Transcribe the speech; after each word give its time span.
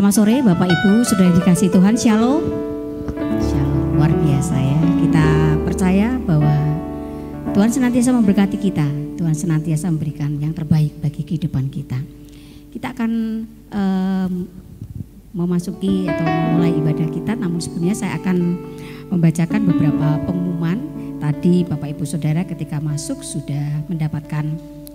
Selamat 0.00 0.16
sore 0.16 0.40
Bapak 0.40 0.64
Ibu, 0.64 1.04
sudah 1.04 1.28
dikasih 1.28 1.68
Tuhan, 1.76 1.92
Shalom. 1.92 2.40
Shalom, 3.44 4.00
luar 4.00 4.08
biasa 4.08 4.56
ya. 4.56 4.80
Kita 4.96 5.26
percaya 5.60 6.16
bahwa 6.24 6.56
Tuhan 7.52 7.68
senantiasa 7.68 8.08
memberkati 8.16 8.56
kita. 8.56 8.88
Tuhan 9.20 9.36
senantiasa 9.36 9.92
memberikan 9.92 10.40
yang 10.40 10.56
terbaik 10.56 10.96
bagi 11.04 11.20
kehidupan 11.20 11.68
kita. 11.68 12.00
Kita 12.72 12.96
akan 12.96 13.12
um, 13.68 14.32
memasuki 15.36 16.08
atau 16.08 16.24
memulai 16.24 16.72
ibadah 16.80 17.08
kita, 17.12 17.36
namun 17.36 17.60
sebelumnya 17.60 17.92
saya 17.92 18.16
akan 18.24 18.56
membacakan 19.12 19.68
beberapa 19.68 20.16
pengumuman. 20.24 20.80
Tadi 21.20 21.68
Bapak 21.68 21.92
Ibu 21.92 22.08
Saudara 22.08 22.48
ketika 22.48 22.80
masuk 22.80 23.20
sudah 23.20 23.84
mendapatkan 23.84 24.48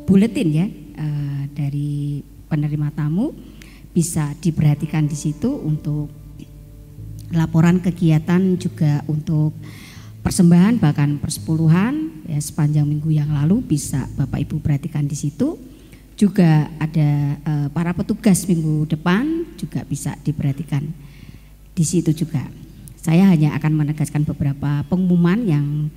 buletin 0.10 0.50
ya 0.50 0.66
uh, 0.98 1.46
dari 1.54 2.26
penerima 2.50 2.90
tamu 2.98 3.54
bisa 3.96 4.36
diperhatikan 4.44 5.08
di 5.08 5.16
situ 5.16 5.48
untuk 5.56 6.12
laporan 7.32 7.80
kegiatan 7.80 8.60
juga 8.60 9.00
untuk 9.08 9.56
persembahan 10.20 10.84
bahkan 10.84 11.16
persepuluhan 11.16 12.28
ya 12.28 12.42
sepanjang 12.44 12.84
minggu 12.84 13.08
yang 13.16 13.32
lalu 13.32 13.64
bisa 13.64 14.04
Bapak 14.20 14.44
Ibu 14.44 14.60
perhatikan 14.60 15.08
di 15.08 15.16
situ. 15.16 15.56
Juga 16.16 16.72
ada 16.80 17.40
uh, 17.44 17.68
para 17.76 17.92
petugas 17.92 18.48
minggu 18.48 18.88
depan 18.88 19.52
juga 19.60 19.84
bisa 19.84 20.16
diperhatikan 20.24 20.84
di 21.76 21.84
situ 21.84 22.16
juga. 22.16 22.40
Saya 22.96 23.28
hanya 23.28 23.52
akan 23.60 23.84
menegaskan 23.84 24.24
beberapa 24.24 24.88
pengumuman 24.88 25.44
yang 25.44 25.92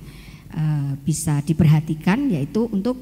uh, 0.51 0.91
bisa 1.07 1.39
diperhatikan 1.47 2.27
yaitu 2.35 2.67
untuk 2.67 2.99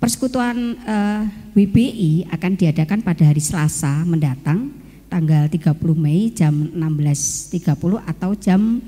Persekutuan 0.00 0.80
uh, 0.80 1.28
eh, 1.52 1.68
WBI 1.68 2.32
akan 2.32 2.56
diadakan 2.56 3.04
pada 3.04 3.20
hari 3.20 3.44
Selasa 3.44 4.00
mendatang 4.08 4.72
tanggal 5.12 5.44
30 5.44 5.76
Mei 5.92 6.32
jam 6.32 6.72
16.30 6.72 8.08
atau 8.08 8.32
jam 8.32 8.80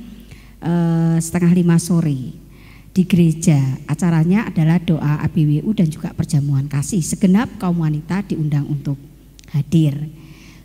uh, 0.65 1.21
setengah 1.21 1.53
lima 1.53 1.77
sore 1.77 2.33
di 2.97 3.03
gereja. 3.05 3.61
Acaranya 3.85 4.49
adalah 4.49 4.81
doa 4.81 5.21
ABWU 5.29 5.69
dan 5.77 5.93
juga 5.93 6.17
perjamuan 6.17 6.65
kasih. 6.65 7.05
Segenap 7.05 7.61
kaum 7.61 7.85
wanita 7.85 8.25
diundang 8.33 8.65
untuk 8.65 8.97
hadir. 9.53 9.93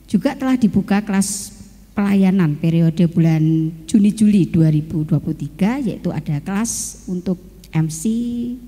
Juga 0.08 0.32
telah 0.32 0.56
dibuka 0.56 1.04
kelas 1.04 1.60
pelayanan 1.92 2.56
periode 2.56 3.04
bulan 3.12 3.44
Juni-Juli 3.84 4.48
2023 4.56 5.92
yaitu 5.92 6.08
ada 6.08 6.40
kelas 6.40 7.04
untuk 7.12 7.36
MC 7.76 8.08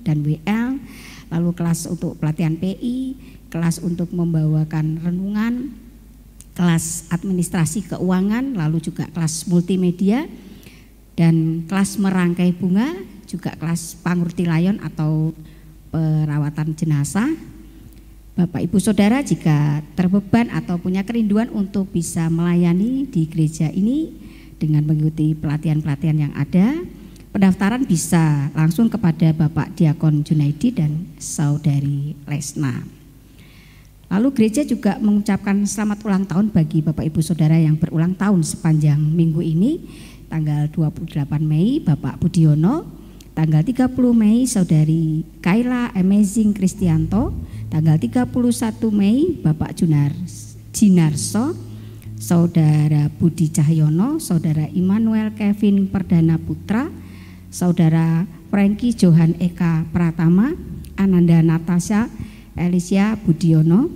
dan 0.04 0.20
WL 0.20 0.76
lalu 1.30 1.50
kelas 1.54 1.86
untuk 1.86 2.18
pelatihan 2.18 2.58
PI, 2.58 3.16
kelas 3.48 3.80
untuk 3.80 4.10
membawakan 4.10 5.00
renungan, 5.02 5.74
kelas 6.58 7.08
administrasi 7.14 7.86
keuangan, 7.88 8.58
lalu 8.58 8.82
juga 8.82 9.06
kelas 9.10 9.46
multimedia, 9.46 10.26
dan 11.14 11.64
kelas 11.70 11.96
merangkai 11.96 12.52
bunga, 12.52 12.90
juga 13.30 13.54
kelas 13.54 13.98
pangurti 14.02 14.44
layon 14.44 14.82
atau 14.82 15.30
perawatan 15.94 16.74
jenazah. 16.74 17.30
Bapak 18.34 18.62
Ibu 18.64 18.78
Saudara 18.80 19.20
jika 19.20 19.84
terbeban 19.94 20.48
atau 20.54 20.80
punya 20.80 21.04
kerinduan 21.04 21.52
untuk 21.52 21.92
bisa 21.92 22.30
melayani 22.32 23.04
di 23.04 23.28
gereja 23.28 23.68
ini 23.68 24.16
dengan 24.56 24.86
mengikuti 24.86 25.36
pelatihan-pelatihan 25.36 26.18
yang 26.28 26.34
ada, 26.36 26.80
Pendaftaran 27.30 27.86
bisa 27.86 28.50
langsung 28.58 28.90
kepada 28.90 29.30
Bapak 29.30 29.78
Diakon 29.78 30.26
Junaidi 30.26 30.74
dan 30.74 31.06
Saudari 31.14 32.18
Lesna. 32.26 32.82
Lalu 34.10 34.34
gereja 34.34 34.66
juga 34.66 34.98
mengucapkan 34.98 35.62
selamat 35.62 36.02
ulang 36.02 36.26
tahun 36.26 36.50
bagi 36.50 36.82
Bapak 36.82 37.06
Ibu 37.06 37.22
Saudara 37.22 37.54
yang 37.54 37.78
berulang 37.78 38.18
tahun 38.18 38.42
sepanjang 38.42 38.98
minggu 38.98 39.46
ini. 39.46 39.78
Tanggal 40.26 40.74
28 40.74 41.38
Mei 41.38 41.78
Bapak 41.78 42.18
Budiono, 42.18 42.90
tanggal 43.30 43.62
30 43.62 43.94
Mei 44.10 44.50
Saudari 44.50 45.22
Kaila 45.38 45.94
Amazing 45.94 46.50
Kristianto, 46.50 47.30
tanggal 47.70 47.94
31 47.94 48.26
Mei 48.90 49.38
Bapak 49.38 49.78
Junar 49.78 50.10
Jinarso, 50.74 51.54
Saudara 52.18 53.06
Budi 53.06 53.54
Cahyono, 53.54 54.18
Saudara 54.18 54.66
Immanuel 54.74 55.30
Kevin 55.38 55.86
Perdana 55.86 56.34
Putra, 56.34 56.90
Saudara 57.50 58.30
Franky 58.46 58.94
Johan 58.94 59.34
Eka 59.42 59.82
Pratama, 59.90 60.54
Ananda 60.94 61.42
Natasha, 61.42 62.06
Elisia 62.54 63.18
Budiono, 63.18 63.90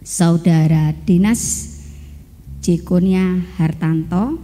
Saudara 0.00 0.96
Dinas 1.04 1.68
Jekonia 2.64 3.44
Hartanto, 3.60 4.40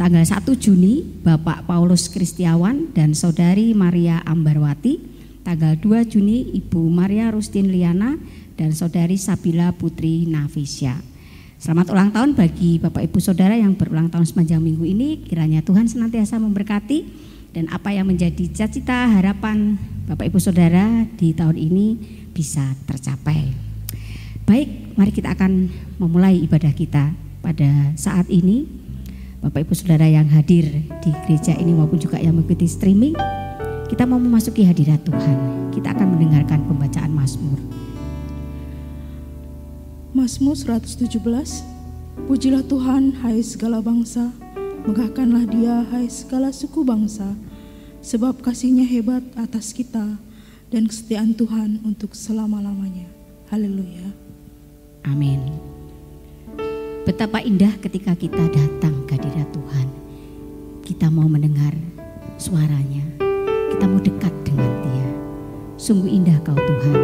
tanggal 0.00 0.24
1 0.24 0.48
Juni 0.56 1.04
Bapak 1.04 1.68
Paulus 1.68 2.08
Kristiawan 2.08 2.96
dan 2.96 3.12
Saudari 3.12 3.76
Maria 3.76 4.24
Ambarwati, 4.24 5.04
tanggal 5.44 5.76
2 5.76 6.08
Juni 6.08 6.56
Ibu 6.56 6.88
Maria 6.88 7.28
Rustin 7.28 7.68
Liana 7.68 8.16
dan 8.56 8.72
Saudari 8.72 9.20
Sabila 9.20 9.76
Putri 9.76 10.24
Nafisya. 10.24 11.15
Selamat 11.56 11.88
ulang 11.88 12.12
tahun 12.12 12.36
bagi 12.36 12.76
Bapak 12.76 13.08
Ibu 13.08 13.16
Saudara 13.16 13.56
yang 13.56 13.72
berulang 13.80 14.12
tahun 14.12 14.28
sepanjang 14.28 14.60
minggu 14.60 14.84
ini. 14.84 15.24
Kiranya 15.24 15.64
Tuhan 15.64 15.88
senantiasa 15.88 16.36
memberkati 16.36 17.08
dan 17.56 17.72
apa 17.72 17.96
yang 17.96 18.04
menjadi 18.04 18.44
cita-cita 18.44 19.08
harapan 19.08 19.80
Bapak 20.04 20.28
Ibu 20.28 20.36
Saudara 20.36 21.08
di 21.16 21.32
tahun 21.32 21.56
ini 21.56 21.96
bisa 22.36 22.60
tercapai. 22.84 23.56
Baik, 24.44 25.00
mari 25.00 25.08
kita 25.16 25.32
akan 25.32 25.72
memulai 25.96 26.36
ibadah 26.44 26.76
kita 26.76 27.16
pada 27.40 27.96
saat 27.96 28.28
ini. 28.28 28.68
Bapak 29.40 29.64
Ibu 29.64 29.72
Saudara 29.72 30.04
yang 30.04 30.28
hadir 30.28 30.68
di 31.00 31.10
gereja 31.24 31.56
ini 31.56 31.72
maupun 31.72 31.96
juga 31.96 32.20
yang 32.20 32.36
mengikuti 32.36 32.68
streaming, 32.68 33.16
kita 33.88 34.04
mau 34.04 34.20
memasuki 34.20 34.60
hadirat 34.60 35.00
Tuhan. 35.08 35.72
Kita 35.72 35.96
akan 35.96 36.20
mendengarkan 36.20 36.68
pembacaan 36.68 37.16
Mazmur. 37.16 37.85
Mazmur 40.16 40.56
117 40.56 41.20
Pujilah 42.24 42.64
Tuhan, 42.64 43.20
hai 43.20 43.44
segala 43.44 43.84
bangsa, 43.84 44.32
megahkanlah 44.88 45.44
dia, 45.44 45.84
hai 45.92 46.08
segala 46.08 46.56
suku 46.56 46.80
bangsa, 46.88 47.36
sebab 48.00 48.40
kasihnya 48.40 48.88
hebat 48.88 49.20
atas 49.36 49.76
kita 49.76 50.16
dan 50.72 50.88
kesetiaan 50.88 51.36
Tuhan 51.36 51.84
untuk 51.84 52.16
selama-lamanya. 52.16 53.04
Haleluya. 53.52 54.08
Amin. 55.04 55.52
Betapa 57.04 57.44
indah 57.44 57.76
ketika 57.84 58.16
kita 58.16 58.40
datang 58.48 59.04
ke 59.04 59.20
hadirat 59.20 59.52
Tuhan. 59.52 59.88
Kita 60.80 61.12
mau 61.12 61.28
mendengar 61.28 61.76
suaranya. 62.40 63.04
Kita 63.68 63.84
mau 63.84 64.00
dekat 64.00 64.32
dengan 64.48 64.72
dia. 64.80 65.08
Sungguh 65.76 66.08
indah 66.08 66.40
kau 66.40 66.56
Tuhan. 66.56 66.98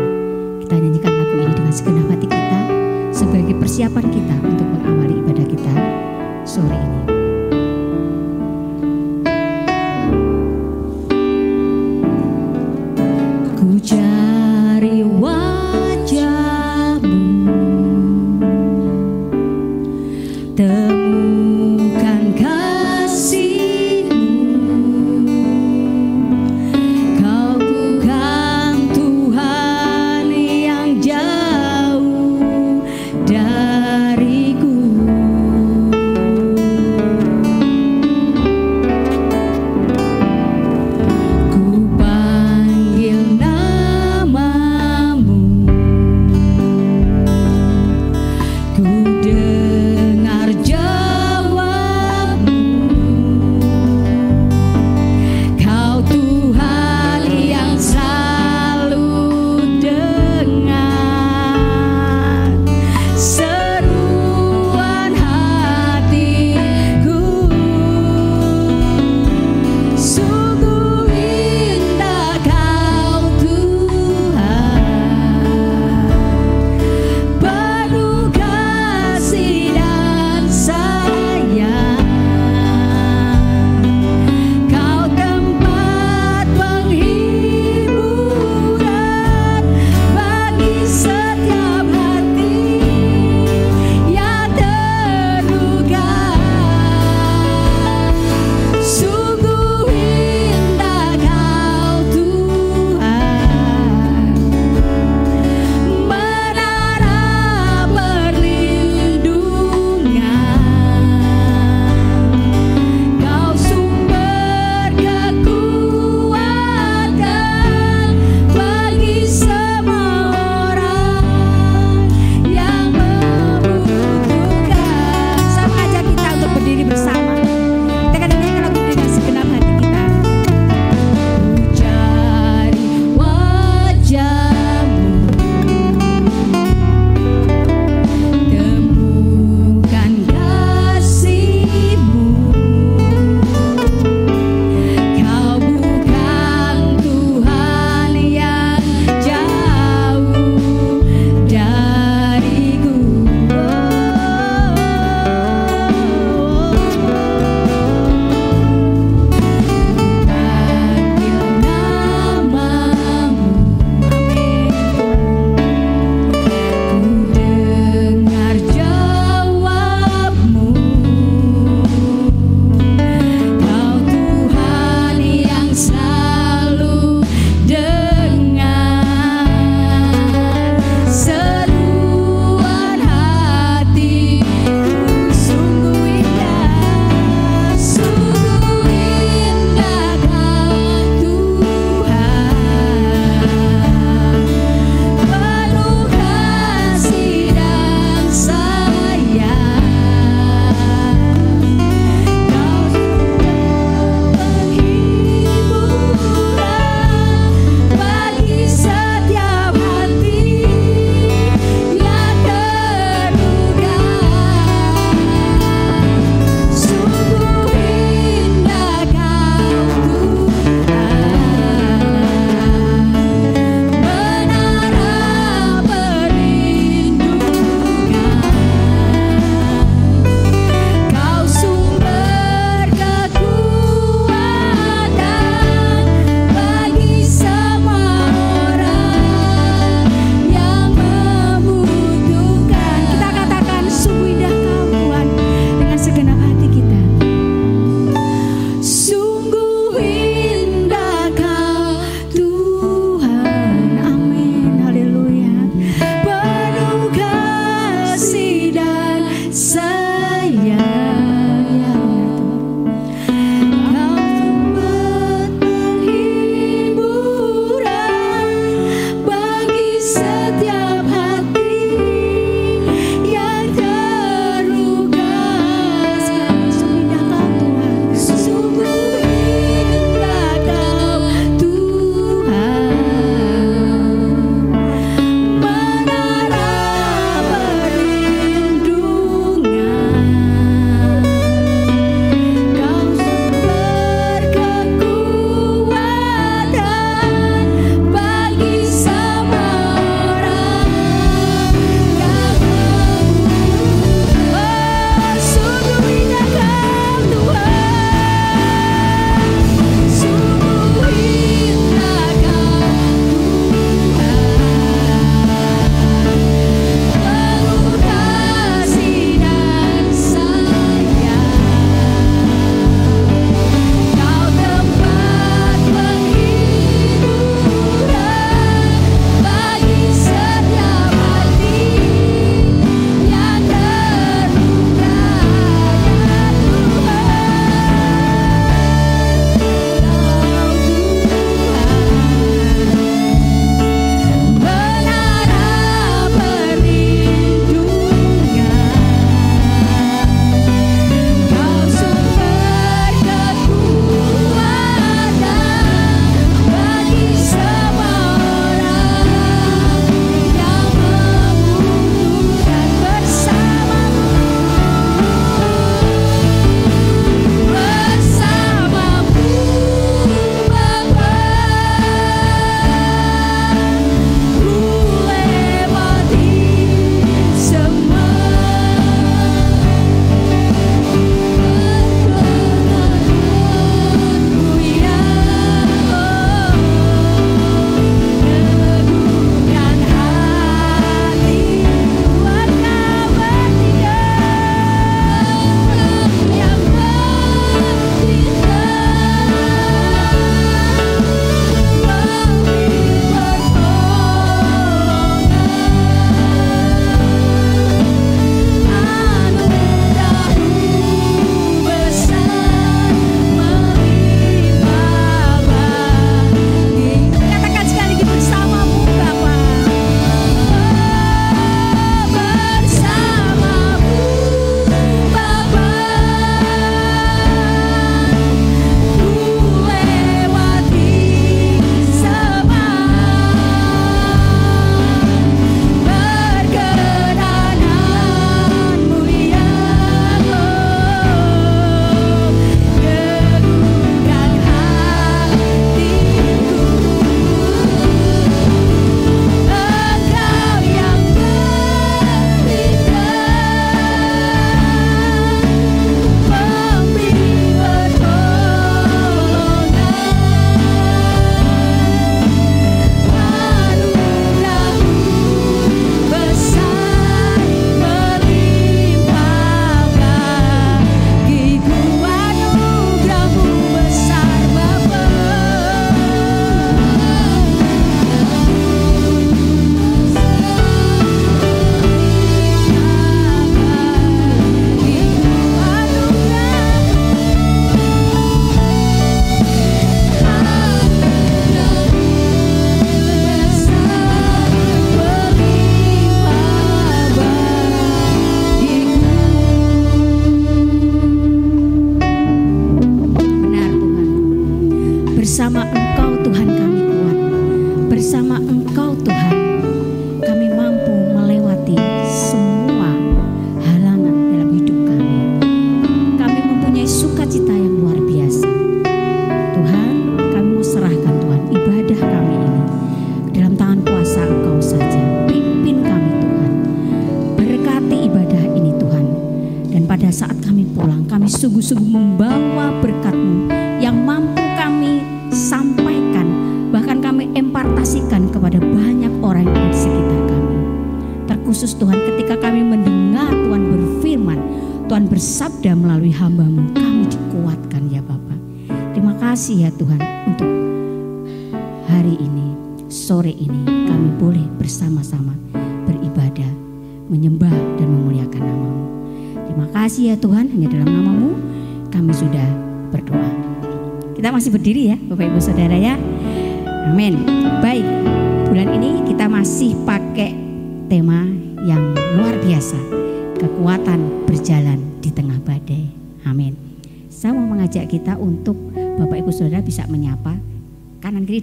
Kita 0.65 0.81
nyanyikan 0.81 1.13
lagu 1.13 1.37
ini 1.37 1.53
dengan 1.53 1.75
segenap 1.77 2.09
hati 2.09 2.25
kita 2.33 2.72
sebagai 3.33 3.57
persiapan 3.57 4.07
kita 4.13 4.37
untuk 4.45 4.69
mengawali 4.77 5.17
ibadah 5.25 5.47
kita 5.49 5.73
sore 6.45 6.77
ini. 6.77 7.12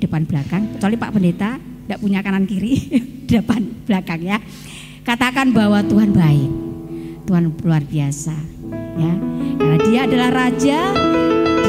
depan 0.10 0.26
belakang, 0.26 0.64
kecuali 0.74 0.96
Pak 0.98 1.12
Pendeta 1.14 1.62
tidak 1.62 2.00
punya 2.02 2.20
kanan 2.26 2.50
kiri, 2.50 2.74
depan 3.30 3.62
belakang 3.86 4.26
ya. 4.26 4.42
Katakan 5.06 5.54
bahwa 5.54 5.86
Tuhan 5.86 6.10
baik, 6.10 6.52
Tuhan 7.30 7.54
luar 7.62 7.86
biasa 7.86 8.34
ya. 8.98 9.14
Karena 9.62 9.78
dia 9.86 10.00
adalah 10.10 10.30
raja, 10.34 10.80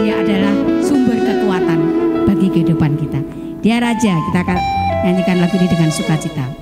dia 0.00 0.14
adalah 0.16 0.54
sumber 0.80 1.20
kekuatan 1.20 1.80
bagi 2.24 2.48
kehidupan 2.48 2.96
kita. 2.96 3.20
Dia 3.60 3.76
raja, 3.76 4.16
kita 4.16 4.38
akan 4.40 4.58
nyanyikan 5.04 5.36
lagu 5.36 5.54
ini 5.60 5.68
dengan 5.68 5.92
sukacita. 5.92 6.59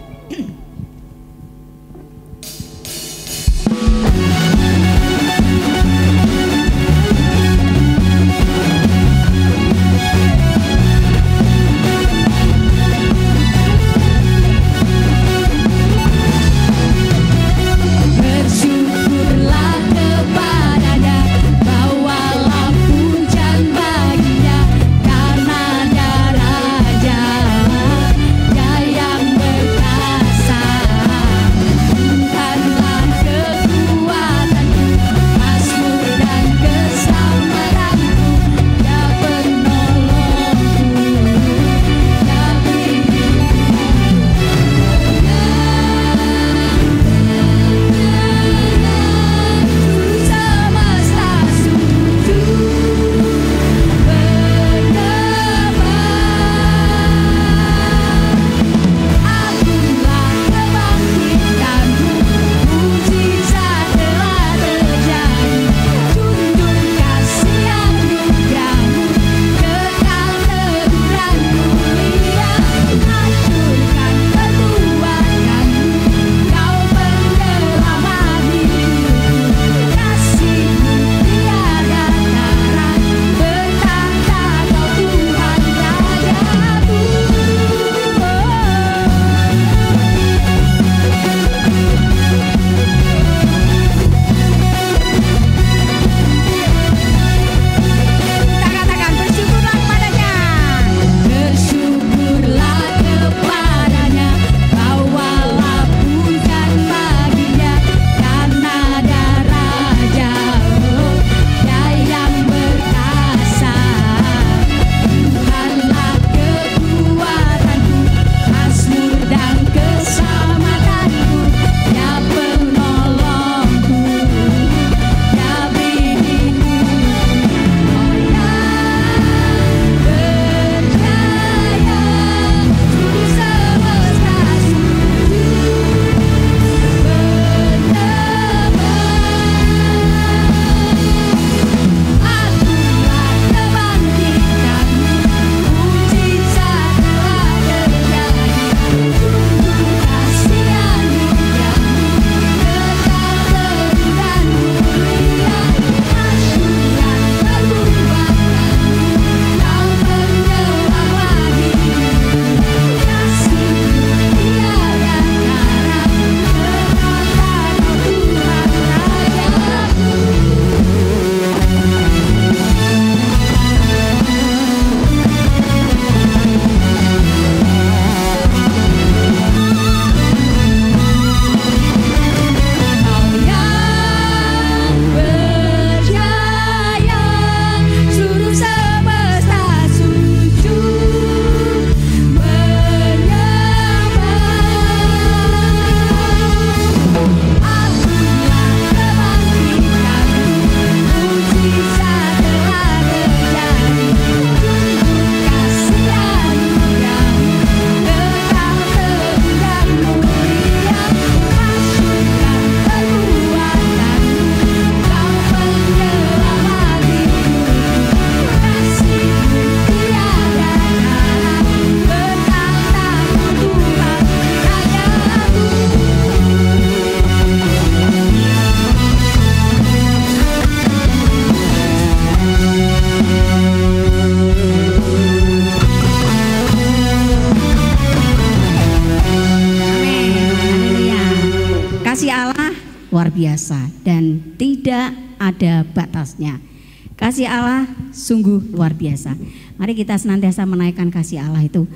Kasih 247.39 247.55
Allah 247.55 247.87
sungguh 248.11 248.75
luar 248.75 248.99
biasa. 248.99 249.39
Mari 249.79 249.95
kita 249.95 250.19
senantiasa 250.19 250.67
menaikkan 250.67 251.07
kasih 251.07 251.39
Allah 251.39 251.63
itu 251.63 251.87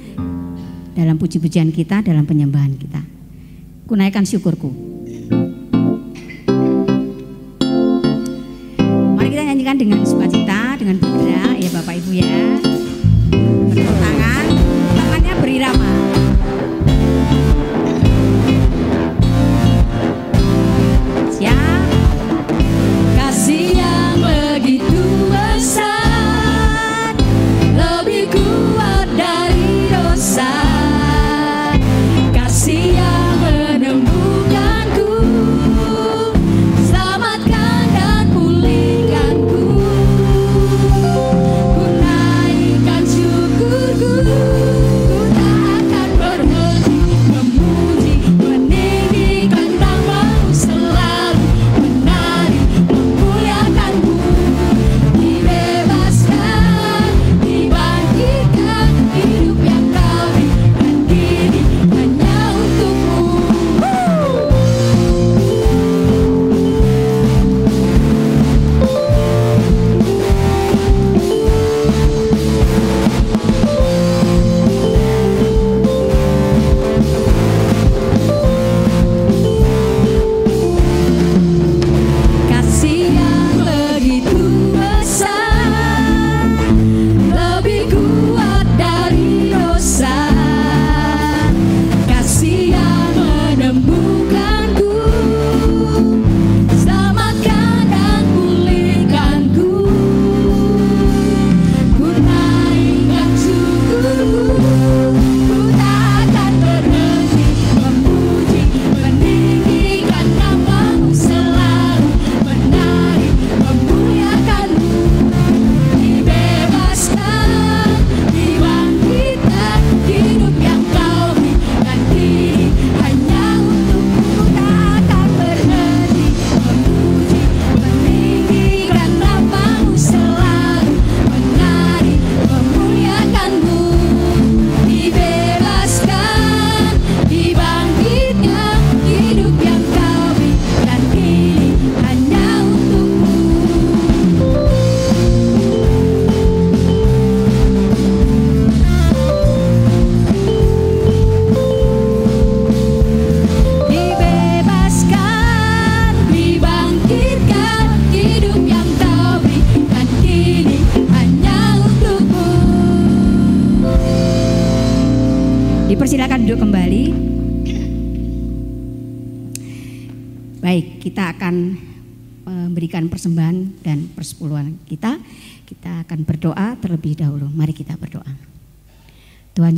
dalam 0.95 1.19
puji-pujian 1.19 1.75
kita, 1.75 1.99
dalam 1.99 2.23
penyembahan 2.23 2.79
kita. 2.79 3.03
Kunaikan 3.91 4.23
syukurku. 4.23 4.92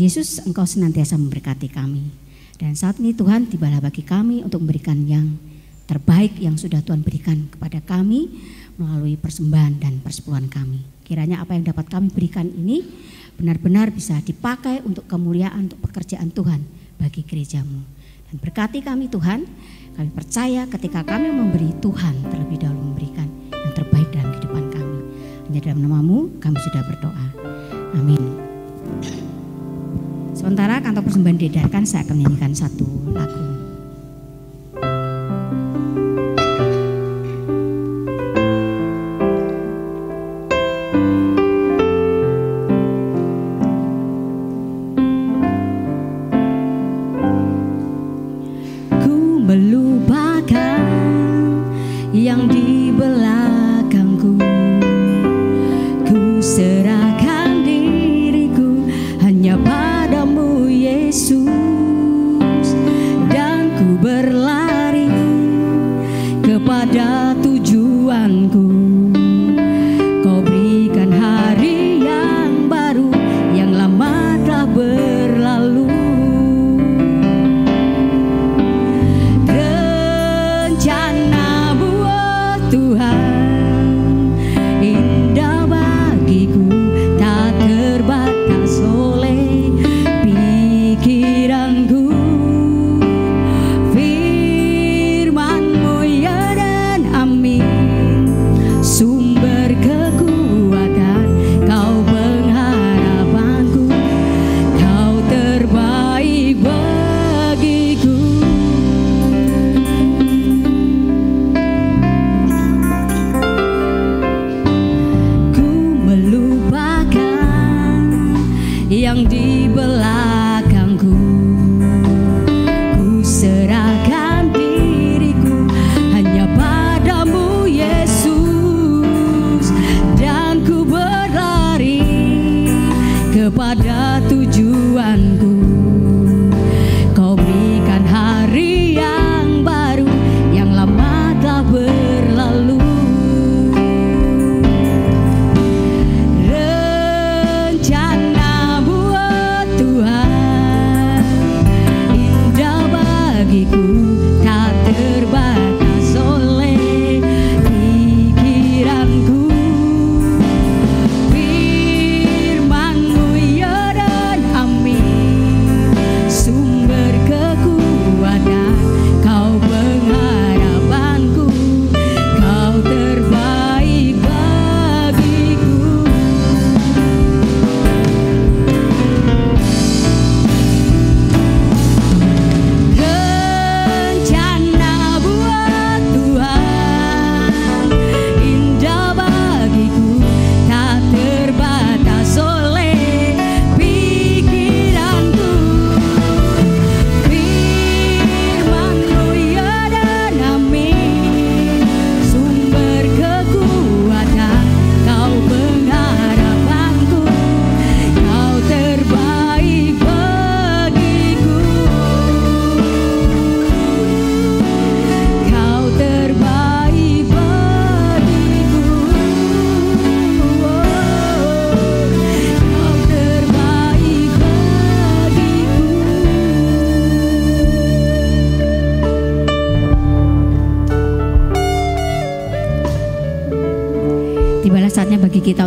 Yesus, 0.05 0.45
Engkau 0.45 0.69
senantiasa 0.69 1.17
memberkati 1.17 1.73
kami. 1.73 2.13
Dan 2.61 2.77
saat 2.77 3.01
ini 3.01 3.17
Tuhan 3.17 3.49
tibalah 3.49 3.81
bagi 3.81 4.05
kami 4.05 4.45
untuk 4.45 4.61
memberikan 4.61 5.01
yang 5.09 5.33
terbaik 5.89 6.37
yang 6.37 6.61
sudah 6.61 6.85
Tuhan 6.85 7.01
berikan 7.01 7.49
kepada 7.49 7.81
kami 7.81 8.29
melalui 8.77 9.17
persembahan 9.17 9.81
dan 9.81 10.05
persepuluhan 10.05 10.53
kami. 10.53 10.85
Kiranya 11.09 11.41
apa 11.41 11.57
yang 11.57 11.65
dapat 11.65 11.89
kami 11.89 12.13
berikan 12.13 12.45
ini 12.45 12.85
benar-benar 13.41 13.97
bisa 13.97 14.21
dipakai 14.21 14.85
untuk 14.85 15.09
kemuliaan, 15.09 15.73
untuk 15.73 15.81
pekerjaan 15.89 16.29
Tuhan 16.29 16.61
bagi 17.01 17.25
gerejamu. 17.25 17.81
Dan 18.29 18.37
berkati 18.45 18.85
kami 18.85 19.09
Tuhan, 19.09 19.49
kami 19.97 20.11
percaya 20.13 20.69
ketika 20.69 21.01
kami 21.01 21.33
memberi 21.33 21.73
Tuhan 21.81 22.29
terlebih 22.29 22.61
dahulu 22.61 22.93
memberikan 22.93 23.29
yang 23.49 23.73
terbaik 23.73 24.09
dalam 24.13 24.29
kehidupan 24.37 24.65
kami. 24.69 24.99
Hanya 25.49 25.61
dalam 25.65 25.81
namamu 25.81 26.29
kami 26.45 26.61
sudah 26.61 26.85
berdoa. 26.85 27.34
Sementara 30.45 30.77
kantor 30.77 31.09
persembahan 31.09 31.41
diedarkan, 31.41 31.89
saya 31.89 32.05
akan 32.05 32.21
menyanyikan 32.21 32.53
satu 32.53 32.85
lagu. 33.17 33.44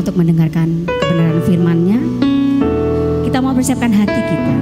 Untuk 0.08 0.24
mendengarkan 0.24 0.88
kebenaran 0.88 1.44
firman-Nya. 1.44 2.00
Kita 3.28 3.44
mau 3.44 3.52
persiapkan 3.52 3.92
hati 3.92 4.22
kita. 4.24 4.56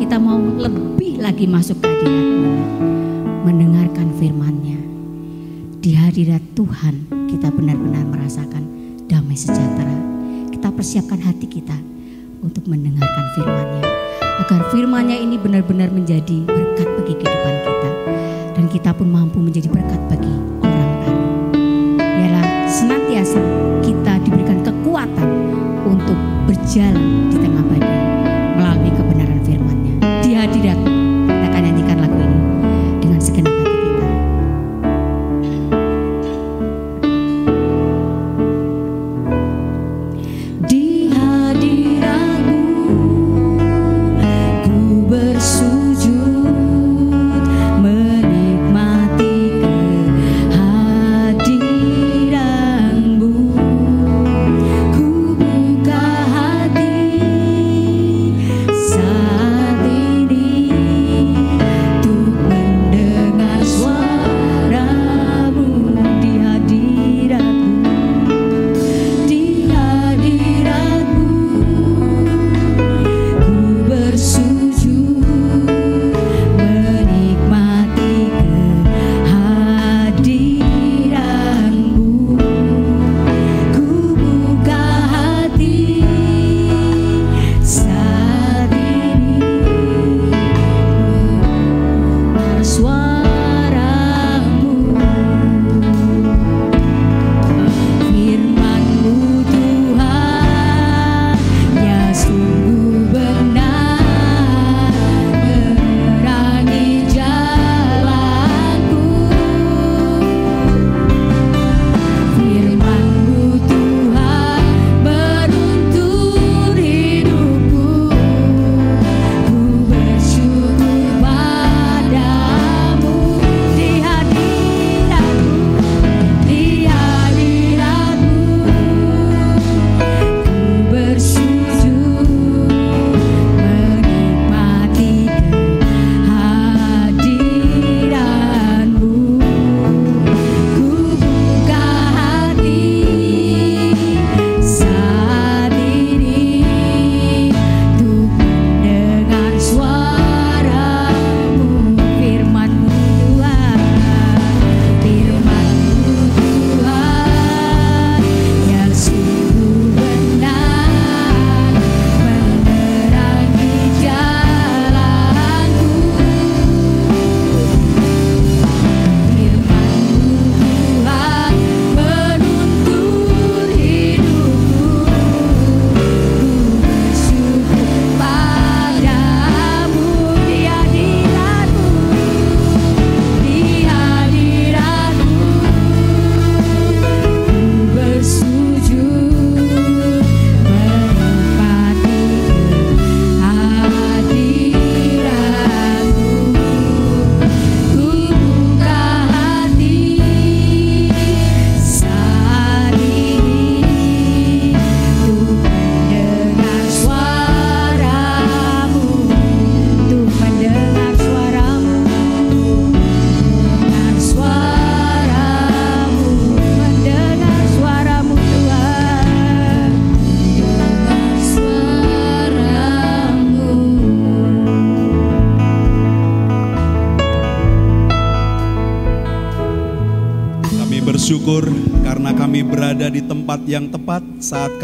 Kita 0.00 0.16
mau 0.16 0.40
lebih 0.40 1.20
lagi 1.20 1.44
masuk 1.44 1.76
ke 1.76 1.84
hadirat 1.84 2.24
mendengarkan 3.44 4.08
firman-Nya. 4.16 4.80
Di 5.84 5.92
hadirat 5.92 6.40
Tuhan 6.56 7.04
kita 7.28 7.52
benar-benar 7.52 8.08
merasakan 8.08 8.64
damai 9.12 9.36
sejahtera. 9.36 10.00
Kita 10.48 10.72
persiapkan 10.72 11.20
hati 11.20 11.44
kita 11.44 11.76
untuk 12.40 12.64
mendengarkan 12.64 13.24
firman-Nya. 13.36 13.84
Agar 14.40 14.72
firman-Nya 14.72 15.20
ini 15.20 15.36
benar-benar 15.36 15.92
menjadi 15.92 16.48
berkat 16.48 16.88
bagi 16.88 17.12
kehidupan 17.12 17.56
kita. 17.60 17.90
Dan 18.56 18.64
kita 18.72 18.96
pun 18.96 19.12
mampu 19.12 19.36
menjadi 19.36 19.68
berkat 19.68 20.00
bagi 20.08 20.39
berjalan 26.70 26.94
di 26.94 26.94
tengah 26.94 27.09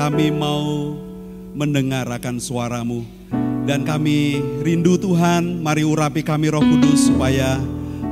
kami 0.07 0.31
mau 0.31 0.95
mendengar 1.51 2.07
akan 2.07 2.39
suaramu. 2.39 3.03
Dan 3.67 3.83
kami 3.83 4.39
rindu 4.63 4.95
Tuhan, 4.95 5.59
mari 5.59 5.83
urapi 5.83 6.23
kami 6.23 6.47
roh 6.47 6.63
kudus 6.63 7.11
supaya 7.11 7.59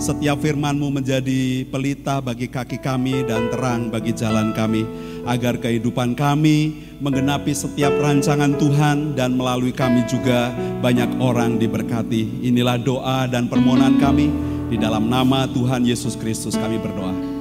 setiap 0.02 0.42
firmanmu 0.42 0.90
menjadi 0.90 1.62
pelita 1.70 2.18
bagi 2.18 2.50
kaki 2.50 2.82
kami 2.82 3.22
dan 3.22 3.46
terang 3.46 3.94
bagi 3.94 4.10
jalan 4.10 4.50
kami. 4.50 4.82
Agar 5.22 5.54
kehidupan 5.62 6.18
kami 6.18 6.82
menggenapi 6.98 7.54
setiap 7.54 7.94
rancangan 8.02 8.58
Tuhan 8.58 9.14
dan 9.14 9.38
melalui 9.38 9.70
kami 9.70 10.02
juga 10.10 10.50
banyak 10.82 11.22
orang 11.22 11.62
diberkati. 11.62 12.42
Inilah 12.42 12.82
doa 12.82 13.30
dan 13.30 13.46
permohonan 13.46 14.02
kami 14.02 14.34
di 14.66 14.74
dalam 14.82 15.06
nama 15.06 15.46
Tuhan 15.46 15.86
Yesus 15.86 16.18
Kristus 16.18 16.58
kami 16.58 16.74
berdoa. 16.82 17.33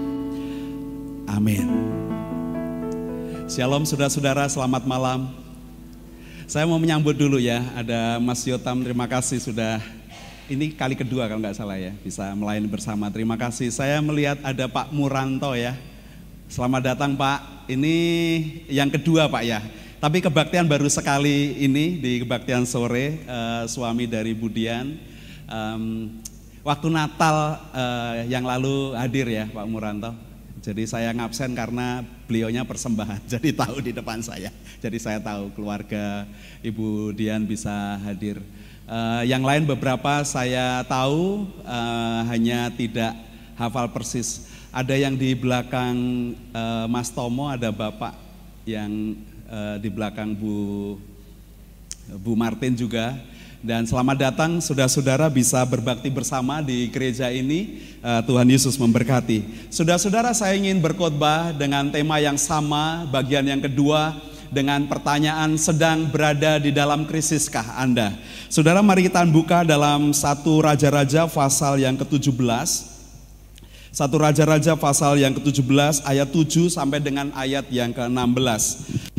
Shalom 3.53 3.85
saudara-saudara, 3.85 4.49
selamat 4.49 4.81
malam. 4.81 5.29
Saya 6.49 6.65
mau 6.65 6.81
menyambut 6.81 7.13
dulu 7.13 7.37
ya, 7.37 7.61
ada 7.77 8.17
Mas 8.17 8.41
Yotam, 8.49 8.81
terima 8.81 9.05
kasih 9.05 9.37
sudah, 9.37 9.77
ini 10.49 10.73
kali 10.73 10.97
kedua 10.97 11.29
kalau 11.29 11.37
nggak 11.37 11.61
salah 11.61 11.77
ya, 11.77 11.93
bisa 12.01 12.33
melayani 12.33 12.65
bersama, 12.65 13.13
terima 13.13 13.37
kasih. 13.37 13.69
Saya 13.69 14.01
melihat 14.01 14.41
ada 14.41 14.65
Pak 14.65 14.89
Muranto 14.89 15.53
ya, 15.53 15.77
selamat 16.49 16.97
datang 16.97 17.13
Pak, 17.13 17.69
ini 17.69 17.93
yang 18.73 18.89
kedua 18.89 19.29
Pak 19.29 19.45
ya. 19.45 19.61
Tapi 20.01 20.25
kebaktian 20.25 20.65
baru 20.65 20.89
sekali 20.89 21.53
ini 21.61 22.01
di 22.01 22.25
kebaktian 22.25 22.65
sore, 22.65 23.21
eh, 23.21 23.63
suami 23.69 24.09
dari 24.09 24.33
Budian. 24.33 24.97
Em, 25.45 26.09
waktu 26.65 26.89
Natal 26.89 27.61
eh, 27.69 28.33
yang 28.33 28.49
lalu 28.49 28.97
hadir 28.97 29.29
ya 29.29 29.45
Pak 29.45 29.65
Muranto. 29.69 30.32
Jadi 30.63 30.87
saya 30.87 31.11
ngabsen 31.11 31.51
karena 31.59 32.07
beliau 32.23 32.47
beliaunya 32.47 32.63
persembahan, 32.63 33.19
jadi 33.35 33.51
tahu 33.51 33.83
di 33.83 33.91
depan 33.91 34.23
saya. 34.23 34.47
Jadi 34.79 34.95
saya 34.95 35.19
tahu 35.19 35.51
keluarga 35.51 36.23
Ibu 36.63 37.11
Dian 37.11 37.43
bisa 37.43 37.99
hadir. 37.99 38.39
Uh, 38.87 39.27
yang 39.27 39.43
lain 39.43 39.67
beberapa 39.67 40.23
saya 40.23 40.79
tahu 40.87 41.51
uh, 41.67 42.21
hanya 42.31 42.71
tidak 42.71 43.11
hafal 43.59 43.91
persis. 43.91 44.47
Ada 44.71 44.95
yang 44.95 45.19
di 45.19 45.35
belakang 45.35 45.95
uh, 46.55 46.87
Mas 46.87 47.11
Tomo, 47.11 47.51
ada 47.51 47.67
Bapak 47.67 48.15
yang 48.63 49.19
uh, 49.51 49.75
di 49.83 49.91
belakang 49.91 50.31
Bu 50.31 50.95
Bu 52.23 52.39
Martin 52.39 52.71
juga. 52.71 53.19
Dan 53.63 53.87
selamat 53.87 54.19
datang 54.19 54.59
saudara-saudara 54.59 55.31
bisa 55.31 55.63
berbakti 55.63 56.11
bersama 56.11 56.59
di 56.59 56.91
gereja 56.91 57.31
ini. 57.31 57.79
Uh, 58.03 58.19
Tuhan 58.27 58.43
Yesus 58.43 58.75
memberkati. 58.75 59.71
Saudara-saudara 59.71 60.35
saya 60.35 60.59
ingin 60.59 60.83
berkhotbah 60.83 61.55
dengan 61.55 61.87
tema 61.87 62.19
yang 62.19 62.35
sama, 62.35 63.07
bagian 63.07 63.47
yang 63.47 63.63
kedua 63.63 64.19
dengan 64.51 64.83
pertanyaan 64.91 65.55
sedang 65.55 66.11
berada 66.11 66.59
di 66.59 66.75
dalam 66.75 67.07
krisiskah 67.07 67.79
Anda? 67.79 68.11
Saudara 68.51 68.83
mari 68.83 69.07
kita 69.07 69.23
buka 69.31 69.63
dalam 69.63 70.11
satu 70.11 70.59
Raja-Raja 70.59 71.31
pasal 71.31 71.79
yang 71.79 71.95
ke-17. 71.95 72.35
Satu 73.95 74.19
Raja-Raja 74.19 74.75
pasal 74.75 75.23
yang 75.23 75.31
ke-17 75.39 76.03
ayat 76.03 76.27
7 76.27 76.67
sampai 76.67 76.99
dengan 76.99 77.31
ayat 77.31 77.71
yang 77.71 77.95
ke-16. 77.95 79.12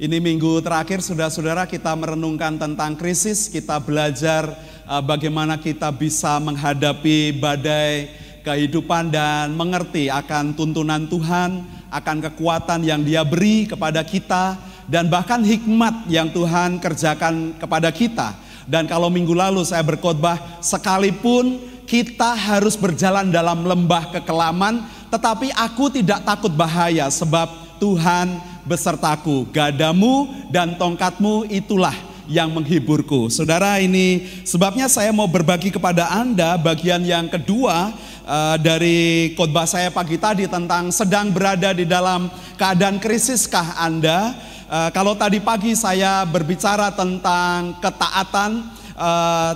Ini 0.00 0.16
minggu 0.16 0.64
terakhir 0.64 1.04
saudara-saudara 1.04 1.68
kita 1.68 1.92
merenungkan 1.92 2.56
tentang 2.56 2.96
krisis, 2.96 3.52
kita 3.52 3.76
belajar 3.76 4.48
uh, 4.88 5.04
bagaimana 5.04 5.60
kita 5.60 5.92
bisa 5.92 6.40
menghadapi 6.40 7.36
badai 7.36 8.08
kehidupan 8.40 9.12
dan 9.12 9.52
mengerti 9.52 10.08
akan 10.08 10.56
tuntunan 10.56 11.04
Tuhan, 11.04 11.68
akan 11.92 12.16
kekuatan 12.32 12.80
yang 12.80 13.04
Dia 13.04 13.28
beri 13.28 13.68
kepada 13.68 14.00
kita 14.00 14.56
dan 14.88 15.12
bahkan 15.12 15.44
hikmat 15.44 16.08
yang 16.08 16.32
Tuhan 16.32 16.80
kerjakan 16.80 17.60
kepada 17.60 17.92
kita. 17.92 18.40
Dan 18.64 18.88
kalau 18.88 19.12
minggu 19.12 19.36
lalu 19.36 19.68
saya 19.68 19.84
berkhotbah 19.84 20.64
sekalipun 20.64 21.60
kita 21.84 22.32
harus 22.40 22.72
berjalan 22.72 23.28
dalam 23.28 23.68
lembah 23.68 24.16
kekelaman, 24.16 24.80
tetapi 25.12 25.52
aku 25.52 25.92
tidak 25.92 26.24
takut 26.24 26.56
bahaya 26.56 27.04
sebab 27.12 27.52
Tuhan 27.76 28.49
besertaku. 28.64 29.48
Gadamu 29.52 30.28
dan 30.52 30.76
tongkatmu 30.76 31.48
itulah 31.48 31.94
yang 32.30 32.54
menghiburku. 32.54 33.26
Saudara 33.26 33.82
ini 33.82 34.22
sebabnya 34.46 34.86
saya 34.86 35.10
mau 35.10 35.26
berbagi 35.26 35.74
kepada 35.74 36.06
Anda 36.14 36.54
bagian 36.54 37.02
yang 37.02 37.26
kedua 37.26 37.90
uh, 38.22 38.56
dari 38.62 39.34
khotbah 39.34 39.66
saya 39.66 39.90
pagi 39.90 40.14
tadi 40.14 40.46
tentang 40.46 40.94
sedang 40.94 41.34
berada 41.34 41.74
di 41.74 41.82
dalam 41.82 42.30
keadaan 42.54 43.02
krisiskah 43.02 43.74
Anda. 43.82 44.38
Uh, 44.70 44.88
kalau 44.94 45.18
tadi 45.18 45.42
pagi 45.42 45.74
saya 45.74 46.22
berbicara 46.22 46.94
tentang 46.94 47.82
ketaatan 47.82 48.62
uh, 48.94 49.52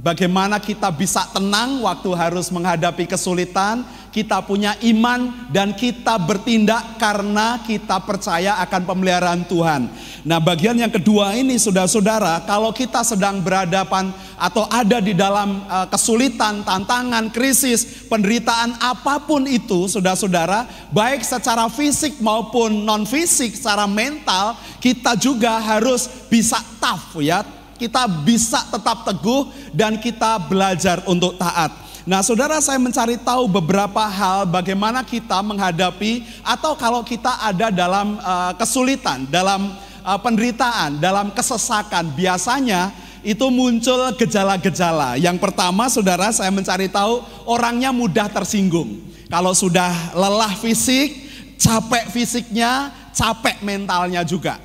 bagaimana 0.00 0.56
kita 0.56 0.88
bisa 0.88 1.28
tenang 1.36 1.84
waktu 1.84 2.08
harus 2.16 2.48
menghadapi 2.48 3.04
kesulitan, 3.04 3.84
kita 4.10 4.42
punya 4.42 4.74
iman 4.82 5.46
dan 5.54 5.70
kita 5.70 6.18
bertindak 6.18 6.98
karena 6.98 7.62
kita 7.62 8.02
percaya 8.02 8.58
akan 8.66 8.82
pemeliharaan 8.82 9.46
Tuhan. 9.46 9.86
Nah, 10.26 10.42
bagian 10.42 10.76
yang 10.76 10.90
kedua 10.90 11.32
ini 11.38 11.56
saudara-saudara, 11.56 12.44
kalau 12.44 12.74
kita 12.74 13.00
sedang 13.06 13.40
berhadapan 13.40 14.10
atau 14.36 14.66
ada 14.68 14.98
di 14.98 15.14
dalam 15.14 15.64
uh, 15.64 15.86
kesulitan, 15.88 16.66
tantangan, 16.66 17.30
krisis, 17.30 18.04
penderitaan 18.10 18.76
apa 18.82 19.22
pun 19.24 19.46
itu, 19.46 19.86
saudara-saudara, 19.86 20.90
baik 20.90 21.22
secara 21.24 21.70
fisik 21.70 22.18
maupun 22.18 22.84
non 22.84 23.06
fisik, 23.06 23.56
secara 23.56 23.86
mental, 23.88 24.58
kita 24.82 25.16
juga 25.16 25.56
harus 25.62 26.10
bisa 26.28 26.58
tough 26.82 27.16
ya. 27.22 27.46
Kita 27.80 28.04
bisa 28.04 28.60
tetap 28.68 29.08
teguh 29.08 29.72
dan 29.72 29.96
kita 29.96 30.36
belajar 30.36 31.00
untuk 31.08 31.40
taat. 31.40 31.89
Nah, 32.10 32.26
saudara, 32.26 32.58
saya 32.58 32.74
mencari 32.82 33.14
tahu 33.22 33.46
beberapa 33.46 34.02
hal 34.02 34.42
bagaimana 34.42 35.06
kita 35.06 35.38
menghadapi, 35.46 36.26
atau 36.42 36.74
kalau 36.74 37.06
kita 37.06 37.38
ada 37.38 37.70
dalam 37.70 38.18
uh, 38.18 38.50
kesulitan, 38.58 39.30
dalam 39.30 39.70
uh, 40.02 40.18
penderitaan, 40.18 40.98
dalam 40.98 41.30
kesesakan, 41.30 42.10
biasanya 42.18 42.90
itu 43.22 43.46
muncul 43.46 44.10
gejala-gejala. 44.18 45.22
Yang 45.22 45.38
pertama, 45.38 45.86
saudara, 45.86 46.34
saya 46.34 46.50
mencari 46.50 46.90
tahu 46.90 47.22
orangnya 47.46 47.94
mudah 47.94 48.26
tersinggung. 48.26 48.98
Kalau 49.30 49.54
sudah 49.54 49.94
lelah 50.10 50.58
fisik, 50.58 51.14
capek 51.62 52.10
fisiknya, 52.10 52.90
capek 53.14 53.62
mentalnya 53.62 54.26
juga. 54.26 54.58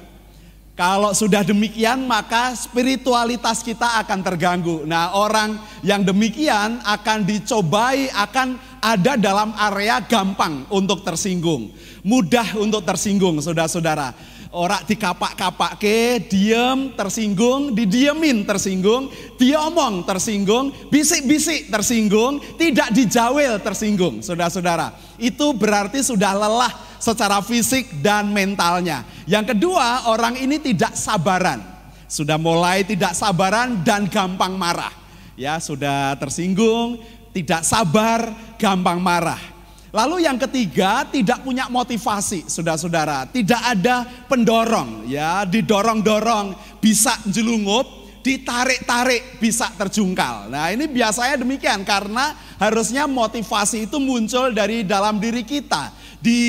Kalau 0.75 1.15
sudah 1.15 1.39
demikian 1.39 2.03
maka 2.03 2.51
spiritualitas 2.51 3.63
kita 3.63 3.95
akan 4.03 4.19
terganggu. 4.19 4.83
Nah 4.83 5.15
orang 5.15 5.55
yang 5.79 6.03
demikian 6.03 6.83
akan 6.83 7.23
dicobai, 7.23 8.11
akan 8.11 8.59
ada 8.83 9.15
dalam 9.15 9.55
area 9.55 10.03
gampang 10.03 10.67
untuk 10.67 10.99
tersinggung. 10.99 11.71
Mudah 12.03 12.59
untuk 12.59 12.83
tersinggung 12.83 13.39
saudara-saudara. 13.39 14.11
Orang 14.53 14.85
dikapak-kapak 14.85 15.81
ke, 15.81 16.21
diem 16.29 16.93
tersinggung, 16.93 17.73
didiemin 17.73 18.45
tersinggung, 18.45 19.09
diomong 19.41 20.05
tersinggung, 20.05 20.71
bisik-bisik 20.91 21.73
tersinggung, 21.73 22.39
tidak 22.55 22.93
dijawil 22.93 23.57
tersinggung 23.59 24.21
saudara-saudara. 24.21 24.93
Itu 25.17 25.55
berarti 25.55 26.05
sudah 26.05 26.35
lelah 26.35 26.73
secara 27.01 27.41
fisik 27.45 28.01
dan 28.01 28.33
mentalnya. 28.33 29.05
Yang 29.29 29.55
kedua, 29.55 30.09
orang 30.09 30.37
ini 30.41 30.61
tidak 30.61 30.93
sabaran. 30.97 31.61
Sudah 32.05 32.37
mulai 32.37 32.85
tidak 32.85 33.17
sabaran 33.17 33.81
dan 33.81 34.05
gampang 34.09 34.53
marah. 34.55 34.93
Ya, 35.35 35.59
sudah 35.59 36.15
tersinggung, 36.15 37.01
tidak 37.35 37.67
sabar, 37.67 38.31
gampang 38.55 39.03
marah. 39.03 39.54
Lalu 39.95 40.27
yang 40.27 40.35
ketiga, 40.35 41.07
tidak 41.07 41.39
punya 41.39 41.71
motivasi, 41.71 42.51
saudara-saudara. 42.51 43.31
Tidak 43.31 43.61
ada 43.63 44.03
pendorong, 44.27 45.07
ya, 45.07 45.47
didorong-dorong, 45.47 46.51
bisa 46.83 47.15
jelungup, 47.31 48.03
ditarik-tarik 48.19 49.39
bisa 49.39 49.71
terjungkal. 49.77 50.49
Nah 50.49 50.73
ini 50.73 50.89
biasanya 50.89 51.45
demikian 51.45 51.85
karena 51.85 52.33
harusnya 52.57 53.05
motivasi 53.05 53.85
itu 53.85 54.01
muncul 54.01 54.49
dari 54.49 54.81
dalam 54.81 55.21
diri 55.21 55.45
kita 55.45 55.93
di 56.17 56.41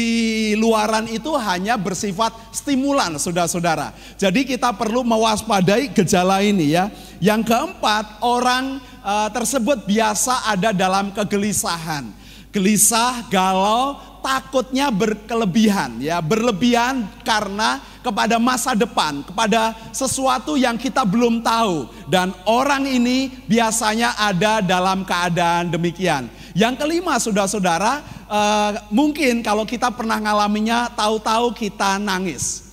luaran 0.56 1.04
itu 1.04 1.36
hanya 1.36 1.76
bersifat 1.76 2.32
stimulan 2.48 3.12
saudara-saudara. 3.20 3.92
Jadi 4.16 4.48
kita 4.48 4.72
perlu 4.72 5.04
mewaspadai 5.04 5.92
gejala 5.92 6.40
ini 6.40 6.72
ya. 6.72 6.88
Yang 7.20 7.52
keempat, 7.52 8.24
orang 8.24 8.80
uh, 9.04 9.28
tersebut 9.28 9.84
biasa 9.84 10.48
ada 10.48 10.72
dalam 10.72 11.12
kegelisahan. 11.12 12.25
Gelisah, 12.56 13.28
galau, 13.28 14.00
takutnya 14.24 14.88
berkelebihan 14.88 16.00
ya, 16.00 16.24
berlebihan 16.24 17.04
karena 17.20 17.84
kepada 18.00 18.40
masa 18.40 18.72
depan, 18.72 19.20
kepada 19.22 19.76
sesuatu 19.92 20.56
yang 20.56 20.80
kita 20.80 21.04
belum 21.04 21.44
tahu 21.44 21.86
dan 22.08 22.34
orang 22.48 22.88
ini 22.88 23.28
biasanya 23.44 24.16
ada 24.16 24.64
dalam 24.64 25.04
keadaan 25.04 25.68
demikian. 25.68 26.32
Yang 26.56 26.74
kelima, 26.80 27.20
saudara-saudara, 27.20 28.00
uh, 28.26 28.70
mungkin 28.88 29.44
kalau 29.44 29.68
kita 29.68 29.92
pernah 29.92 30.16
ngalaminya, 30.16 30.88
tahu-tahu 30.96 31.52
kita 31.52 32.00
nangis. 32.00 32.64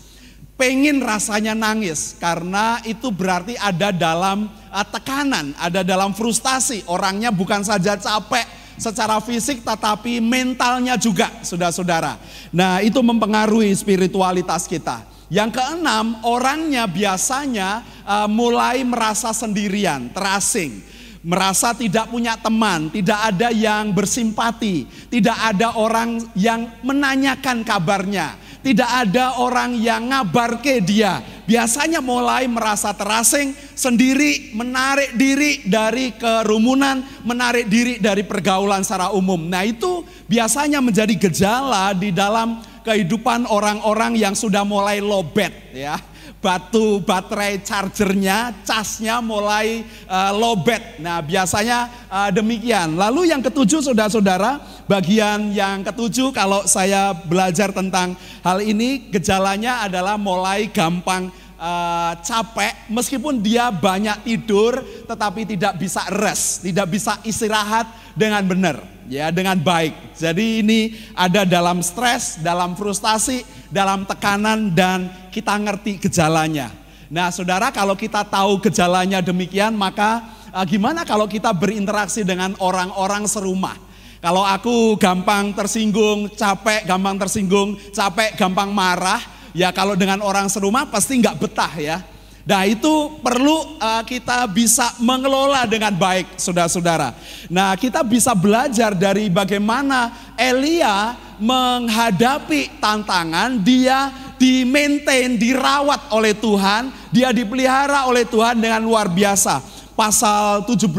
Pengen 0.56 1.04
rasanya 1.04 1.52
nangis 1.52 2.16
karena 2.24 2.80
itu 2.88 3.12
berarti 3.12 3.60
ada 3.60 3.92
dalam 3.92 4.48
uh, 4.72 4.86
tekanan, 4.88 5.52
ada 5.60 5.84
dalam 5.84 6.16
frustasi. 6.16 6.88
Orangnya 6.88 7.36
bukan 7.36 7.68
saja 7.68 8.00
capek 8.00 8.62
secara 8.78 9.19
fisik, 9.24 9.61
tetapi 9.61 10.19
mentalnya 10.24 10.97
juga, 10.97 11.30
saudara-saudara. 11.41 12.17
Nah, 12.53 12.80
itu 12.82 12.99
mempengaruhi 12.99 13.74
spiritualitas 13.74 14.65
kita. 14.65 15.05
Yang 15.34 15.57
keenam, 15.57 16.21
orangnya 16.21 16.86
biasanya 16.86 17.82
uh, 18.05 18.30
mulai 18.30 18.86
merasa 18.86 19.34
sendirian, 19.34 20.13
terasing 20.13 20.93
merasa 21.24 21.71
tidak 21.71 22.11
punya 22.11 22.36
teman, 22.36 22.91
tidak 22.91 23.15
ada 23.15 23.47
yang 23.49 23.95
bersimpati, 23.95 24.84
tidak 25.07 25.39
ada 25.39 25.80
orang 25.80 26.19
yang 26.36 26.67
menanyakan 26.84 27.63
kabarnya, 27.63 28.36
tidak 28.64 28.89
ada 28.89 29.43
orang 29.43 29.76
yang 29.76 30.09
ngabar 30.09 30.64
ke 30.64 30.80
dia. 30.80 31.20
Biasanya 31.43 31.99
mulai 31.99 32.47
merasa 32.47 32.95
terasing, 32.95 33.51
sendiri, 33.76 34.55
menarik 34.55 35.11
diri 35.20 35.68
dari 35.68 36.16
kerumunan, 36.16 37.03
menarik 37.28 37.68
diri 37.68 37.99
dari 37.99 38.24
pergaulan 38.24 38.88
secara 38.88 39.11
umum. 39.11 39.51
Nah 39.51 39.68
itu 39.68 40.07
biasanya 40.32 40.80
menjadi 40.80 41.11
gejala 41.20 41.91
di 41.91 42.16
dalam 42.16 42.64
kehidupan 42.88 43.51
orang-orang 43.51 44.16
yang 44.16 44.36
sudah 44.36 44.64
mulai 44.64 44.99
lobet 44.99 45.51
ya 45.72 45.99
batu 46.44 47.00
baterai 47.00 47.64
chargernya, 47.64 48.52
casnya 48.68 49.24
mulai 49.24 49.88
uh, 50.12 50.36
lobet. 50.36 51.00
Nah 51.00 51.24
biasanya 51.24 51.88
uh, 52.12 52.30
demikian. 52.36 53.00
Lalu 53.00 53.32
yang 53.32 53.39
ketujuh 53.39 53.80
saudara-saudara, 53.80 54.60
bagian 54.84 55.56
yang 55.56 55.88
ketujuh 55.88 56.36
kalau 56.36 56.68
saya 56.68 57.16
belajar 57.16 57.72
tentang 57.72 58.20
hal 58.44 58.60
ini, 58.60 59.08
gejalanya 59.08 59.88
adalah 59.88 60.20
mulai 60.20 60.68
gampang 60.68 61.32
uh, 61.56 62.12
capek 62.20 62.91
meskipun 62.91 63.39
dia 63.39 63.72
banyak 63.72 64.28
tidur 64.28 64.84
tetapi 65.08 65.48
tidak 65.48 65.80
bisa 65.80 66.04
rest, 66.12 66.68
tidak 66.68 66.91
bisa 66.91 67.16
istirahat 67.24 67.88
dengan 68.20 68.44
benar 68.44 68.78
ya 69.08 69.32
dengan 69.32 69.60
baik. 69.60 70.16
Jadi 70.16 70.64
ini 70.64 70.96
ada 71.16 71.44
dalam 71.44 71.80
stres, 71.84 72.39
dalam 72.39 72.76
frustasi, 72.76 73.44
dalam 73.74 74.05
tekanan 74.05 74.69
dan 74.69 75.09
kita 75.34 75.57
ngerti 75.57 75.97
gejalanya. 75.97 76.69
Nah, 77.09 77.34
Saudara, 77.34 77.74
kalau 77.74 77.97
kita 77.97 78.21
tahu 78.21 78.61
gejalanya 78.61 79.17
demikian, 79.17 79.74
maka 79.74 80.21
uh, 80.53 80.61
gimana 80.61 81.01
kalau 81.01 81.26
kita 81.26 81.49
berinteraksi 81.49 82.21
dengan 82.21 82.53
orang-orang 82.61 83.26
serumah? 83.26 83.74
Kalau 84.21 84.45
aku 84.45 84.95
gampang 85.01 85.51
tersinggung, 85.51 86.32
capek, 86.32 86.86
gampang 86.86 87.17
tersinggung, 87.17 87.76
capek, 87.91 88.38
gampang 88.38 88.71
marah, 88.71 89.19
ya 89.51 89.74
kalau 89.74 89.97
dengan 89.97 90.21
orang 90.24 90.47
serumah 90.47 90.88
pasti 90.88 91.19
nggak 91.19 91.38
betah 91.41 91.74
ya. 91.76 91.97
Nah 92.43 92.67
itu 92.67 93.19
perlu 93.24 93.80
uh, 93.80 94.03
kita 94.03 94.47
bisa 94.51 94.95
mengelola 94.99 95.63
dengan 95.63 95.95
baik 95.95 96.39
saudara-saudara. 96.39 97.15
Nah 97.47 97.76
kita 97.80 98.03
bisa 98.03 98.36
belajar 98.36 98.91
dari 98.91 99.32
bagaimana 99.32 100.32
Elia 100.36 101.15
menghadapi 101.40 102.82
tantangan, 102.82 103.62
dia 103.62 104.12
di 104.38 104.68
maintain, 104.68 105.40
dirawat 105.40 106.12
oleh 106.12 106.36
Tuhan, 106.36 106.92
dia 107.14 107.32
dipelihara 107.32 108.10
oleh 108.10 108.28
Tuhan 108.28 108.60
dengan 108.60 108.84
luar 108.84 109.08
biasa. 109.08 109.64
Pasal 109.94 110.66
17, 110.66 110.90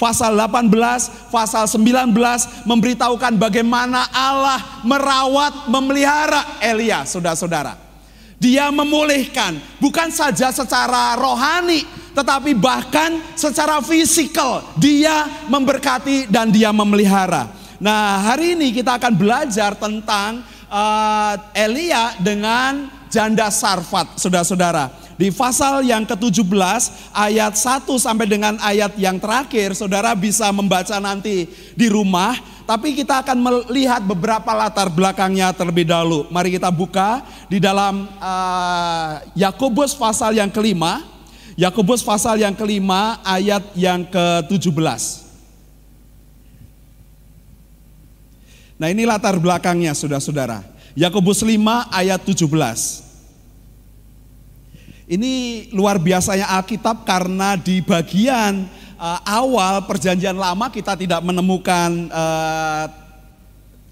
pasal 0.00 0.32
18, 0.34 1.30
pasal 1.30 1.68
19 1.68 2.64
memberitahukan 2.64 3.36
bagaimana 3.36 4.08
Allah 4.08 4.82
merawat, 4.82 5.68
memelihara 5.68 6.58
Elia, 6.64 7.04
saudara-saudara. 7.04 7.76
Dia 8.42 8.74
memulihkan, 8.74 9.54
bukan 9.78 10.10
saja 10.10 10.50
secara 10.50 11.14
rohani, 11.14 11.86
tetapi 12.10 12.58
bahkan 12.58 13.22
secara 13.38 13.78
fisikal. 13.78 14.66
Dia 14.74 15.46
memberkati 15.46 16.26
dan 16.26 16.50
dia 16.50 16.74
memelihara. 16.74 17.61
Nah, 17.82 18.22
hari 18.22 18.54
ini 18.54 18.70
kita 18.70 18.94
akan 18.94 19.18
belajar 19.18 19.74
tentang 19.74 20.46
uh, 20.70 21.34
Elia 21.50 22.14
dengan 22.22 22.86
janda 23.10 23.50
Sarfat, 23.50 24.22
saudara-saudara. 24.22 24.86
Di 25.18 25.34
pasal 25.34 25.82
yang 25.82 26.06
ke-17 26.06 27.10
ayat 27.10 27.58
1 27.58 27.82
sampai 27.98 28.30
dengan 28.30 28.54
ayat 28.62 28.94
yang 28.94 29.18
terakhir, 29.18 29.74
saudara 29.74 30.14
bisa 30.14 30.46
membaca 30.54 30.94
nanti 31.02 31.50
di 31.74 31.90
rumah. 31.90 32.38
Tapi 32.62 32.94
kita 32.94 33.26
akan 33.26 33.42
melihat 33.42 34.06
beberapa 34.06 34.54
latar 34.54 34.86
belakangnya 34.86 35.50
terlebih 35.50 35.82
dahulu. 35.82 36.30
Mari 36.30 36.54
kita 36.54 36.70
buka 36.70 37.26
di 37.50 37.58
dalam 37.58 38.06
uh, 38.22 39.18
Yakobus 39.34 39.98
pasal 39.98 40.38
yang 40.38 40.54
kelima. 40.54 41.02
Yakobus 41.58 42.06
pasal 42.06 42.38
yang 42.38 42.54
kelima 42.54 43.18
ayat 43.26 43.74
yang 43.74 44.06
ke-17. 44.06 45.21
Nah 48.82 48.90
ini 48.90 49.06
latar 49.06 49.38
belakangnya 49.38 49.94
saudara-saudara. 49.94 50.58
Yakobus 50.98 51.46
5 51.46 51.54
ayat 51.86 52.18
17. 52.18 52.50
Ini 55.06 55.32
luar 55.70 56.02
biasanya 56.02 56.50
Alkitab 56.58 57.06
karena 57.06 57.54
di 57.54 57.78
bagian 57.78 58.66
uh, 58.98 59.22
awal 59.22 59.86
perjanjian 59.86 60.34
lama 60.34 60.66
kita 60.66 60.98
tidak 60.98 61.22
menemukan 61.22 62.10
uh, 62.10 62.90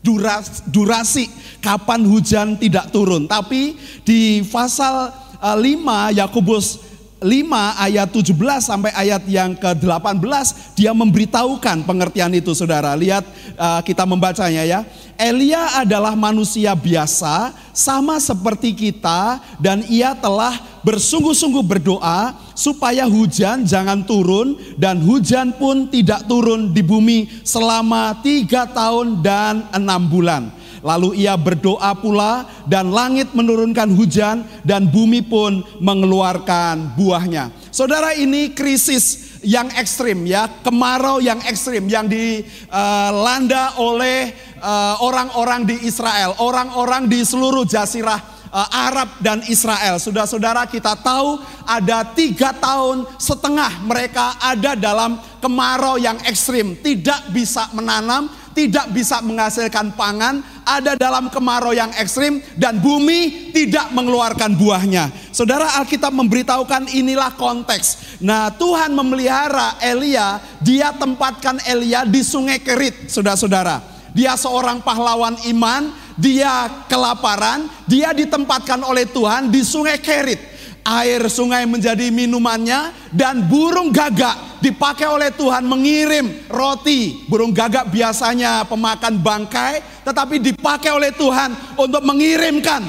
duras, 0.02 0.66
durasi 0.66 1.30
kapan 1.62 2.02
hujan 2.02 2.58
tidak 2.58 2.90
turun. 2.90 3.30
Tapi 3.30 3.78
di 4.02 4.42
pasal 4.50 5.14
uh, 5.38 5.54
5 5.54 6.18
Yakobus 6.18 6.82
5 6.82 6.89
ayat 7.20 8.08
17 8.08 8.32
sampai 8.64 8.90
ayat 8.96 9.22
yang 9.28 9.52
ke-18 9.52 10.72
dia 10.72 10.96
memberitahukan 10.96 11.84
pengertian 11.84 12.32
itu 12.32 12.56
Saudara. 12.56 12.96
Lihat 12.96 13.24
uh, 13.60 13.80
kita 13.84 14.08
membacanya 14.08 14.64
ya. 14.64 14.80
Elia 15.20 15.84
adalah 15.84 16.16
manusia 16.16 16.72
biasa 16.72 17.52
sama 17.76 18.16
seperti 18.16 18.72
kita 18.72 19.36
dan 19.60 19.84
ia 19.92 20.16
telah 20.16 20.56
bersungguh-sungguh 20.80 21.60
berdoa 21.60 22.32
supaya 22.56 23.04
hujan 23.04 23.68
jangan 23.68 24.00
turun 24.00 24.56
dan 24.80 24.96
hujan 25.04 25.52
pun 25.52 25.92
tidak 25.92 26.24
turun 26.24 26.72
di 26.72 26.80
bumi 26.80 27.28
selama 27.44 28.16
tiga 28.24 28.64
tahun 28.64 29.20
dan 29.20 29.68
enam 29.76 30.08
bulan. 30.08 30.59
Lalu 30.80 31.24
ia 31.24 31.36
berdoa 31.36 31.92
pula 31.92 32.48
dan 32.64 32.88
langit 32.88 33.36
menurunkan 33.36 33.92
hujan 33.92 34.44
dan 34.64 34.88
bumi 34.88 35.20
pun 35.20 35.60
mengeluarkan 35.76 36.96
buahnya. 36.96 37.52
Saudara 37.68 38.16
ini 38.16 38.56
krisis 38.56 39.36
yang 39.44 39.68
ekstrim 39.76 40.24
ya, 40.24 40.48
kemarau 40.64 41.20
yang 41.20 41.40
ekstrim 41.44 41.84
yang 41.88 42.08
dilanda 42.08 43.76
oleh 43.76 44.32
eh, 44.56 44.94
orang-orang 45.04 45.68
di 45.68 45.76
Israel, 45.84 46.36
orang-orang 46.40 47.08
di 47.08 47.20
seluruh 47.24 47.68
jasirah 47.68 48.40
uh, 48.52 48.68
Arab 48.90 49.08
dan 49.22 49.40
Israel. 49.46 49.96
Saudara-saudara 49.96 50.66
kita 50.66 50.98
tahu 50.98 51.40
ada 51.64 52.02
tiga 52.12 52.50
tahun 52.54 53.06
setengah 53.16 53.86
mereka 53.86 54.36
ada 54.42 54.74
dalam 54.74 55.18
kemarau 55.38 55.96
yang 55.96 56.18
ekstrim. 56.26 56.76
Tidak 56.78 57.30
bisa 57.32 57.70
menanam, 57.72 58.28
tidak 58.52 58.90
bisa 58.90 59.22
menghasilkan 59.22 59.94
pangan, 59.94 60.42
ada 60.78 60.94
dalam 60.94 61.26
kemarau 61.26 61.74
yang 61.74 61.90
ekstrim 61.98 62.38
dan 62.54 62.78
bumi 62.78 63.50
tidak 63.50 63.90
mengeluarkan 63.90 64.54
buahnya. 64.54 65.10
Saudara 65.34 65.82
Alkitab 65.82 66.14
memberitahukan 66.14 66.94
inilah 66.94 67.34
konteks. 67.34 68.18
Nah 68.22 68.54
Tuhan 68.54 68.94
memelihara 68.94 69.78
Elia, 69.82 70.38
dia 70.62 70.94
tempatkan 70.94 71.58
Elia 71.66 72.06
di 72.06 72.22
sungai 72.22 72.62
Kerit, 72.62 73.10
saudara-saudara. 73.10 73.82
Dia 74.10 74.34
seorang 74.34 74.82
pahlawan 74.82 75.38
iman, 75.54 75.94
dia 76.18 76.66
kelaparan, 76.90 77.70
dia 77.86 78.10
ditempatkan 78.10 78.82
oleh 78.82 79.06
Tuhan 79.06 79.50
di 79.50 79.62
sungai 79.62 79.98
Kerit. 80.02 80.49
Air 80.90 81.30
sungai 81.30 81.70
menjadi 81.70 82.10
minumannya 82.10 82.90
dan 83.14 83.46
burung 83.46 83.94
gagak 83.94 84.58
dipakai 84.58 85.06
oleh 85.06 85.30
Tuhan 85.30 85.62
mengirim 85.62 86.50
roti. 86.50 87.22
Burung 87.30 87.54
gagak 87.54 87.94
biasanya 87.94 88.66
pemakan 88.66 89.22
bangkai, 89.22 90.02
tetapi 90.02 90.42
dipakai 90.42 90.90
oleh 90.90 91.14
Tuhan 91.14 91.78
untuk 91.78 92.02
mengirimkan 92.02 92.82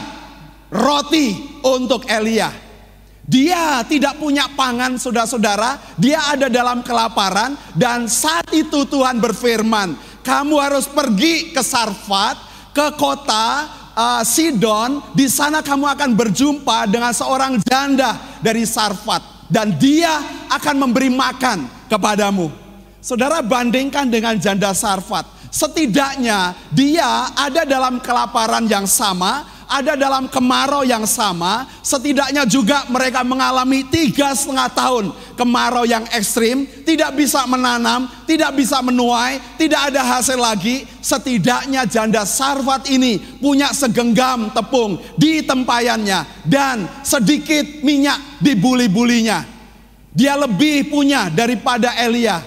roti 0.74 1.62
untuk 1.62 2.10
Elia. 2.10 2.50
Dia 3.22 3.86
tidak 3.86 4.18
punya 4.18 4.50
pangan 4.50 4.98
saudara-saudara, 4.98 5.94
dia 5.94 6.26
ada 6.26 6.50
dalam 6.50 6.82
kelaparan 6.82 7.54
dan 7.78 8.10
saat 8.10 8.50
itu 8.50 8.84
Tuhan 8.90 9.22
berfirman, 9.22 9.94
kamu 10.26 10.56
harus 10.58 10.90
pergi 10.90 11.54
ke 11.54 11.62
Sarfat, 11.62 12.50
ke 12.76 12.98
kota 12.98 13.70
uh, 13.96 14.24
Sidon, 14.24 15.02
di 15.16 15.28
sana 15.28 15.60
kamu 15.60 15.86
akan 15.98 16.10
berjumpa 16.16 16.88
dengan 16.88 17.12
seorang 17.12 17.60
janda 17.64 18.18
dari 18.40 18.64
Sarfat 18.68 19.50
dan 19.52 19.76
dia 19.76 20.20
akan 20.48 20.88
memberi 20.88 21.12
makan 21.12 21.68
kepadamu. 21.92 22.52
Saudara 23.02 23.42
bandingkan 23.42 24.08
dengan 24.08 24.38
janda 24.38 24.72
Sarfat, 24.72 25.26
setidaknya 25.52 26.54
dia 26.72 27.34
ada 27.34 27.68
dalam 27.68 28.00
kelaparan 28.00 28.70
yang 28.70 28.86
sama, 28.86 29.44
ada 29.72 29.96
dalam 29.96 30.28
kemarau 30.28 30.84
yang 30.84 31.08
sama, 31.08 31.64
setidaknya 31.80 32.44
juga 32.44 32.84
mereka 32.92 33.24
mengalami 33.24 33.88
tiga 33.88 34.36
setengah 34.36 34.68
tahun 34.76 35.06
kemarau 35.40 35.88
yang 35.88 36.04
ekstrim, 36.12 36.68
tidak 36.84 37.16
bisa 37.16 37.48
menanam, 37.48 38.12
tidak 38.28 38.52
bisa 38.52 38.84
menuai, 38.84 39.40
tidak 39.56 39.88
ada 39.88 40.04
hasil 40.04 40.36
lagi. 40.36 40.84
Setidaknya 41.00 41.88
janda 41.88 42.28
Sarfat 42.28 42.92
ini 42.92 43.40
punya 43.40 43.72
segenggam 43.72 44.52
tepung 44.52 45.00
di 45.16 45.40
tempayannya 45.42 46.44
dan 46.44 46.86
sedikit 47.08 47.64
minyak 47.82 48.44
di 48.44 48.52
buli-bulinya. 48.60 49.48
Dia 50.12 50.36
lebih 50.36 50.92
punya 50.92 51.32
daripada 51.32 51.96
Elia. 51.96 52.44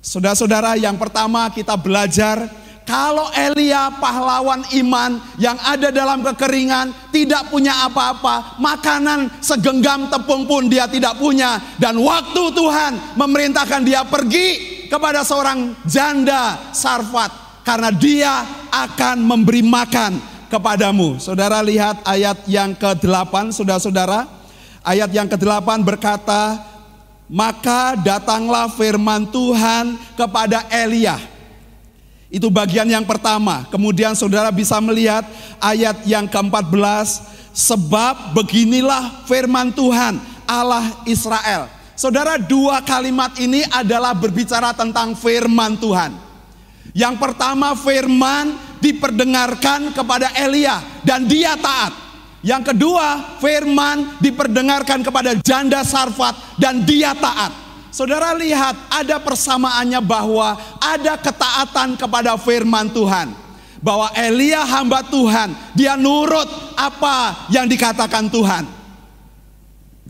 Saudara-saudara, 0.00 0.78
yang 0.80 0.96
pertama 0.96 1.50
kita 1.52 1.76
belajar 1.76 2.48
kalau 2.90 3.30
Elia 3.30 3.86
pahlawan 4.02 4.66
iman 4.82 5.22
yang 5.38 5.54
ada 5.62 5.94
dalam 5.94 6.26
kekeringan, 6.26 6.90
tidak 7.14 7.46
punya 7.46 7.86
apa-apa, 7.86 8.58
makanan 8.58 9.30
segenggam 9.38 10.10
tepung 10.10 10.42
pun 10.50 10.66
dia 10.66 10.90
tidak 10.90 11.14
punya. 11.14 11.62
Dan 11.78 12.02
waktu 12.02 12.50
Tuhan 12.50 13.14
memerintahkan 13.14 13.86
dia 13.86 14.02
pergi 14.02 14.48
kepada 14.90 15.22
seorang 15.22 15.78
janda 15.86 16.74
Sarfat. 16.74 17.62
Karena 17.62 17.94
dia 17.94 18.42
akan 18.74 19.22
memberi 19.22 19.62
makan 19.62 20.18
kepadamu. 20.50 21.22
Saudara 21.22 21.62
lihat 21.62 22.02
ayat 22.02 22.42
yang 22.50 22.74
ke-8, 22.74 23.54
saudara-saudara. 23.54 24.26
Ayat 24.82 25.14
yang 25.14 25.30
ke-8 25.30 25.86
berkata, 25.86 26.58
maka 27.30 27.94
datanglah 27.94 28.66
firman 28.74 29.30
Tuhan 29.30 29.94
kepada 30.18 30.66
Elia. 30.66 31.39
Itu 32.30 32.46
bagian 32.46 32.86
yang 32.86 33.02
pertama. 33.02 33.66
Kemudian 33.74 34.14
saudara 34.14 34.54
bisa 34.54 34.78
melihat 34.78 35.26
ayat 35.58 36.06
yang 36.06 36.30
ke-14. 36.30 37.26
Sebab 37.50 38.38
beginilah 38.38 39.26
firman 39.26 39.74
Tuhan 39.74 40.22
Allah 40.46 41.02
Israel. 41.10 41.66
Saudara 41.98 42.38
dua 42.38 42.80
kalimat 42.86 43.34
ini 43.42 43.66
adalah 43.68 44.14
berbicara 44.14 44.70
tentang 44.70 45.18
firman 45.18 45.74
Tuhan. 45.76 46.14
Yang 46.94 47.14
pertama 47.18 47.74
firman 47.74 48.54
diperdengarkan 48.78 49.92
kepada 49.92 50.32
Elia 50.32 50.80
dan 51.02 51.26
dia 51.26 51.58
taat. 51.58 51.92
Yang 52.40 52.72
kedua, 52.72 53.36
firman 53.36 54.16
diperdengarkan 54.16 55.04
kepada 55.04 55.36
janda 55.44 55.84
Sarfat 55.84 56.56
dan 56.56 56.88
dia 56.88 57.12
taat. 57.12 57.69
Saudara 57.90 58.34
lihat 58.38 58.78
ada 58.86 59.18
persamaannya 59.18 59.98
bahwa 59.98 60.54
ada 60.78 61.18
ketaatan 61.18 61.98
kepada 61.98 62.38
firman 62.38 62.86
Tuhan. 62.90 63.34
Bahwa 63.80 64.12
Elia 64.12 64.60
hamba 64.62 65.00
Tuhan, 65.08 65.56
dia 65.72 65.96
nurut 65.96 66.46
apa 66.76 67.48
yang 67.48 67.64
dikatakan 67.64 68.28
Tuhan. 68.28 68.68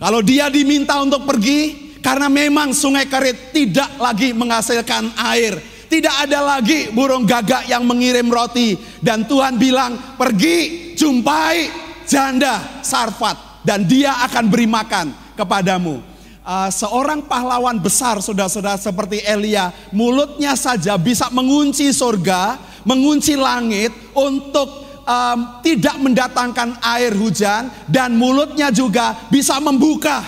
Kalau 0.00 0.20
dia 0.26 0.50
diminta 0.50 0.98
untuk 0.98 1.22
pergi, 1.22 1.90
karena 2.00 2.26
memang 2.32 2.72
sungai 2.72 3.06
Kerit 3.06 3.52
tidak 3.54 3.94
lagi 4.00 4.32
menghasilkan 4.32 5.12
air. 5.16 5.54
Tidak 5.90 6.26
ada 6.26 6.56
lagi 6.56 6.90
burung 6.90 7.22
gagak 7.26 7.66
yang 7.70 7.86
mengirim 7.86 8.26
roti. 8.26 8.74
Dan 8.98 9.28
Tuhan 9.28 9.54
bilang, 9.58 10.18
pergi 10.18 10.92
jumpai 10.98 11.70
janda 12.10 12.82
Sarfat. 12.82 13.62
Dan 13.62 13.84
dia 13.84 14.24
akan 14.24 14.44
beri 14.48 14.66
makan 14.66 15.36
kepadamu. 15.36 16.09
Uh, 16.40 16.72
seorang 16.72 17.20
pahlawan 17.28 17.76
besar 17.76 18.16
saudara-saudara 18.24 18.80
seperti 18.80 19.20
Elia 19.28 19.68
mulutnya 19.92 20.56
saja 20.56 20.96
bisa 20.96 21.28
mengunci 21.28 21.92
surga 21.92 22.56
mengunci 22.88 23.36
langit 23.36 23.92
untuk 24.16 24.88
um, 25.04 25.38
tidak 25.60 25.96
mendatangkan 26.00 26.80
air 26.80 27.12
hujan 27.12 27.68
dan 27.84 28.16
mulutnya 28.16 28.72
juga 28.72 29.28
bisa 29.28 29.60
membuka 29.60 30.24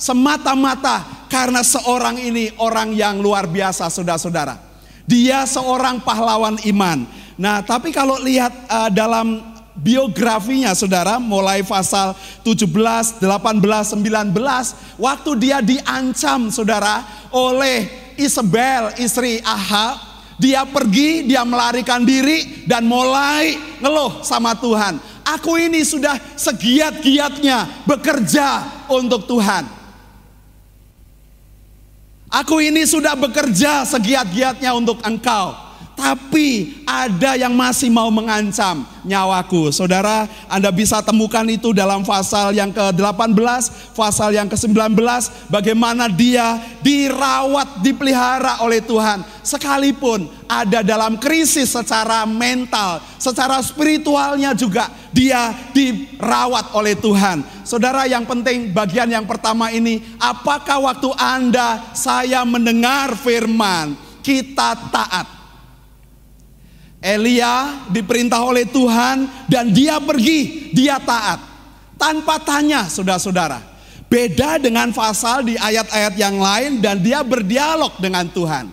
semata-mata 0.00 1.26
karena 1.28 1.60
seorang 1.60 2.20
ini 2.20 2.52
orang 2.60 2.92
yang 2.92 3.20
luar 3.20 3.48
biasa 3.48 3.88
saudara-saudara. 3.88 4.58
Dia 5.04 5.44
seorang 5.44 6.00
pahlawan 6.00 6.60
iman. 6.72 7.04
Nah, 7.36 7.64
tapi 7.64 7.90
kalau 7.90 8.20
lihat 8.20 8.52
uh, 8.68 8.90
dalam 8.92 9.51
biografinya 9.76 10.76
saudara 10.76 11.16
mulai 11.16 11.64
pasal 11.64 12.12
17, 12.44 13.20
18, 13.20 13.22
19 13.24 15.00
waktu 15.00 15.30
dia 15.40 15.58
diancam 15.64 16.52
saudara 16.52 17.04
oleh 17.32 17.88
Isabel 18.20 18.92
istri 19.00 19.40
Ahab 19.40 20.12
dia 20.42 20.66
pergi, 20.66 21.22
dia 21.22 21.46
melarikan 21.46 22.02
diri 22.02 22.66
dan 22.66 22.82
mulai 22.82 23.54
ngeluh 23.78 24.26
sama 24.26 24.58
Tuhan. 24.58 24.98
Aku 25.22 25.54
ini 25.54 25.86
sudah 25.86 26.18
segiat-giatnya 26.34 27.86
bekerja 27.86 28.66
untuk 28.90 29.30
Tuhan. 29.30 29.62
Aku 32.26 32.58
ini 32.58 32.82
sudah 32.82 33.14
bekerja 33.14 33.86
segiat-giatnya 33.86 34.74
untuk 34.74 34.98
engkau. 35.06 35.54
Tapi 36.02 36.82
ada 36.82 37.38
yang 37.38 37.54
masih 37.54 37.86
mau 37.86 38.10
mengancam 38.10 38.82
nyawaku. 39.06 39.70
Saudara, 39.70 40.26
Anda 40.50 40.74
bisa 40.74 40.98
temukan 40.98 41.46
itu 41.46 41.70
dalam 41.70 42.02
pasal 42.02 42.50
yang 42.58 42.74
ke-18, 42.74 43.94
pasal 43.94 44.34
yang 44.34 44.50
ke-19, 44.50 44.98
bagaimana 45.46 46.10
dia 46.10 46.58
dirawat, 46.82 47.86
dipelihara 47.86 48.66
oleh 48.66 48.82
Tuhan. 48.82 49.22
Sekalipun 49.46 50.26
ada 50.50 50.82
dalam 50.82 51.22
krisis 51.22 51.70
secara 51.70 52.26
mental, 52.26 52.98
secara 53.22 53.62
spiritualnya 53.62 54.58
juga 54.58 54.90
dia 55.14 55.54
dirawat 55.70 56.74
oleh 56.74 56.98
Tuhan. 56.98 57.46
Saudara 57.62 58.10
yang 58.10 58.26
penting 58.26 58.74
bagian 58.74 59.06
yang 59.06 59.22
pertama 59.22 59.70
ini, 59.70 60.02
apakah 60.18 60.82
waktu 60.82 61.14
Anda 61.14 61.94
saya 61.94 62.42
mendengar 62.42 63.14
firman, 63.14 63.94
kita 64.18 64.74
taat 64.90 65.41
Elia 67.02 67.82
diperintah 67.90 68.38
oleh 68.38 68.62
Tuhan 68.62 69.26
dan 69.50 69.74
dia 69.74 69.98
pergi, 69.98 70.70
dia 70.70 71.02
taat. 71.02 71.42
Tanpa 71.98 72.38
tanya 72.38 72.86
saudara-saudara. 72.86 73.58
Beda 74.06 74.62
dengan 74.62 74.94
pasal 74.94 75.42
di 75.42 75.58
ayat-ayat 75.58 76.14
yang 76.14 76.38
lain 76.38 76.78
dan 76.78 77.02
dia 77.02 77.26
berdialog 77.26 77.90
dengan 77.98 78.30
Tuhan. 78.30 78.70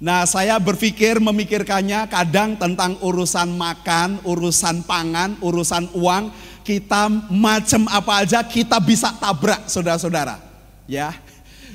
Nah 0.00 0.24
saya 0.28 0.60
berpikir 0.60 1.16
memikirkannya 1.20 2.08
kadang 2.12 2.60
tentang 2.60 3.00
urusan 3.00 3.56
makan, 3.56 4.20
urusan 4.24 4.84
pangan, 4.84 5.40
urusan 5.40 5.88
uang. 5.96 6.28
Kita 6.60 7.08
macam 7.32 7.88
apa 7.88 8.20
aja 8.20 8.44
kita 8.44 8.76
bisa 8.84 9.16
tabrak 9.16 9.64
saudara-saudara. 9.64 10.36
Ya, 10.84 11.14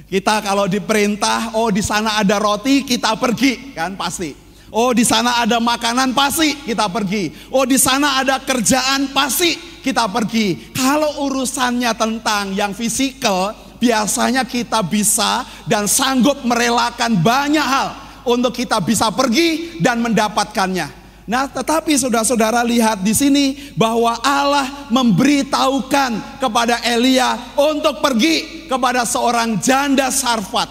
kita 0.05 0.45
kalau 0.45 0.69
diperintah, 0.69 1.57
oh 1.57 1.73
di 1.73 1.81
sana 1.81 2.21
ada 2.21 2.37
roti, 2.37 2.85
kita 2.85 3.17
pergi 3.17 3.73
kan 3.73 3.97
pasti. 3.97 4.44
Oh 4.75 4.91
di 4.91 5.07
sana 5.07 5.39
ada 5.39 5.63
makanan 5.63 6.11
pasti 6.11 6.51
kita 6.67 6.91
pergi. 6.91 7.31
Oh 7.47 7.63
di 7.63 7.79
sana 7.79 8.19
ada 8.19 8.43
kerjaan 8.43 9.15
pasti 9.15 9.55
kita 9.79 10.11
pergi. 10.11 10.75
Kalau 10.75 11.31
urusannya 11.31 11.95
tentang 11.95 12.51
yang 12.51 12.75
fisikal, 12.75 13.55
biasanya 13.79 14.43
kita 14.43 14.83
bisa 14.83 15.47
dan 15.63 15.87
sanggup 15.87 16.43
merelakan 16.43 17.23
banyak 17.23 17.63
hal 17.63 17.95
untuk 18.27 18.51
kita 18.51 18.83
bisa 18.83 19.07
pergi 19.15 19.79
dan 19.79 20.03
mendapatkannya. 20.03 21.07
Nah, 21.25 21.49
tetapi 21.49 21.95
saudara-saudara 21.95 22.61
lihat 22.67 23.01
di 23.01 23.15
sini 23.15 23.73
bahwa 23.79 24.13
Allah 24.21 24.91
memberitahukan 24.91 26.43
kepada 26.43 26.83
Elia 26.83 27.55
untuk 27.57 28.03
pergi 28.03 28.67
kepada 28.67 29.07
seorang 29.07 29.57
janda 29.57 30.11
Sarfat. 30.11 30.67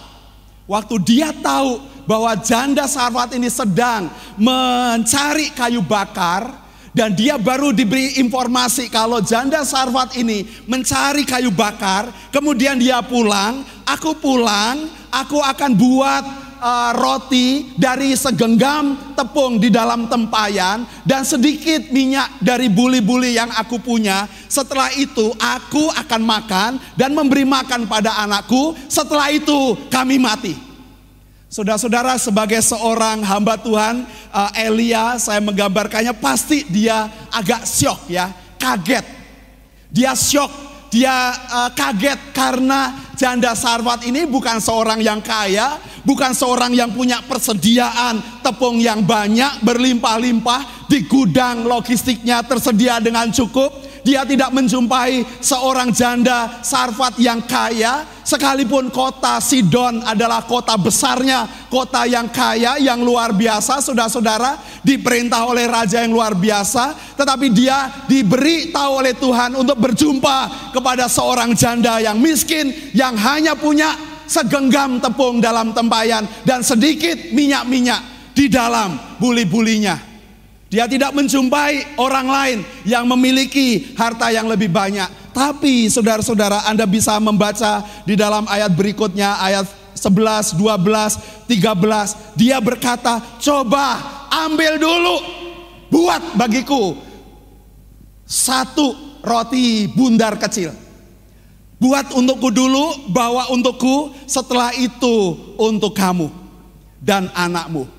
Waktu 0.68 0.94
dia 1.02 1.34
tahu 1.34 1.93
bahwa 2.05 2.32
janda 2.40 2.84
Sarfat 2.88 3.36
ini 3.36 3.48
sedang 3.48 4.09
mencari 4.36 5.52
kayu 5.52 5.84
bakar 5.84 6.64
dan 6.94 7.11
dia 7.11 7.34
baru 7.34 7.74
diberi 7.74 8.22
informasi 8.22 8.86
kalau 8.86 9.18
janda 9.18 9.66
Sarfat 9.66 10.14
ini 10.14 10.46
mencari 10.70 11.26
kayu 11.26 11.50
bakar, 11.50 12.07
kemudian 12.30 12.78
dia 12.78 13.02
pulang, 13.02 13.66
aku 13.82 14.14
pulang, 14.14 14.86
aku 15.11 15.42
akan 15.42 15.74
buat 15.74 16.24
uh, 16.62 16.90
roti 16.94 17.74
dari 17.74 18.14
segenggam 18.14 19.12
tepung 19.18 19.59
di 19.59 19.74
dalam 19.74 20.07
tempayan 20.07 20.86
dan 21.02 21.26
sedikit 21.26 21.90
minyak 21.90 22.38
dari 22.38 22.70
buli-buli 22.70 23.34
yang 23.34 23.50
aku 23.59 23.82
punya. 23.82 24.30
Setelah 24.46 24.94
itu 24.94 25.34
aku 25.36 25.90
akan 25.92 26.22
makan 26.22 26.70
dan 26.94 27.11
memberi 27.11 27.42
makan 27.42 27.90
pada 27.90 28.22
anakku. 28.22 28.78
Setelah 28.86 29.34
itu 29.34 29.74
kami 29.90 30.22
mati. 30.22 30.74
Saudara-saudara 31.55 32.18
sebagai 32.18 32.59
seorang 32.59 33.22
hamba 33.22 33.55
Tuhan 33.55 34.02
uh, 34.34 34.50
Elia 34.59 35.22
saya 35.22 35.38
menggambarkannya 35.38 36.11
pasti 36.18 36.66
dia 36.66 37.07
agak 37.30 37.62
syok 37.62 38.11
ya, 38.11 38.26
kaget. 38.59 39.07
Dia 39.86 40.18
syok, 40.18 40.50
dia 40.90 41.14
uh, 41.46 41.70
kaget 41.70 42.34
karena 42.34 43.14
janda 43.14 43.55
Sarfat 43.55 44.02
ini 44.02 44.26
bukan 44.26 44.59
seorang 44.59 44.98
yang 44.98 45.22
kaya, 45.22 45.78
bukan 46.02 46.34
seorang 46.34 46.74
yang 46.74 46.90
punya 46.90 47.22
persediaan 47.22 48.18
tepung 48.42 48.82
yang 48.82 49.07
banyak 49.07 49.62
berlimpah-limpah 49.62 50.84
di 50.95 51.11
gudang 51.11 51.66
logistiknya 51.66 52.47
tersedia 52.47 53.03
dengan 53.03 53.26
cukup. 53.34 53.82
Dia 54.05 54.22
tidak 54.22 54.53
menjumpai 54.53 55.40
seorang 55.40 55.88
janda 55.88 56.61
Sarfat 56.61 57.16
yang 57.16 57.40
kaya, 57.49 58.05
sekalipun 58.20 58.92
kota 58.92 59.40
Sidon 59.40 60.05
adalah 60.05 60.45
kota 60.45 60.76
besarnya, 60.76 61.49
kota 61.72 62.05
yang 62.05 62.28
kaya, 62.28 62.76
yang 62.76 63.01
luar 63.01 63.32
biasa, 63.32 63.80
saudara-saudara, 63.80 64.61
diperintah 64.84 65.49
oleh 65.49 65.64
raja 65.64 66.05
yang 66.05 66.12
luar 66.12 66.36
biasa, 66.36 67.16
tetapi 67.16 67.49
dia 67.49 68.05
diberi 68.05 68.68
tahu 68.68 68.92
oleh 69.01 69.16
Tuhan 69.16 69.57
untuk 69.57 69.80
berjumpa 69.80 70.70
kepada 70.76 71.09
seorang 71.09 71.57
janda 71.57 71.97
yang 72.05 72.20
miskin, 72.20 72.92
yang 72.92 73.16
hanya 73.16 73.57
punya 73.57 73.97
segenggam 74.28 75.01
tepung 75.01 75.40
dalam 75.40 75.72
tempayan 75.72 76.28
dan 76.45 76.61
sedikit 76.61 77.32
minyak-minyak 77.32 78.30
di 78.36 78.53
dalam 78.53 79.16
buli-bulinya. 79.16 80.13
Dia 80.75 80.91
tidak 80.91 81.14
menjumpai 81.14 81.95
orang 82.03 82.27
lain 82.27 82.59
yang 82.83 83.07
memiliki 83.07 83.95
harta 83.95 84.35
yang 84.35 84.51
lebih 84.51 84.75
banyak. 84.75 85.07
Tapi 85.31 85.87
saudara-saudara 85.87 86.66
Anda 86.66 86.83
bisa 86.83 87.14
membaca 87.22 87.87
di 88.03 88.18
dalam 88.18 88.43
ayat 88.51 88.75
berikutnya 88.75 89.39
ayat 89.39 89.70
11, 89.95 90.59
12, 90.59 91.47
13. 91.47 92.35
Dia 92.35 92.59
berkata, 92.59 93.22
coba 93.39 94.03
ambil 94.35 94.83
dulu 94.83 95.16
buat 95.95 96.35
bagiku 96.35 96.99
satu 98.27 99.22
roti 99.22 99.87
bundar 99.87 100.35
kecil. 100.43 100.75
Buat 101.79 102.18
untukku 102.18 102.51
dulu, 102.51 103.14
bawa 103.14 103.47
untukku, 103.55 104.11
setelah 104.27 104.75
itu 104.75 105.39
untuk 105.55 105.95
kamu 105.95 106.35
dan 106.99 107.31
anakmu. 107.31 107.93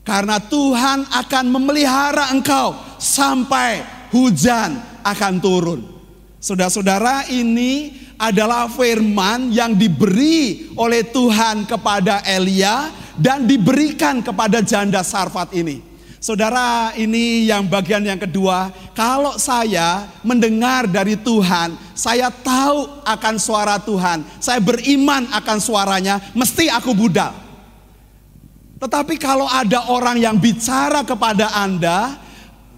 Karena 0.00 0.40
Tuhan 0.40 1.04
akan 1.06 1.44
memelihara 1.52 2.32
engkau 2.32 2.72
sampai 2.96 3.84
hujan 4.10 4.80
akan 5.04 5.34
turun. 5.38 5.80
Saudara-saudara, 6.40 7.28
ini 7.28 7.92
adalah 8.16 8.68
firman 8.68 9.52
yang 9.52 9.76
diberi 9.76 10.72
oleh 10.76 11.04
Tuhan 11.04 11.68
kepada 11.68 12.24
Elia 12.24 12.88
dan 13.16 13.44
diberikan 13.44 14.24
kepada 14.24 14.64
janda 14.64 15.04
Sarfat 15.04 15.52
ini. 15.52 15.84
Saudara, 16.20 16.92
ini 17.00 17.48
yang 17.48 17.64
bagian 17.64 18.04
yang 18.04 18.20
kedua. 18.20 18.68
Kalau 18.92 19.40
saya 19.40 20.04
mendengar 20.20 20.84
dari 20.84 21.16
Tuhan, 21.16 21.76
saya 21.96 22.28
tahu 22.28 23.04
akan 23.08 23.34
suara 23.40 23.80
Tuhan, 23.80 24.24
saya 24.36 24.60
beriman 24.60 25.28
akan 25.32 25.58
suaranya, 25.60 26.20
mesti 26.36 26.68
aku 26.68 26.92
budal. 26.92 27.49
Tetapi 28.80 29.20
kalau 29.20 29.44
ada 29.44 29.92
orang 29.92 30.16
yang 30.16 30.40
bicara 30.40 31.04
kepada 31.04 31.52
Anda, 31.52 32.16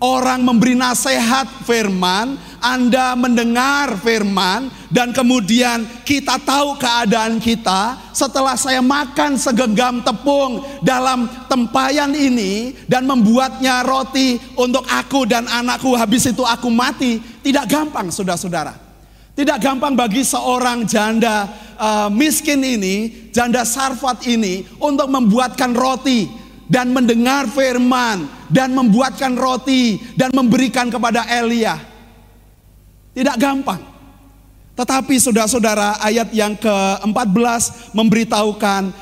orang 0.03 0.43
memberi 0.43 0.75
nasihat 0.75 1.63
firman, 1.63 2.35
Anda 2.59 3.15
mendengar 3.15 3.95
firman, 4.03 4.67
dan 4.91 5.15
kemudian 5.15 5.87
kita 6.03 6.43
tahu 6.43 6.75
keadaan 6.75 7.39
kita. 7.39 8.11
Setelah 8.11 8.59
saya 8.59 8.83
makan 8.83 9.39
segenggam 9.39 10.03
tepung 10.03 10.67
dalam 10.83 11.31
tempayan 11.47 12.11
ini 12.19 12.75
dan 12.91 13.07
membuatnya 13.07 13.87
roti 13.87 14.43
untuk 14.59 14.83
aku 14.91 15.23
dan 15.23 15.47
anakku, 15.47 15.95
habis 15.95 16.27
itu 16.27 16.43
aku 16.43 16.67
mati, 16.67 17.23
tidak 17.47 17.71
gampang, 17.71 18.11
saudara-saudara. 18.11 18.92
Tidak 19.33 19.59
gampang 19.65 19.97
bagi 19.97 20.21
seorang 20.21 20.85
janda 20.85 21.49
uh, 21.81 22.09
miskin 22.13 22.61
ini, 22.61 23.29
janda 23.33 23.65
sarfat 23.65 24.29
ini, 24.29 24.69
untuk 24.77 25.09
membuatkan 25.09 25.73
roti 25.73 26.29
dan 26.69 26.93
mendengar 26.93 27.49
firman 27.49 28.29
dan 28.53 28.77
membuatkan 28.77 29.33
roti 29.33 29.97
dan 30.21 30.37
memberikan 30.37 30.93
kepada 30.93 31.25
Elia. 31.25 31.81
Tidak 33.17 33.37
gampang. 33.41 33.81
Tetapi 34.73 35.15
saudara-saudara 35.21 36.01
ayat 36.01 36.33
yang 36.33 36.57
ke-14 36.57 37.93
memberitahukan 37.93 38.93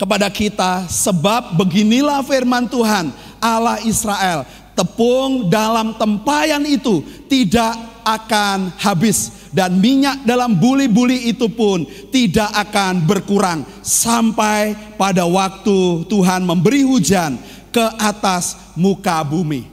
kepada 0.00 0.28
kita 0.32 0.88
sebab 0.88 1.56
beginilah 1.56 2.24
firman 2.24 2.64
Tuhan 2.68 3.12
Allah 3.40 3.80
Israel 3.84 4.48
tepung 4.72 5.52
dalam 5.52 5.94
tempayan 6.00 6.64
itu 6.66 7.04
tidak 7.30 7.93
akan 8.04 8.76
habis 8.78 9.48
dan 9.50 9.80
minyak 9.80 10.22
dalam 10.28 10.54
buli-buli 10.54 11.32
itu 11.32 11.48
pun 11.50 11.88
tidak 12.12 12.52
akan 12.54 13.02
berkurang 13.02 13.64
sampai 13.80 14.76
pada 14.94 15.24
waktu 15.24 16.04
Tuhan 16.06 16.44
memberi 16.44 16.84
hujan 16.84 17.40
ke 17.74 17.86
atas 17.98 18.74
muka 18.78 19.18
bumi. 19.26 19.66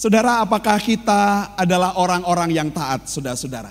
Saudara, 0.00 0.40
apakah 0.40 0.80
kita 0.80 1.52
adalah 1.60 1.92
orang-orang 2.00 2.56
yang 2.56 2.72
taat, 2.72 3.04
saudara-saudara? 3.04 3.68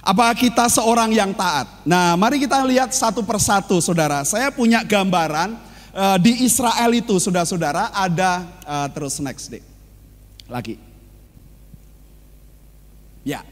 Apakah 0.00 0.32
kita 0.32 0.64
seorang 0.72 1.12
yang 1.12 1.36
taat? 1.36 1.68
Nah, 1.84 2.16
mari 2.16 2.40
kita 2.40 2.64
lihat 2.64 2.96
satu 2.96 3.20
persatu, 3.20 3.76
saudara. 3.84 4.24
Saya 4.24 4.48
punya 4.48 4.80
gambaran 4.80 5.52
uh, 5.92 6.16
di 6.16 6.48
Israel 6.48 6.96
itu, 6.96 7.20
saudara-saudara, 7.20 7.92
ada 7.92 8.48
uh, 8.64 8.88
terus 8.88 9.20
next 9.20 9.52
day. 9.52 9.60
Lagi. 10.48 10.87
Ya, 13.26 13.42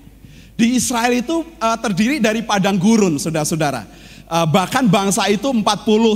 di 0.56 0.80
Israel 0.80 1.12
itu 1.20 1.44
uh, 1.60 1.76
terdiri 1.76 2.16
dari 2.16 2.40
padang 2.40 2.80
gurun, 2.80 3.20
saudara-saudara. 3.20 3.84
Uh, 4.26 4.48
bahkan 4.48 4.88
bangsa 4.88 5.28
itu 5.28 5.52
40 5.52 5.62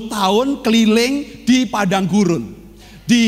tahun 0.08 0.48
keliling 0.64 1.44
di 1.44 1.68
padang 1.68 2.08
gurun. 2.08 2.56
Di 3.04 3.26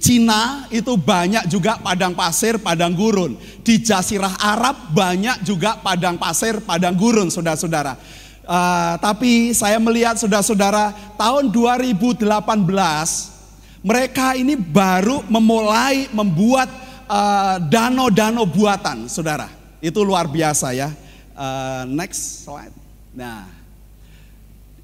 Cina 0.00 0.64
itu 0.72 0.96
banyak 0.96 1.50
juga 1.52 1.76
padang 1.76 2.16
pasir, 2.16 2.56
padang 2.56 2.96
gurun. 2.96 3.36
Di 3.60 3.84
Jazirah 3.84 4.40
Arab 4.40 4.96
banyak 4.96 5.44
juga 5.44 5.76
padang 5.76 6.16
pasir, 6.16 6.64
padang 6.64 6.96
gurun, 6.96 7.28
saudara-saudara. 7.28 8.00
Uh, 8.48 8.96
tapi 9.04 9.52
saya 9.52 9.76
melihat 9.76 10.16
saudara-saudara 10.16 10.96
tahun 11.20 11.52
2018 11.52 12.24
mereka 13.84 14.32
ini 14.40 14.56
baru 14.56 15.20
memulai 15.28 16.08
membuat 16.16 16.87
danau-danau 17.72 18.44
uh, 18.44 18.50
buatan, 18.50 19.08
saudara. 19.08 19.48
Itu 19.80 20.04
luar 20.04 20.28
biasa 20.28 20.76
ya. 20.76 20.92
Uh, 21.38 21.88
next 21.88 22.44
slide. 22.44 22.74
Nah, 23.16 23.48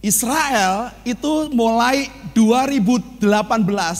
Israel 0.04 0.92
itu 1.08 1.48
mulai 1.48 2.12
2018, 2.36 3.24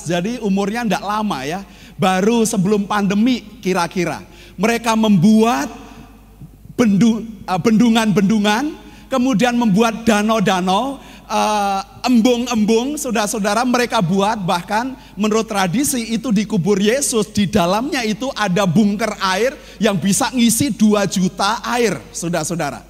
jadi 0.05 0.33
umurnya 0.45 0.85
tidak 0.85 1.01
lama 1.01 1.49
ya, 1.49 1.65
baru 1.97 2.45
sebelum 2.45 2.85
pandemi 2.85 3.41
kira-kira. 3.65 4.21
Mereka 4.61 4.93
membuat 5.01 5.73
eh, 6.77 7.61
bendungan-bendungan, 7.65 8.65
kemudian 9.09 9.57
membuat 9.57 10.05
danau-danau, 10.05 11.01
eh, 11.25 11.81
embung-embung, 12.05 13.01
saudara-saudara 13.01 13.65
mereka 13.65 13.99
buat 14.05 14.37
bahkan 14.45 14.97
menurut 15.17 15.49
tradisi 15.49 16.15
itu 16.15 16.31
di 16.31 16.45
kubur 16.45 16.77
Yesus 16.77 17.33
di 17.33 17.49
dalamnya 17.49 18.05
itu 18.05 18.29
ada 18.37 18.69
bunker 18.69 19.17
air 19.21 19.57
yang 19.81 19.97
bisa 19.97 20.31
ngisi 20.31 20.73
2 20.73 21.05
juta 21.09 21.65
air, 21.65 22.01
saudara-saudara. 22.13 22.85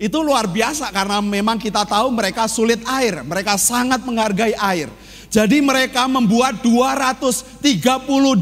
Itu 0.00 0.24
luar 0.24 0.48
biasa 0.48 0.88
karena 0.96 1.20
memang 1.20 1.60
kita 1.60 1.84
tahu 1.84 2.08
mereka 2.08 2.48
sulit 2.48 2.80
air, 2.88 3.20
mereka 3.20 3.60
sangat 3.60 4.00
menghargai 4.00 4.56
air. 4.56 4.88
Jadi 5.30 5.62
mereka 5.62 6.10
membuat 6.10 6.58
230 6.58 7.62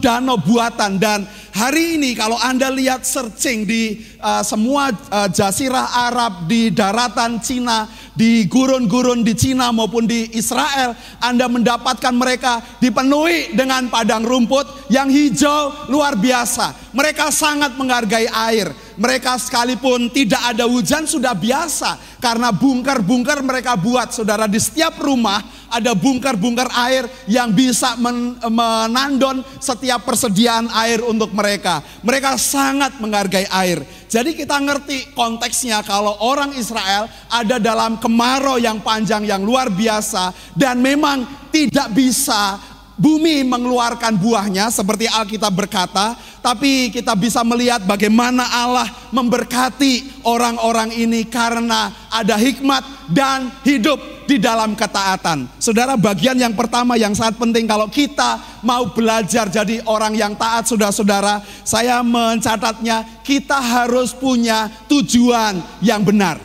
danau 0.01 0.41
buatan 0.41 0.97
dan 0.97 1.29
hari 1.53 2.01
ini 2.01 2.17
kalau 2.17 2.41
Anda 2.41 2.73
lihat 2.73 3.05
searching 3.05 3.69
di 3.69 4.01
uh, 4.17 4.41
semua 4.41 4.89
uh, 5.13 5.29
jazirah 5.29 6.09
Arab 6.09 6.49
di 6.49 6.73
daratan 6.73 7.45
Cina, 7.45 7.85
di 8.17 8.49
gurun-gurun 8.49 9.21
di 9.21 9.37
Cina 9.37 9.69
maupun 9.69 10.09
di 10.09 10.33
Israel, 10.33 10.97
Anda 11.21 11.45
mendapatkan 11.53 12.15
mereka 12.17 12.81
dipenuhi 12.81 13.53
dengan 13.53 13.93
padang 13.93 14.25
rumput 14.25 14.89
yang 14.89 15.13
hijau 15.13 15.93
luar 15.93 16.17
biasa. 16.17 16.97
Mereka 16.97 17.29
sangat 17.29 17.77
menghargai 17.77 18.33
air. 18.33 18.88
Mereka 18.99 19.39
sekalipun 19.39 20.11
tidak 20.11 20.43
ada 20.43 20.67
hujan 20.67 21.07
sudah 21.07 21.31
biasa 21.31 22.19
karena 22.19 22.51
bunker-bunker 22.51 23.47
mereka 23.47 23.79
buat 23.79 24.11
saudara 24.11 24.51
di 24.51 24.59
setiap 24.59 24.99
rumah 24.99 25.39
ada 25.71 25.95
bunker-bunker 25.95 26.67
air 26.75 27.07
yang 27.31 27.55
bisa 27.55 27.95
men 27.95 28.35
menandon 28.43 29.45
setiap 29.63 30.03
persediaan 30.03 30.67
air 30.75 31.05
untuk 31.07 31.31
mereka. 31.31 31.79
Mereka 32.03 32.35
sangat 32.35 32.99
menghargai 32.99 33.47
air. 33.47 33.87
Jadi 34.09 34.35
kita 34.35 34.59
ngerti 34.59 35.15
konteksnya 35.15 35.85
kalau 35.87 36.19
orang 36.25 36.57
Israel 36.59 37.07
ada 37.29 37.61
dalam 37.61 38.01
kemarau 38.03 38.59
yang 38.59 38.83
panjang 38.83 39.29
yang 39.29 39.45
luar 39.45 39.71
biasa 39.71 40.35
dan 40.57 40.81
memang 40.81 41.23
tidak 41.53 41.93
bisa 41.93 42.57
bumi 42.99 43.47
mengeluarkan 43.47 44.19
buahnya 44.19 44.69
seperti 44.75 45.07
Alkitab 45.07 45.55
berkata, 45.55 46.19
tapi 46.43 46.91
kita 46.91 47.15
bisa 47.15 47.47
melihat 47.47 47.87
bagaimana 47.87 48.45
Allah 48.51 48.91
memberkati 49.15 50.27
orang-orang 50.27 50.91
ini 50.99 51.23
karena 51.25 51.95
ada 52.11 52.35
hikmat 52.35 52.83
dan 53.09 53.49
hidup 53.63 54.27
di 54.29 54.37
dalam 54.37 54.77
ketaatan. 54.77 55.49
Saudara, 55.57 55.97
bagian 55.97 56.37
yang 56.37 56.53
pertama 56.53 56.99
yang 57.01 57.17
sangat 57.17 57.41
penting 57.41 57.65
kalau 57.65 57.89
kita 57.89 58.61
mau 58.61 58.91
belajar 58.93 59.49
jadi 59.49 59.81
orang 59.89 60.13
yang 60.13 60.37
taat, 60.37 60.69
saudara-saudara, 60.69 61.41
saya 61.65 62.05
mencatatnya 62.05 63.25
kita 63.25 63.57
harus 63.57 64.13
punya 64.13 64.69
tujuan 64.91 65.63
yang 65.81 66.05
benar. 66.05 66.37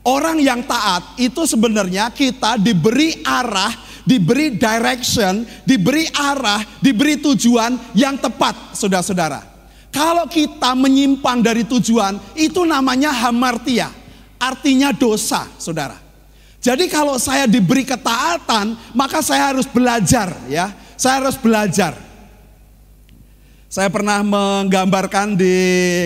Orang 0.00 0.40
yang 0.40 0.64
taat 0.64 1.20
itu 1.20 1.44
sebenarnya 1.44 2.08
kita 2.08 2.56
diberi 2.56 3.20
arah 3.20 3.89
diberi 4.10 4.58
direction, 4.58 5.46
diberi 5.62 6.10
arah, 6.10 6.66
diberi 6.82 7.14
tujuan 7.22 7.94
yang 7.94 8.18
tepat, 8.18 8.74
saudara-saudara. 8.74 9.46
Kalau 9.94 10.26
kita 10.26 10.74
menyimpang 10.74 11.38
dari 11.38 11.62
tujuan, 11.62 12.18
itu 12.34 12.66
namanya 12.66 13.14
hamartia, 13.14 13.94
artinya 14.42 14.90
dosa, 14.90 15.46
saudara. 15.62 15.94
Jadi 16.58 16.90
kalau 16.90 17.22
saya 17.22 17.46
diberi 17.46 17.86
ketaatan, 17.86 18.74
maka 18.98 19.22
saya 19.22 19.54
harus 19.54 19.70
belajar, 19.70 20.34
ya. 20.50 20.74
Saya 20.98 21.22
harus 21.22 21.38
belajar. 21.38 21.94
Saya 23.70 23.86
pernah 23.86 24.20
menggambarkan 24.26 25.38
di 25.38 25.54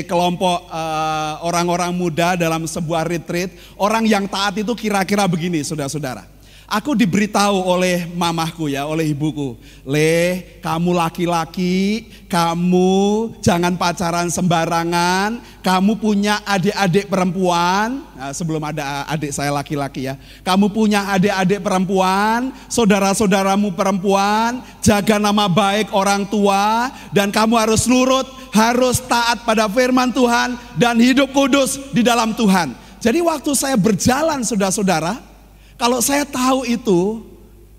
kelompok 0.05 0.69
eh, 0.69 1.33
orang-orang 1.41 1.91
uh, 1.91 1.97
muda 1.97 2.37
dalam 2.37 2.69
sebuah 2.69 3.09
retreat, 3.09 3.57
orang 3.81 4.05
yang 4.05 4.29
taat 4.29 4.61
itu 4.61 4.77
kira-kira 4.77 5.25
begini, 5.25 5.65
saudara-saudara. 5.65 6.34
Aku 6.65 6.97
diberitahu 6.97 7.61
oleh 7.61 8.09
mamahku 8.17 8.73
ya, 8.73 8.89
oleh 8.89 9.13
ibuku. 9.13 9.53
Le, 9.85 10.41
kamu 10.65 10.97
laki-laki, 10.97 12.09
kamu 12.25 13.37
jangan 13.45 13.77
pacaran 13.77 14.33
sembarangan. 14.33 15.45
Kamu 15.61 16.01
punya 16.01 16.41
adik-adik 16.41 17.13
perempuan. 17.13 18.01
Nah, 18.17 18.33
sebelum 18.33 18.65
ada 18.65 19.05
adik 19.13 19.37
saya 19.37 19.53
laki-laki 19.53 20.09
ya. 20.09 20.17
Kamu 20.41 20.73
punya 20.73 21.05
adik-adik 21.13 21.61
perempuan, 21.61 22.49
saudara-saudaramu 22.73 23.77
perempuan. 23.77 24.65
Jaga 24.81 25.21
nama 25.21 25.45
baik 25.53 25.93
orang 25.93 26.25
tua. 26.25 26.89
Dan 27.13 27.29
kamu 27.29 27.61
harus 27.61 27.85
nurut, 27.85 28.25
harus 28.57 29.05
taat 29.05 29.45
pada 29.45 29.69
firman 29.69 30.17
Tuhan. 30.17 30.57
Dan 30.81 30.97
hidup 30.97 31.29
kudus 31.37 31.77
di 31.93 32.01
dalam 32.01 32.33
Tuhan. 32.33 32.73
Jadi 33.05 33.21
waktu 33.21 33.53
saya 33.53 33.77
berjalan 33.77 34.41
saudara-saudara, 34.41 35.34
kalau 35.75 35.99
saya 35.99 36.23
tahu 36.23 36.63
itu, 36.67 37.23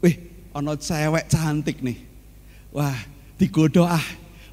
wih, 0.03 0.15
ono 0.51 0.75
cewek 0.75 1.31
cantik 1.31 1.79
nih. 1.79 1.99
Wah, 2.75 2.95
digodo 3.39 3.87
ah. 3.87 4.03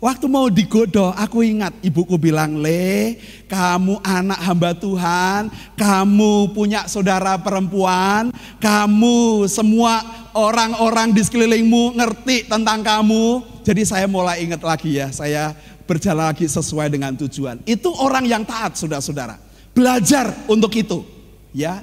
Waktu 0.02 0.26
mau 0.26 0.50
digodo, 0.50 1.14
aku 1.14 1.46
ingat 1.46 1.78
ibuku 1.78 2.18
bilang, 2.18 2.58
Le, 2.58 3.14
kamu 3.46 4.02
anak 4.02 4.40
hamba 4.42 4.74
Tuhan, 4.74 5.46
kamu 5.78 6.50
punya 6.50 6.90
saudara 6.90 7.38
perempuan, 7.38 8.34
kamu 8.58 9.46
semua 9.46 10.02
orang-orang 10.34 11.14
di 11.14 11.22
sekelilingmu 11.22 11.94
ngerti 11.94 12.50
tentang 12.50 12.82
kamu. 12.82 13.46
Jadi 13.62 13.86
saya 13.86 14.10
mulai 14.10 14.42
ingat 14.42 14.66
lagi 14.66 14.98
ya, 14.98 15.06
saya 15.14 15.54
berjalan 15.86 16.34
lagi 16.34 16.50
sesuai 16.50 16.90
dengan 16.90 17.14
tujuan. 17.14 17.62
Itu 17.62 17.94
orang 17.94 18.26
yang 18.26 18.42
taat, 18.42 18.74
saudara-saudara. 18.74 19.38
Belajar 19.70 20.34
untuk 20.50 20.74
itu, 20.74 21.06
ya. 21.54 21.78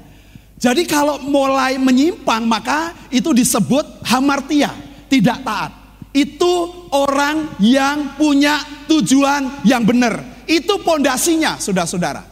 Jadi 0.59 0.83
kalau 0.83 1.23
mulai 1.23 1.79
menyimpang 1.79 2.43
maka 2.43 2.91
itu 3.07 3.31
disebut 3.31 4.03
hamartia, 4.03 4.75
tidak 5.07 5.39
taat. 5.47 5.71
Itu 6.11 6.85
orang 6.91 7.55
yang 7.63 8.19
punya 8.19 8.59
tujuan 8.91 9.63
yang 9.63 9.87
benar. 9.87 10.43
Itu 10.43 10.83
pondasinya, 10.83 11.55
saudara-saudara. 11.61 12.25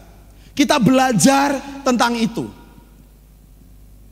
Kita 0.51 0.75
belajar 0.82 1.82
tentang 1.88 2.19
itu. 2.19 2.49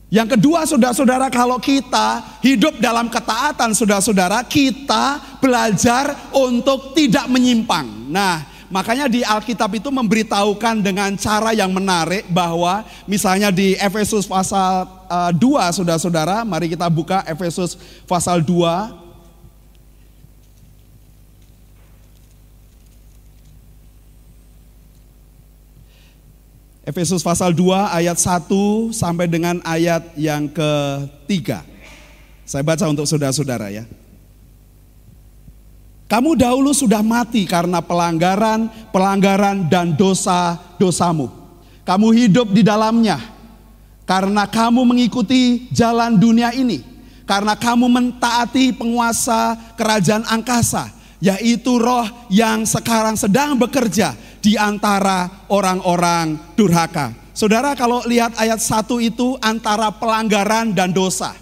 Yang 0.06 0.38
kedua, 0.38 0.62
saudara-saudara, 0.64 1.26
kalau 1.28 1.58
kita 1.58 2.38
hidup 2.38 2.78
dalam 2.78 3.10
ketaatan, 3.10 3.74
saudara-saudara, 3.74 4.46
kita 4.46 5.36
belajar 5.42 6.30
untuk 6.30 6.94
tidak 6.94 7.26
menyimpang. 7.26 8.06
Nah, 8.14 8.55
Makanya 8.66 9.06
di 9.06 9.22
Alkitab 9.22 9.78
itu 9.78 9.94
memberitahukan 9.94 10.82
dengan 10.82 11.14
cara 11.14 11.54
yang 11.54 11.70
menarik 11.70 12.26
bahwa 12.26 12.82
misalnya 13.06 13.54
di 13.54 13.78
Efesus 13.78 14.26
pasal 14.26 14.90
uh, 15.06 15.30
eh, 15.30 15.70
2 15.70 15.76
Saudara-saudara, 15.76 16.42
mari 16.42 16.66
kita 16.66 16.90
buka 16.90 17.22
Efesus 17.30 17.78
pasal 18.10 18.42
2 18.42 19.06
Efesus 26.86 27.18
pasal 27.18 27.50
2 27.50 27.98
ayat 27.98 28.14
1 28.14 28.94
sampai 28.94 29.26
dengan 29.26 29.58
ayat 29.66 30.06
yang 30.14 30.46
ketiga. 30.46 31.66
Saya 32.46 32.62
baca 32.62 32.86
untuk 32.86 33.10
saudara-saudara 33.10 33.74
ya. 33.74 33.82
Kamu 36.06 36.38
dahulu 36.38 36.70
sudah 36.70 37.02
mati 37.02 37.50
karena 37.50 37.82
pelanggaran, 37.82 38.70
pelanggaran 38.94 39.66
dan 39.66 39.98
dosa-dosamu. 39.98 41.26
Kamu 41.82 42.14
hidup 42.14 42.54
di 42.54 42.62
dalamnya 42.62 43.18
karena 44.06 44.46
kamu 44.46 44.86
mengikuti 44.86 45.66
jalan 45.74 46.14
dunia 46.14 46.54
ini. 46.54 46.94
Karena 47.26 47.58
kamu 47.58 47.90
mentaati 47.90 48.70
penguasa 48.70 49.58
kerajaan 49.74 50.22
angkasa, 50.30 50.94
yaitu 51.18 51.74
roh 51.74 52.06
yang 52.30 52.62
sekarang 52.62 53.18
sedang 53.18 53.58
bekerja 53.58 54.14
di 54.38 54.54
antara 54.54 55.26
orang-orang 55.50 56.38
durhaka. 56.54 57.10
Saudara 57.34 57.74
kalau 57.74 58.06
lihat 58.06 58.38
ayat 58.38 58.62
satu 58.62 59.02
itu 59.02 59.34
antara 59.42 59.90
pelanggaran 59.90 60.70
dan 60.70 60.94
dosa. 60.94 61.34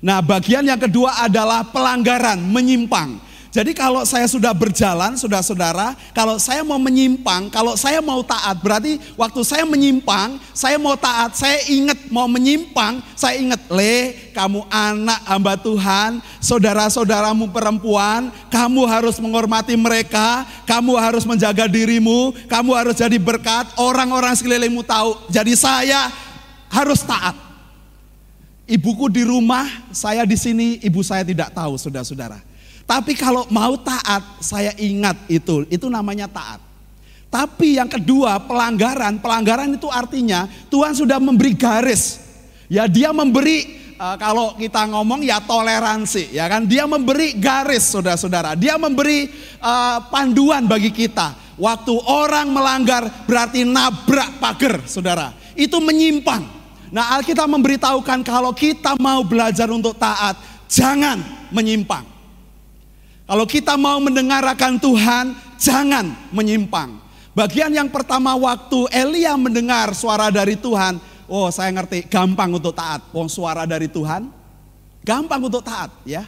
Nah 0.00 0.24
bagian 0.24 0.64
yang 0.64 0.80
kedua 0.80 1.28
adalah 1.28 1.60
pelanggaran, 1.68 2.40
menyimpang. 2.40 3.27
Jadi 3.58 3.74
kalau 3.74 4.06
saya 4.06 4.22
sudah 4.30 4.54
berjalan, 4.54 5.18
saudara-saudara, 5.18 5.98
kalau 6.14 6.38
saya 6.38 6.62
mau 6.62 6.78
menyimpang, 6.78 7.50
kalau 7.50 7.74
saya 7.74 7.98
mau 7.98 8.22
taat, 8.22 8.54
berarti 8.62 9.02
waktu 9.18 9.42
saya 9.42 9.66
menyimpang, 9.66 10.38
saya 10.54 10.78
mau 10.78 10.94
taat, 10.94 11.34
saya 11.34 11.66
ingat 11.66 12.06
mau 12.06 12.30
menyimpang, 12.30 13.02
saya 13.18 13.34
ingat, 13.42 13.58
le, 13.66 14.30
kamu 14.30 14.62
anak 14.70 15.18
hamba 15.26 15.58
Tuhan, 15.58 16.22
saudara-saudaramu 16.38 17.50
perempuan, 17.50 18.30
kamu 18.46 18.86
harus 18.86 19.18
menghormati 19.18 19.74
mereka, 19.74 20.46
kamu 20.62 20.94
harus 20.94 21.26
menjaga 21.26 21.66
dirimu, 21.66 22.30
kamu 22.46 22.70
harus 22.78 22.94
jadi 22.94 23.18
berkat, 23.18 23.74
orang-orang 23.74 24.38
sekelilingmu 24.38 24.86
tahu. 24.86 25.18
Jadi 25.34 25.58
saya 25.58 26.14
harus 26.70 27.02
taat. 27.02 27.34
Ibuku 28.70 29.10
di 29.10 29.26
rumah, 29.26 29.66
saya 29.90 30.22
di 30.22 30.38
sini, 30.38 30.78
ibu 30.78 31.02
saya 31.02 31.26
tidak 31.26 31.50
tahu, 31.50 31.74
saudara-saudara. 31.74 32.46
Tapi 32.88 33.12
kalau 33.12 33.44
mau 33.52 33.76
taat, 33.76 34.40
saya 34.40 34.72
ingat 34.80 35.28
itu, 35.28 35.68
itu 35.68 35.92
namanya 35.92 36.24
taat. 36.24 36.56
Tapi 37.28 37.76
yang 37.76 37.84
kedua, 37.84 38.40
pelanggaran. 38.48 39.20
Pelanggaran 39.20 39.76
itu 39.76 39.92
artinya 39.92 40.48
Tuhan 40.72 40.96
sudah 40.96 41.20
memberi 41.20 41.52
garis. 41.52 42.16
Ya, 42.72 42.88
dia 42.88 43.12
memberi 43.12 43.92
uh, 44.00 44.16
kalau 44.16 44.56
kita 44.56 44.88
ngomong 44.88 45.20
ya 45.20 45.36
toleransi, 45.36 46.32
ya 46.32 46.48
kan? 46.48 46.64
Dia 46.64 46.88
memberi 46.88 47.36
garis, 47.36 47.92
saudara-saudara. 47.92 48.56
Dia 48.56 48.80
memberi 48.80 49.28
uh, 49.60 50.08
panduan 50.08 50.64
bagi 50.64 50.88
kita. 50.88 51.36
Waktu 51.60 51.92
orang 52.08 52.48
melanggar 52.48 53.28
berarti 53.28 53.68
nabrak 53.68 54.40
pagar, 54.40 54.80
saudara. 54.88 55.36
Itu 55.52 55.84
menyimpang. 55.84 56.40
Nah, 56.88 57.20
Alkitab 57.20 57.52
memberitahukan 57.52 58.24
kalau 58.24 58.56
kita 58.56 58.96
mau 58.96 59.20
belajar 59.28 59.68
untuk 59.68 59.92
taat, 60.00 60.40
jangan 60.72 61.20
menyimpang. 61.52 62.17
Kalau 63.28 63.44
kita 63.44 63.76
mau 63.76 64.00
mendengarkan 64.00 64.80
Tuhan, 64.80 65.36
jangan 65.60 66.32
menyimpang. 66.32 66.96
Bagian 67.36 67.68
yang 67.68 67.92
pertama 67.92 68.32
waktu 68.32 68.88
Elia 68.88 69.36
mendengar 69.36 69.92
suara 69.92 70.32
dari 70.32 70.56
Tuhan, 70.56 70.96
oh 71.28 71.52
saya 71.52 71.68
ngerti, 71.76 72.08
gampang 72.08 72.56
untuk 72.56 72.72
taat. 72.72 73.04
Oh 73.12 73.28
suara 73.28 73.68
dari 73.68 73.84
Tuhan, 73.84 74.32
gampang 75.04 75.44
untuk 75.44 75.60
taat 75.60 75.92
ya. 76.08 76.24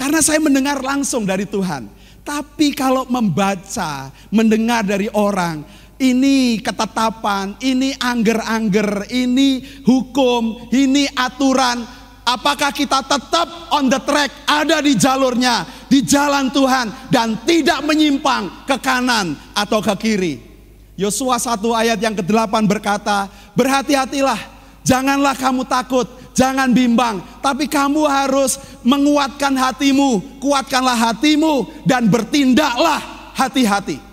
Karena 0.00 0.24
saya 0.24 0.40
mendengar 0.40 0.80
langsung 0.80 1.28
dari 1.28 1.44
Tuhan. 1.44 1.92
Tapi 2.24 2.72
kalau 2.72 3.04
membaca, 3.04 4.08
mendengar 4.32 4.88
dari 4.88 5.12
orang, 5.12 5.60
ini 5.98 6.62
ketetapan, 6.62 7.58
ini 7.60 7.92
angger-angger, 7.98 9.10
ini 9.12 9.60
hukum, 9.84 10.72
ini 10.72 11.10
aturan, 11.12 11.82
Apakah 12.28 12.68
kita 12.76 13.00
tetap 13.00 13.72
on 13.72 13.88
the 13.88 13.96
track, 14.04 14.28
ada 14.44 14.84
di 14.84 14.92
jalurnya, 14.92 15.64
di 15.88 16.04
jalan 16.04 16.52
Tuhan 16.52 17.08
dan 17.08 17.40
tidak 17.48 17.80
menyimpang 17.88 18.68
ke 18.68 18.76
kanan 18.84 19.32
atau 19.56 19.80
ke 19.80 19.94
kiri. 19.96 20.34
Yosua 21.00 21.40
1 21.40 21.56
ayat 21.72 21.96
yang 21.96 22.12
ke-8 22.12 22.68
berkata, 22.68 23.32
berhati-hatilah, 23.56 24.36
janganlah 24.84 25.32
kamu 25.40 25.64
takut, 25.64 26.04
jangan 26.36 26.68
bimbang, 26.68 27.24
tapi 27.40 27.64
kamu 27.64 28.04
harus 28.04 28.60
menguatkan 28.84 29.56
hatimu, 29.56 30.20
kuatkanlah 30.36 31.08
hatimu 31.08 31.64
dan 31.88 32.12
bertindaklah 32.12 33.00
hati-hati. 33.32 34.04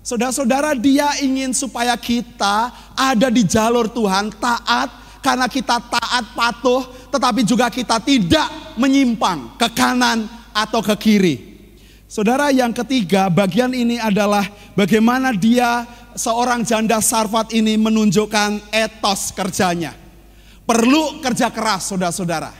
Saudara-saudara, 0.00 0.72
dia 0.72 1.20
ingin 1.20 1.52
supaya 1.52 1.92
kita 2.00 2.72
ada 2.96 3.28
di 3.28 3.44
jalur 3.44 3.92
Tuhan, 3.92 4.32
taat, 4.40 4.88
karena 5.20 5.46
kita 5.50 5.78
taat 5.78 6.24
patuh, 6.32 6.86
tetapi 7.10 7.42
juga 7.44 7.68
kita 7.68 7.98
tidak 8.02 8.76
menyimpang 8.78 9.58
ke 9.58 9.68
kanan 9.74 10.26
atau 10.54 10.80
ke 10.82 10.94
kiri. 10.98 11.36
Saudara 12.08 12.48
yang 12.48 12.72
ketiga, 12.72 13.28
bagian 13.28 13.76
ini 13.76 14.00
adalah 14.00 14.46
bagaimana 14.72 15.28
dia 15.36 15.84
seorang 16.16 16.64
janda 16.64 17.04
sarfat 17.04 17.52
ini 17.52 17.76
menunjukkan 17.76 18.72
etos 18.72 19.30
kerjanya. 19.36 19.92
Perlu 20.64 21.20
kerja 21.20 21.52
keras, 21.52 21.92
saudara-saudara. 21.92 22.52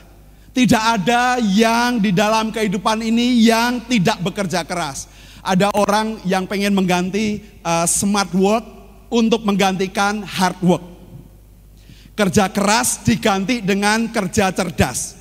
Tidak 0.53 0.83
ada 0.83 1.41
yang 1.41 1.97
di 2.01 2.13
dalam 2.13 2.53
kehidupan 2.53 3.05
ini 3.05 3.47
yang 3.47 3.85
tidak 3.89 4.21
bekerja 4.21 4.65
keras. 4.65 5.09
Ada 5.41 5.71
orang 5.77 6.21
yang 6.29 6.45
pengen 6.45 6.77
mengganti 6.77 7.41
uh, 7.63 7.87
smart 7.89 8.33
work 8.37 8.65
untuk 9.09 9.45
menggantikan 9.49 10.25
hard 10.25 10.59
work. 10.61 10.98
Kerja 12.19 12.51
keras 12.51 13.07
diganti 13.07 13.63
dengan 13.63 14.11
kerja 14.11 14.51
cerdas. 14.51 15.15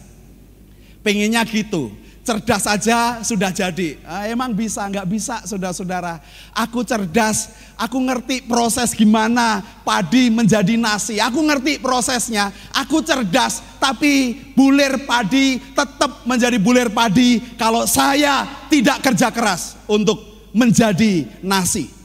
Pengennya 1.05 1.45
gitu. 1.45 1.93
cerdas 2.27 2.67
saja 2.67 3.23
sudah 3.23 3.55
jadi. 3.55 3.95
Ah, 4.03 4.27
emang 4.27 4.51
bisa, 4.51 4.83
nggak 4.83 5.07
bisa 5.07 5.39
saudara-saudara. 5.47 6.19
Aku 6.51 6.83
cerdas, 6.83 7.55
aku 7.79 7.95
ngerti 8.03 8.43
proses 8.43 8.91
gimana 8.91 9.63
padi 9.87 10.27
menjadi 10.27 10.75
nasi. 10.75 11.23
Aku 11.23 11.39
ngerti 11.39 11.79
prosesnya, 11.79 12.51
aku 12.75 12.99
cerdas. 12.99 13.63
Tapi 13.79 14.35
bulir 14.51 15.07
padi 15.07 15.55
tetap 15.71 16.27
menjadi 16.27 16.59
bulir 16.59 16.91
padi 16.91 17.39
kalau 17.55 17.87
saya 17.87 18.43
tidak 18.67 18.99
kerja 19.07 19.31
keras 19.31 19.79
untuk 19.87 20.19
menjadi 20.51 21.31
nasi. 21.39 21.96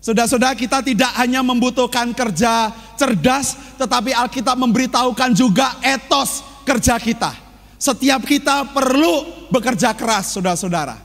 Saudara-saudara 0.00 0.56
kita 0.56 0.80
tidak 0.80 1.12
hanya 1.20 1.44
membutuhkan 1.44 2.16
kerja 2.16 2.72
cerdas, 2.96 3.76
tetapi 3.76 4.16
Alkitab 4.16 4.56
memberitahukan 4.56 5.36
juga 5.36 5.76
etos 5.84 6.40
kerja 6.64 6.96
kita. 6.96 7.36
Setiap 7.76 8.24
kita 8.24 8.64
perlu 8.72 9.28
bekerja 9.52 9.92
keras, 9.92 10.32
saudara-saudara. 10.32 10.96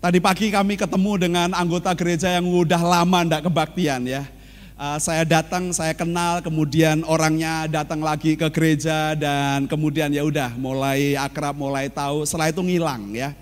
Tadi 0.00 0.16
pagi 0.16 0.48
kami 0.48 0.80
ketemu 0.80 1.12
dengan 1.20 1.48
anggota 1.52 1.92
gereja 1.92 2.32
yang 2.32 2.48
udah 2.48 2.80
lama 2.80 3.18
ndak 3.20 3.52
kebaktian 3.52 4.08
ya. 4.08 4.24
Uh, 4.76 4.96
saya 5.00 5.24
datang, 5.24 5.72
saya 5.72 5.92
kenal, 5.92 6.40
kemudian 6.40 7.04
orangnya 7.04 7.68
datang 7.68 8.00
lagi 8.00 8.36
ke 8.40 8.48
gereja 8.52 9.12
dan 9.16 9.68
kemudian 9.68 10.12
ya 10.12 10.24
udah 10.24 10.52
mulai 10.56 11.12
akrab, 11.16 11.56
mulai 11.56 11.92
tahu. 11.92 12.24
Setelah 12.24 12.52
itu 12.52 12.60
ngilang 12.64 13.12
ya. 13.12 13.36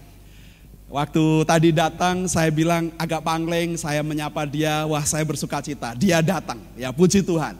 Waktu 0.84 1.24
tadi 1.48 1.72
datang 1.72 2.28
saya 2.28 2.52
bilang 2.52 2.92
agak 3.00 3.24
pangling, 3.24 3.74
saya 3.80 4.04
menyapa 4.04 4.44
dia, 4.44 4.84
wah 4.84 5.02
saya 5.02 5.24
bersuka 5.24 5.64
cita. 5.64 5.96
Dia 5.96 6.20
datang, 6.20 6.60
ya 6.76 6.92
puji 6.92 7.24
Tuhan. 7.24 7.56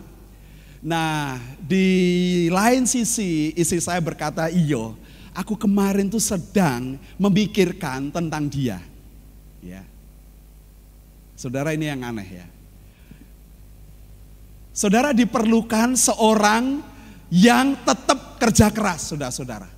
Nah 0.84 1.40
di 1.58 1.88
lain 2.52 2.84
sisi 2.84 3.56
istri 3.56 3.80
saya 3.80 3.98
berkata, 4.04 4.52
iyo 4.52 4.92
aku 5.34 5.58
kemarin 5.58 6.06
tuh 6.06 6.22
sedang 6.22 7.00
memikirkan 7.18 8.12
tentang 8.12 8.46
dia. 8.46 8.78
Ya. 9.64 9.82
Saudara 11.34 11.74
ini 11.74 11.90
yang 11.90 12.06
aneh 12.06 12.44
ya. 12.44 12.46
Saudara 14.70 15.10
diperlukan 15.10 15.98
seorang 15.98 16.82
yang 17.30 17.74
tetap 17.82 18.38
kerja 18.38 18.70
keras, 18.70 19.10
saudara-saudara. 19.10 19.73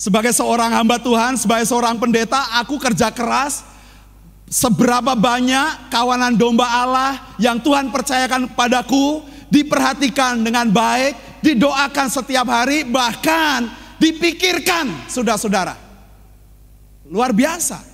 Sebagai 0.00 0.32
seorang 0.32 0.72
hamba 0.72 0.96
Tuhan, 0.96 1.36
sebagai 1.36 1.68
seorang 1.68 2.00
pendeta, 2.00 2.56
aku 2.56 2.80
kerja 2.80 3.12
keras. 3.12 3.68
Seberapa 4.48 5.12
banyak 5.12 5.92
kawanan 5.92 6.40
domba 6.40 6.64
Allah 6.64 7.36
yang 7.36 7.60
Tuhan 7.60 7.92
percayakan 7.92 8.48
padaku, 8.56 9.20
diperhatikan 9.52 10.40
dengan 10.40 10.72
baik, 10.72 11.44
didoakan 11.44 12.08
setiap 12.08 12.48
hari, 12.48 12.88
bahkan 12.88 13.68
dipikirkan, 14.00 15.04
saudara-saudara. 15.04 15.76
Luar 17.04 17.36
biasa. 17.36 17.84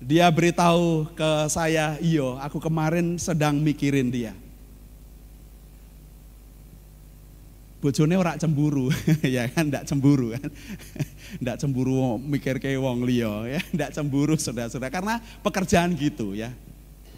Dia 0.00 0.32
beritahu 0.32 1.12
ke 1.12 1.30
saya, 1.52 2.00
iyo 2.00 2.40
aku 2.40 2.56
kemarin 2.56 3.20
sedang 3.20 3.60
mikirin 3.60 4.08
dia. 4.08 4.32
Bojone 7.82 8.14
ora 8.14 8.38
cemburu 8.38 8.86
ya 9.26 9.50
kan? 9.50 9.66
Ndak 9.66 9.90
cemburu 9.90 10.30
kan? 10.38 10.46
Ndak 11.42 11.56
cemburu 11.58 12.14
mikir 12.22 12.62
ke 12.62 12.78
wong 12.78 13.02
liya 13.02 13.58
ya. 13.58 13.60
Ndak 13.76 13.90
cemburu 13.90 14.38
saudara-saudara. 14.38 14.94
Karena 14.94 15.18
pekerjaan 15.42 15.90
gitu 15.98 16.38
ya. 16.38 16.54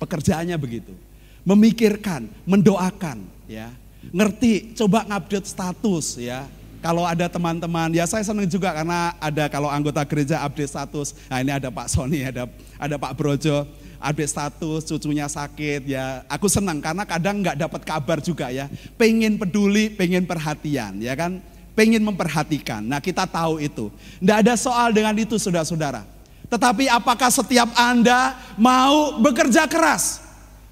Pekerjaannya 0.01 0.57
begitu. 0.57 0.97
Memikirkan 1.45 2.25
mendoakan 2.49 3.21
ya. 3.45 3.69
Ngerti 4.09 4.73
coba 4.73 5.05
ngupdate 5.05 5.45
status 5.45 6.17
ya. 6.17 6.49
Kalau 6.81 7.05
ada 7.09 7.29
teman-teman 7.29 7.97
ya 7.97 8.05
saya 8.05 8.21
senang 8.21 8.45
juga 8.45 8.69
karena 8.73 9.17
ada 9.17 9.49
kalau 9.49 9.69
anggota 9.69 10.01
gereja 10.09 10.41
update 10.41 10.73
status. 10.73 11.17
Nah 11.29 11.41
ini 11.45 11.53
ada 11.53 11.69
Pak 11.69 11.89
Sony 11.93 12.25
ada 12.25 12.49
ada 12.81 12.97
Pak 12.97 13.13
Brojo 13.17 13.65
update 14.05 14.29
status, 14.29 14.85
cucunya 14.85 15.25
sakit 15.25 15.89
ya. 15.89 16.21
Aku 16.29 16.45
senang 16.53 16.85
karena 16.85 17.09
kadang 17.09 17.41
nggak 17.41 17.57
dapat 17.57 17.83
kabar 17.89 18.21
juga 18.21 18.53
ya. 18.53 18.69
Pengen 19.01 19.41
peduli, 19.41 19.89
pengen 19.89 20.29
perhatian 20.29 21.01
ya 21.01 21.17
kan. 21.17 21.41
Pengen 21.75 22.07
memperhatikan. 22.07 22.85
Nah 22.87 23.03
kita 23.03 23.27
tahu 23.27 23.59
itu. 23.59 23.91
Nggak 24.23 24.39
ada 24.47 24.55
soal 24.55 24.95
dengan 24.95 25.17
itu 25.19 25.35
saudara-saudara. 25.41 26.07
Tetapi 26.47 26.87
apakah 26.87 27.33
setiap 27.35 27.67
Anda 27.75 28.39
mau 28.55 29.19
bekerja 29.19 29.67
keras 29.67 30.23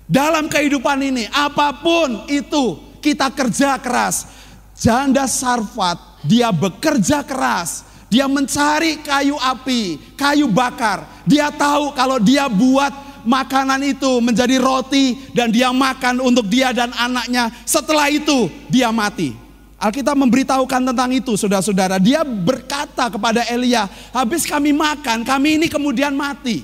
dalam 0.06 0.46
kehidupan 0.46 1.02
ini? 1.02 1.26
Apa 1.34 1.74
pun 1.82 2.30
itu 2.30 2.78
kita 3.02 3.34
kerja 3.34 3.82
keras. 3.82 4.30
Janda 4.78 5.26
Sarfat 5.26 6.22
dia 6.22 6.54
bekerja 6.54 7.26
keras. 7.26 7.90
Dia 8.12 8.28
mencari 8.28 9.00
kayu 9.00 9.40
api, 9.40 10.14
kayu 10.20 10.44
bakar. 10.44 11.08
Dia 11.24 11.48
tahu 11.48 11.96
kalau 11.96 12.20
dia 12.20 12.44
buat 12.44 12.92
makanan 13.24 13.80
itu 13.86 14.20
menjadi 14.20 14.58
roti 14.58 15.18
dan 15.32 15.50
dia 15.50 15.70
makan 15.70 16.22
untuk 16.22 16.46
dia 16.46 16.70
dan 16.70 16.90
anaknya. 16.94 17.50
Setelah 17.66 18.12
itu 18.12 18.50
dia 18.68 18.90
mati. 18.90 19.34
Alkitab 19.82 20.14
memberitahukan 20.14 20.94
tentang 20.94 21.10
itu 21.10 21.34
saudara-saudara. 21.34 21.98
Dia 21.98 22.22
berkata 22.22 23.10
kepada 23.10 23.42
Elia, 23.50 23.90
habis 24.14 24.46
kami 24.46 24.70
makan, 24.70 25.26
kami 25.26 25.58
ini 25.58 25.66
kemudian 25.66 26.14
mati. 26.14 26.62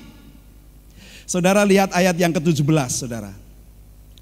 Saudara 1.27 1.67
lihat 1.67 1.91
ayat 1.91 2.15
yang 2.15 2.31
ke-17 2.31 2.63
saudara. 2.95 3.35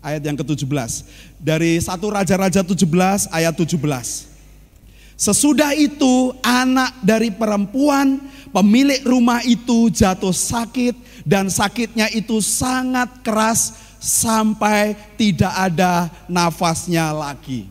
Ayat 0.01 0.25
yang 0.25 0.35
ke-17. 0.41 1.05
Dari 1.37 1.77
satu 1.77 2.09
Raja-Raja 2.09 2.65
17 2.65 3.29
ayat 3.29 3.53
17. 3.53 3.77
Sesudah 5.17 5.73
itu 5.73 6.37
anak 6.45 6.93
dari 7.01 7.33
perempuan 7.33 8.21
pemilik 8.53 9.01
rumah 9.01 9.41
itu 9.45 9.89
jatuh 9.89 10.33
sakit 10.33 11.16
dan 11.27 11.51
sakitnya 11.51 12.07
itu 12.15 12.39
sangat 12.39 13.27
keras 13.27 13.75
sampai 13.99 14.95
tidak 15.19 15.51
ada 15.51 16.07
nafasnya 16.31 17.11
lagi. 17.11 17.67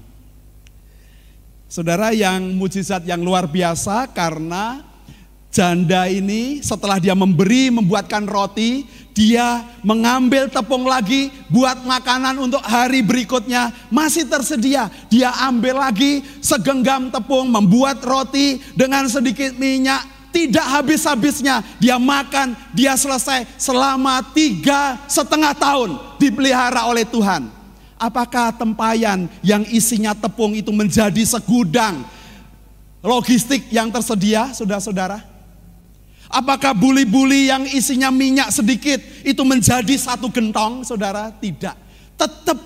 Saudara 1.72 2.12
yang 2.12 2.52
mujizat 2.60 3.08
yang 3.08 3.24
luar 3.24 3.48
biasa 3.48 4.12
karena 4.12 4.84
janda 5.56 6.12
ini 6.12 6.60
setelah 6.60 7.00
dia 7.00 7.16
memberi 7.16 7.72
membuatkan 7.72 8.28
roti, 8.28 8.84
dia 9.16 9.64
mengambil 9.80 10.52
tepung 10.52 10.84
lagi 10.84 11.32
buat 11.48 11.88
makanan 11.88 12.36
untuk 12.36 12.60
hari 12.60 13.00
berikutnya 13.00 13.72
masih 13.88 14.28
tersedia. 14.28 14.92
Dia 15.08 15.32
ambil 15.48 15.80
lagi 15.80 16.20
segenggam 16.44 17.08
tepung 17.08 17.48
membuat 17.48 18.04
roti 18.04 18.60
dengan 18.76 19.08
sedikit 19.08 19.56
minyak 19.56 20.15
tidak 20.36 20.68
habis-habisnya 20.68 21.64
dia 21.80 21.96
makan, 21.96 22.60
dia 22.76 22.92
selesai 23.00 23.48
selama 23.56 24.20
tiga 24.36 25.00
setengah 25.08 25.56
tahun 25.56 25.96
dipelihara 26.20 26.84
oleh 26.92 27.08
Tuhan. 27.08 27.48
Apakah 27.96 28.52
tempayan 28.52 29.32
yang 29.40 29.64
isinya 29.72 30.12
tepung 30.12 30.52
itu 30.52 30.76
menjadi 30.76 31.24
segudang 31.24 32.04
logistik 33.00 33.72
yang 33.72 33.88
tersedia, 33.88 34.52
saudara-saudara? 34.52 35.24
Apakah 36.28 36.76
buli-buli 36.76 37.48
yang 37.48 37.64
isinya 37.72 38.12
minyak 38.12 38.52
sedikit 38.52 39.00
itu 39.24 39.40
menjadi 39.48 39.96
satu 39.96 40.28
gentong, 40.28 40.84
saudara? 40.84 41.32
Tidak. 41.32 41.76
Tetap 42.20 42.60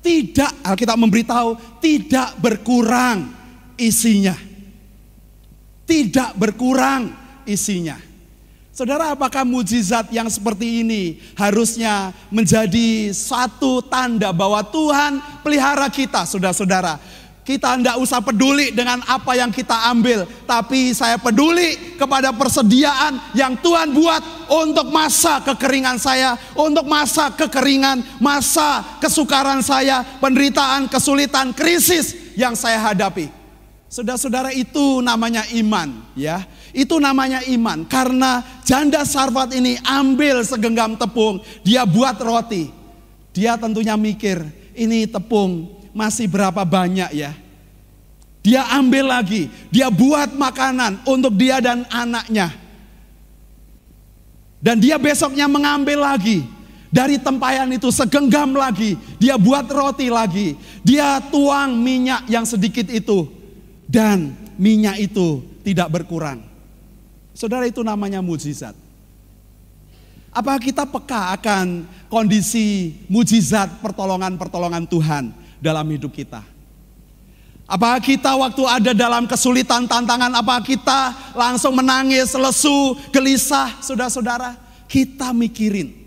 tidak, 0.00 0.56
Alkitab 0.64 0.96
memberitahu, 0.96 1.60
tidak 1.84 2.32
berkurang 2.40 3.28
isinya 3.76 4.49
tidak 5.90 6.38
berkurang 6.38 7.10
isinya. 7.42 7.98
Saudara, 8.70 9.10
apakah 9.12 9.42
mujizat 9.42 10.14
yang 10.14 10.30
seperti 10.30 10.86
ini 10.86 11.18
harusnya 11.34 12.14
menjadi 12.30 13.10
satu 13.10 13.82
tanda 13.82 14.30
bahwa 14.30 14.62
Tuhan 14.62 15.18
pelihara 15.42 15.90
kita, 15.90 16.22
saudara-saudara? 16.22 16.96
Kita 17.42 17.74
tidak 17.74 17.98
usah 17.98 18.22
peduli 18.22 18.70
dengan 18.70 19.02
apa 19.10 19.34
yang 19.34 19.50
kita 19.50 19.90
ambil, 19.90 20.22
tapi 20.46 20.94
saya 20.94 21.18
peduli 21.18 21.98
kepada 21.98 22.30
persediaan 22.30 23.18
yang 23.34 23.58
Tuhan 23.58 23.90
buat 23.90 24.22
untuk 24.46 24.86
masa 24.94 25.42
kekeringan 25.42 25.98
saya, 25.98 26.38
untuk 26.54 26.86
masa 26.86 27.34
kekeringan, 27.34 28.22
masa 28.22 28.86
kesukaran 29.02 29.66
saya, 29.66 30.06
penderitaan, 30.22 30.86
kesulitan, 30.86 31.50
krisis 31.50 32.14
yang 32.38 32.54
saya 32.54 32.78
hadapi. 32.78 33.39
Saudara-saudara 33.90 34.54
itu 34.54 35.02
namanya 35.02 35.42
iman 35.50 35.90
ya. 36.14 36.46
Itu 36.70 37.02
namanya 37.02 37.42
iman 37.50 37.82
karena 37.82 38.62
janda 38.62 39.02
Sarfat 39.02 39.50
ini 39.50 39.82
ambil 39.82 40.46
segenggam 40.46 40.94
tepung, 40.94 41.42
dia 41.66 41.82
buat 41.82 42.14
roti. 42.22 42.70
Dia 43.34 43.58
tentunya 43.58 43.98
mikir, 43.98 44.46
ini 44.78 45.10
tepung 45.10 45.74
masih 45.90 46.30
berapa 46.30 46.62
banyak 46.62 47.10
ya. 47.18 47.34
Dia 48.46 48.62
ambil 48.78 49.10
lagi, 49.10 49.50
dia 49.74 49.90
buat 49.90 50.38
makanan 50.38 51.02
untuk 51.02 51.34
dia 51.34 51.58
dan 51.58 51.82
anaknya. 51.90 52.54
Dan 54.62 54.78
dia 54.78 55.02
besoknya 55.02 55.50
mengambil 55.50 56.06
lagi 56.06 56.46
dari 56.94 57.18
tempayan 57.18 57.66
itu 57.74 57.90
segenggam 57.90 58.54
lagi, 58.54 58.94
dia 59.18 59.34
buat 59.34 59.66
roti 59.66 60.06
lagi. 60.06 60.54
Dia 60.86 61.18
tuang 61.26 61.74
minyak 61.74 62.30
yang 62.30 62.46
sedikit 62.46 62.86
itu 62.86 63.39
dan 63.90 64.38
minyak 64.54 65.02
itu 65.02 65.42
tidak 65.66 65.90
berkurang. 65.90 66.38
Saudara 67.34 67.66
itu 67.66 67.82
namanya 67.82 68.22
mujizat. 68.22 68.78
Apa 70.30 70.54
kita 70.62 70.86
peka 70.86 71.34
akan 71.34 71.90
kondisi 72.06 72.94
mujizat 73.10 73.82
pertolongan-pertolongan 73.82 74.86
Tuhan 74.86 75.34
dalam 75.58 75.82
hidup 75.90 76.14
kita? 76.14 76.46
Apa 77.66 77.98
kita 77.98 78.34
waktu 78.38 78.62
ada 78.66 78.92
dalam 78.94 79.26
kesulitan 79.26 79.90
tantangan, 79.90 80.30
apa 80.38 80.58
kita 80.62 81.34
langsung 81.34 81.74
menangis, 81.74 82.30
lesu, 82.34 82.94
gelisah, 83.10 83.74
saudara-saudara? 83.82 84.54
Kita 84.86 85.34
mikirin. 85.34 85.98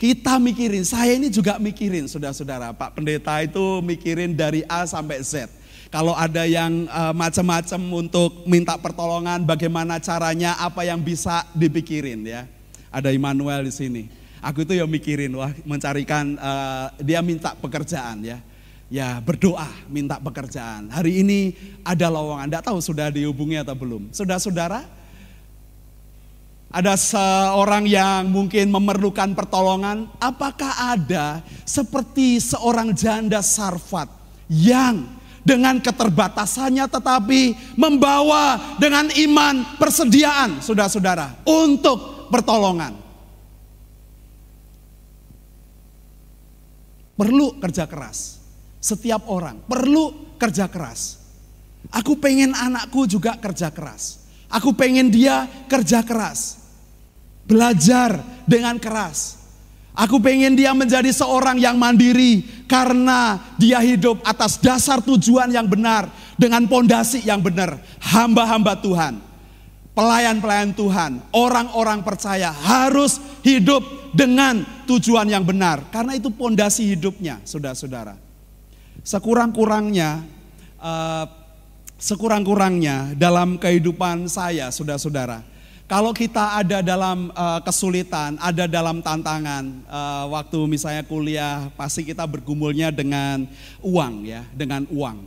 Kita 0.00 0.40
mikirin, 0.40 0.84
saya 0.84 1.12
ini 1.16 1.28
juga 1.28 1.60
mikirin 1.60 2.08
saudara-saudara. 2.08 2.72
Pak 2.72 2.96
pendeta 2.96 3.36
itu 3.44 3.84
mikirin 3.84 4.32
dari 4.32 4.64
A 4.64 4.88
sampai 4.88 5.20
Z. 5.20 5.59
Kalau 5.90 6.14
ada 6.14 6.46
yang 6.46 6.86
uh, 6.86 7.10
macam-macam 7.10 8.06
untuk 8.06 8.46
minta 8.46 8.78
pertolongan, 8.78 9.42
bagaimana 9.42 9.98
caranya, 9.98 10.54
apa 10.62 10.86
yang 10.86 11.02
bisa 11.02 11.42
dipikirin 11.50 12.22
ya. 12.22 12.46
Ada 12.94 13.10
Immanuel 13.10 13.66
di 13.66 13.74
sini. 13.74 14.02
Aku 14.38 14.62
itu 14.62 14.78
ya 14.78 14.86
mikirin, 14.86 15.34
wah 15.34 15.50
mencarikan, 15.66 16.38
uh, 16.38 16.94
dia 17.02 17.18
minta 17.20 17.58
pekerjaan 17.58 18.22
ya 18.22 18.38
ya 18.90 19.22
berdoa 19.22 19.70
minta 19.86 20.18
pekerjaan. 20.18 20.90
Hari 20.90 21.22
ini 21.22 21.54
ada 21.86 22.10
lowongan, 22.10 22.50
tidak 22.50 22.66
tahu 22.66 22.78
sudah 22.82 23.08
dihubungi 23.08 23.62
atau 23.62 23.78
belum. 23.78 24.10
Saudara-saudara, 24.10 24.82
ada 26.70 26.94
seorang 26.98 27.86
yang 27.86 28.26
mungkin 28.30 28.70
memerlukan 28.70 29.34
pertolongan, 29.38 30.10
apakah 30.18 30.94
ada 30.94 31.42
seperti 31.62 32.42
seorang 32.42 32.90
janda 32.94 33.42
sarfat 33.42 34.10
yang 34.50 35.06
dengan 35.40 35.80
keterbatasannya 35.80 36.86
tetapi 36.86 37.74
membawa 37.76 38.76
dengan 38.76 39.08
iman 39.08 39.80
persediaan 39.80 40.60
saudara-saudara 40.60 41.44
untuk 41.48 42.28
pertolongan. 42.28 42.92
Perlu 47.16 47.60
kerja 47.60 47.84
keras. 47.84 48.40
Setiap 48.80 49.28
orang 49.28 49.60
perlu 49.68 50.36
kerja 50.40 50.68
keras. 50.72 51.20
Aku 51.92 52.16
pengen 52.16 52.56
anakku 52.56 53.04
juga 53.04 53.36
kerja 53.36 53.68
keras. 53.68 54.24
Aku 54.48 54.72
pengen 54.72 55.12
dia 55.12 55.48
kerja 55.68 56.00
keras. 56.00 56.60
Belajar 57.44 58.20
dengan 58.48 58.76
keras. 58.80 59.39
Aku 59.90 60.22
pengen 60.22 60.54
dia 60.54 60.70
menjadi 60.70 61.10
seorang 61.10 61.58
yang 61.58 61.74
mandiri 61.74 62.46
karena 62.70 63.42
dia 63.58 63.82
hidup 63.82 64.22
atas 64.22 64.62
dasar 64.62 65.02
tujuan 65.02 65.50
yang 65.50 65.66
benar 65.66 66.06
dengan 66.38 66.62
pondasi 66.70 67.26
yang 67.26 67.42
benar. 67.42 67.82
Hamba-hamba 67.98 68.78
Tuhan, 68.78 69.18
pelayan-pelayan 69.90 70.72
Tuhan, 70.78 71.18
orang-orang 71.34 72.06
percaya 72.06 72.54
harus 72.54 73.18
hidup 73.42 73.82
dengan 74.14 74.62
tujuan 74.86 75.26
yang 75.26 75.42
benar 75.42 75.90
karena 75.90 76.14
itu 76.14 76.30
pondasi 76.30 76.94
hidupnya, 76.94 77.42
saudara-saudara. 77.42 78.14
Sekurang-kurangnya, 79.02 80.22
uh, 80.78 81.26
sekurang-kurangnya 81.98 83.18
dalam 83.18 83.58
kehidupan 83.58 84.30
saya, 84.30 84.70
saudara-saudara, 84.70 85.49
kalau 85.90 86.14
kita 86.14 86.62
ada 86.62 86.86
dalam 86.86 87.34
uh, 87.34 87.58
kesulitan, 87.66 88.38
ada 88.38 88.70
dalam 88.70 89.02
tantangan, 89.02 89.66
uh, 89.90 90.30
waktu 90.30 90.62
misalnya 90.70 91.02
kuliah, 91.02 91.66
pasti 91.74 92.06
kita 92.06 92.22
bergumulnya 92.30 92.94
dengan 92.94 93.42
uang 93.82 94.22
ya, 94.22 94.46
dengan 94.54 94.86
uang. 94.86 95.26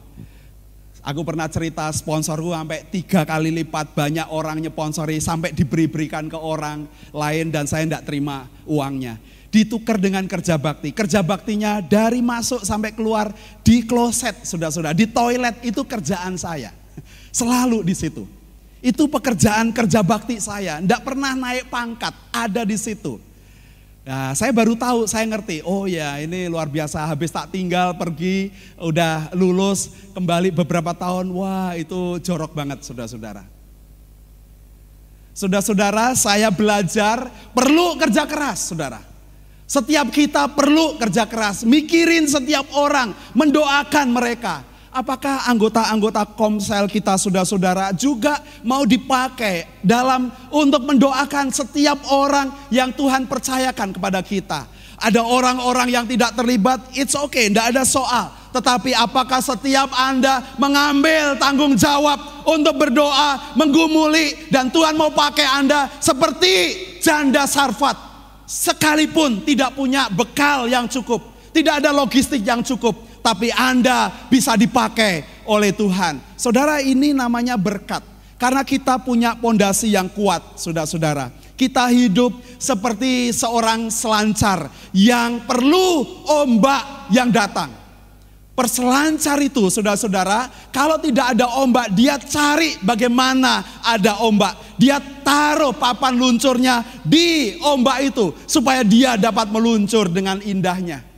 Aku 1.03 1.27
pernah 1.27 1.51
cerita 1.51 1.91
sponsorku 1.91 2.55
sampai 2.55 2.87
tiga 2.87 3.27
kali 3.27 3.51
lipat 3.51 3.91
banyak 3.91 4.23
orang 4.31 4.63
nyponsori 4.63 5.19
sampai 5.19 5.51
diberi-berikan 5.51 6.31
ke 6.31 6.39
orang 6.39 6.87
lain 7.11 7.51
dan 7.51 7.67
saya 7.67 7.83
tidak 7.83 8.07
terima 8.07 8.47
uangnya 8.63 9.19
ditukar 9.51 9.99
dengan 9.99 10.23
kerja 10.31 10.55
bakti. 10.55 10.95
Kerja 10.95 11.19
baktinya 11.19 11.83
dari 11.83 12.23
masuk 12.23 12.63
sampai 12.63 12.95
keluar 12.95 13.35
di 13.67 13.83
kloset, 13.83 14.47
sudah-sudah 14.47 14.95
di 14.95 15.11
toilet 15.11 15.59
itu 15.59 15.83
kerjaan 15.83 16.39
saya. 16.39 16.71
Selalu 17.35 17.83
di 17.83 17.93
situ. 17.99 18.42
Itu 18.83 19.07
pekerjaan 19.07 19.71
kerja 19.71 20.03
bakti 20.03 20.43
saya. 20.43 20.83
Tidak 20.83 21.07
pernah 21.07 21.31
naik 21.31 21.71
pangkat, 21.71 22.11
ada 22.35 22.67
di 22.67 22.75
situ. 22.75 23.15
Nah, 24.03 24.35
saya 24.35 24.51
baru 24.51 24.75
tahu, 24.75 25.07
saya 25.07 25.23
ngerti. 25.23 25.63
Oh 25.63 25.87
ya, 25.87 26.19
ini 26.19 26.51
luar 26.51 26.67
biasa. 26.67 27.07
Habis 27.07 27.31
tak 27.31 27.55
tinggal 27.55 27.95
pergi, 27.95 28.51
udah 28.75 29.31
lulus, 29.31 30.11
kembali 30.11 30.51
beberapa 30.51 30.91
tahun. 30.91 31.31
Wah, 31.31 31.79
itu 31.79 32.19
jorok 32.19 32.51
banget, 32.51 32.83
saudara-saudara. 32.83 33.47
Saudara-saudara, 35.31 36.11
saya 36.19 36.51
belajar 36.51 37.31
perlu 37.55 37.95
kerja 37.95 38.27
keras, 38.27 38.67
saudara. 38.67 38.99
Setiap 39.63 40.11
kita 40.11 40.51
perlu 40.51 40.99
kerja 40.99 41.23
keras, 41.23 41.63
mikirin 41.63 42.27
setiap 42.27 42.67
orang, 42.75 43.15
mendoakan 43.31 44.11
mereka. 44.11 44.72
Apakah 44.93 45.49
anggota-anggota 45.49 46.21
komsel 46.37 46.85
kita 46.85 47.17
saudara-saudara 47.17 47.97
juga 47.97 48.37
mau 48.61 48.85
dipakai 48.85 49.65
dalam 49.81 50.29
untuk 50.53 50.85
mendoakan 50.85 51.49
setiap 51.49 51.97
orang 52.13 52.53
yang 52.69 52.93
Tuhan 52.93 53.25
percayakan 53.25 53.89
kepada 53.89 54.21
kita? 54.21 54.69
Ada 55.01 55.25
orang-orang 55.25 55.89
yang 55.89 56.05
tidak 56.05 56.37
terlibat, 56.37 56.77
it's 56.93 57.17
okay, 57.17 57.49
tidak 57.49 57.73
ada 57.73 57.81
soal. 57.89 58.29
Tetapi 58.53 58.93
apakah 58.93 59.41
setiap 59.41 59.89
Anda 59.97 60.45
mengambil 60.61 61.41
tanggung 61.41 61.73
jawab 61.73 62.45
untuk 62.45 62.77
berdoa, 62.77 63.57
menggumuli, 63.57 64.45
dan 64.53 64.69
Tuhan 64.69 64.93
mau 64.93 65.09
pakai 65.09 65.57
Anda 65.57 65.89
seperti 65.97 66.53
janda 67.01 67.49
Sarfat 67.49 67.97
sekalipun 68.45 69.41
tidak 69.41 69.73
punya 69.73 70.05
bekal 70.13 70.69
yang 70.69 70.85
cukup, 70.85 71.33
tidak 71.49 71.81
ada 71.81 71.89
logistik 71.89 72.45
yang 72.45 72.61
cukup, 72.61 72.93
tapi 73.23 73.49
Anda 73.55 74.11
bisa 74.27 74.59
dipakai 74.59 75.23
oleh 75.47 75.71
Tuhan. 75.71 76.19
Saudara, 76.35 76.83
ini 76.83 77.15
namanya 77.15 77.55
berkat. 77.55 78.03
Karena 78.35 78.67
kita 78.67 78.99
punya 78.99 79.39
pondasi 79.39 79.95
yang 79.95 80.11
kuat, 80.11 80.59
saudara-saudara. 80.59 81.31
Kita 81.55 81.87
hidup 81.87 82.35
seperti 82.59 83.31
seorang 83.31 83.87
selancar 83.87 84.67
yang 84.91 85.47
perlu 85.47 86.03
ombak 86.27 87.07
yang 87.15 87.31
datang. 87.31 87.71
Perselancar 88.53 89.39
itu 89.39 89.71
saudara-saudara, 89.71 90.51
kalau 90.75 90.99
tidak 90.99 91.33
ada 91.33 91.47
ombak, 91.63 91.89
dia 91.95 92.19
cari 92.19 92.75
bagaimana 92.83 93.81
ada 93.81 94.19
ombak. 94.21 94.75
Dia 94.75 94.99
taruh 95.23 95.71
papan 95.71 96.19
luncurnya 96.19 96.83
di 97.07 97.55
ombak 97.63 98.13
itu 98.13 98.35
supaya 98.43 98.83
dia 98.83 99.15
dapat 99.15 99.47
meluncur 99.49 100.11
dengan 100.11 100.43
indahnya. 100.43 101.12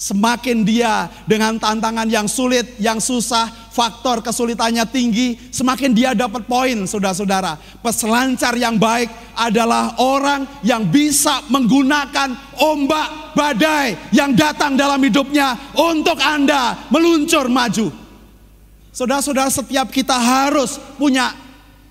Semakin 0.00 0.64
dia 0.64 1.12
dengan 1.28 1.60
tantangan 1.60 2.08
yang 2.08 2.24
sulit, 2.24 2.72
yang 2.80 2.96
susah, 2.96 3.52
faktor 3.68 4.24
kesulitannya 4.24 4.88
tinggi, 4.88 5.36
semakin 5.52 5.92
dia 5.92 6.16
dapat 6.16 6.48
poin, 6.48 6.88
saudara-saudara. 6.88 7.60
Peselancar 7.84 8.56
yang 8.56 8.80
baik 8.80 9.12
adalah 9.36 10.00
orang 10.00 10.48
yang 10.64 10.88
bisa 10.88 11.44
menggunakan 11.52 12.32
ombak 12.56 13.36
badai 13.36 14.08
yang 14.08 14.32
datang 14.32 14.72
dalam 14.72 15.04
hidupnya 15.04 15.52
untuk 15.76 16.16
Anda 16.16 16.88
meluncur 16.88 17.52
maju. 17.52 17.92
Saudara-saudara, 18.96 19.52
setiap 19.52 19.92
kita 19.92 20.16
harus 20.16 20.80
punya 20.96 21.36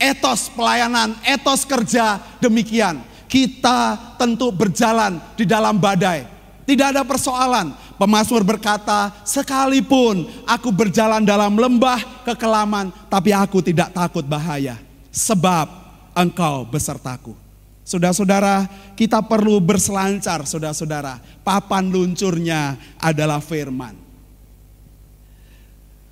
etos 0.02 0.50
pelayanan, 0.50 1.14
etos 1.22 1.62
kerja 1.62 2.18
demikian. 2.42 3.06
Kita 3.30 4.18
tentu 4.18 4.50
berjalan 4.50 5.22
di 5.38 5.46
dalam 5.46 5.78
badai. 5.78 6.42
Tidak 6.66 6.86
ada 6.94 7.02
persoalan 7.02 7.89
Pemasmur 8.00 8.48
berkata, 8.48 9.12
sekalipun 9.28 10.24
aku 10.48 10.72
berjalan 10.72 11.20
dalam 11.20 11.60
lembah 11.60 12.24
kekelaman, 12.24 12.96
tapi 13.12 13.36
aku 13.36 13.60
tidak 13.60 13.92
takut 13.92 14.24
bahaya. 14.24 14.80
Sebab 15.12 15.68
engkau 16.16 16.64
besertaku. 16.64 17.36
Saudara-saudara, 17.84 18.70
kita 18.94 19.20
perlu 19.20 19.60
berselancar, 19.60 20.46
saudara-saudara. 20.46 21.20
Papan 21.42 21.90
luncurnya 21.90 22.78
adalah 23.02 23.44
firman. 23.44 23.98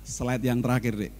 Slide 0.04 0.42
yang 0.42 0.58
terakhir, 0.58 0.92
Dek. 0.92 1.14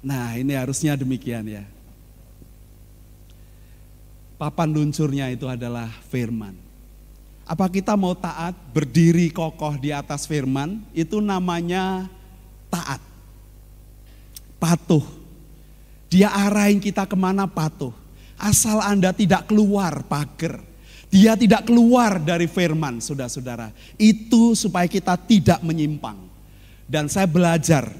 Nah, 0.00 0.32
ini 0.38 0.56
harusnya 0.56 0.96
demikian 0.96 1.44
ya. 1.44 1.64
Papan 4.40 4.72
luncurnya 4.72 5.28
itu 5.28 5.44
adalah 5.44 5.90
firman. 6.08 6.56
Apa 7.50 7.66
kita 7.66 7.98
mau 7.98 8.14
taat, 8.14 8.54
berdiri 8.70 9.26
kokoh 9.34 9.74
di 9.74 9.90
atas 9.90 10.22
firman, 10.22 10.86
itu 10.94 11.18
namanya 11.18 12.06
taat. 12.70 13.02
Patuh. 14.62 15.02
Dia 16.06 16.30
arahin 16.30 16.78
kita 16.78 17.10
ke 17.10 17.18
mana 17.18 17.50
patuh. 17.50 17.90
Asal 18.38 18.78
Anda 18.78 19.10
tidak 19.10 19.50
keluar 19.50 20.06
pagar. 20.06 20.62
Dia 21.10 21.34
tidak 21.34 21.66
keluar 21.66 22.22
dari 22.22 22.46
firman, 22.46 23.02
saudara-saudara. 23.02 23.74
Itu 23.98 24.54
supaya 24.54 24.86
kita 24.86 25.18
tidak 25.18 25.58
menyimpang. 25.66 26.22
Dan 26.86 27.10
saya 27.10 27.26
belajar, 27.26 27.90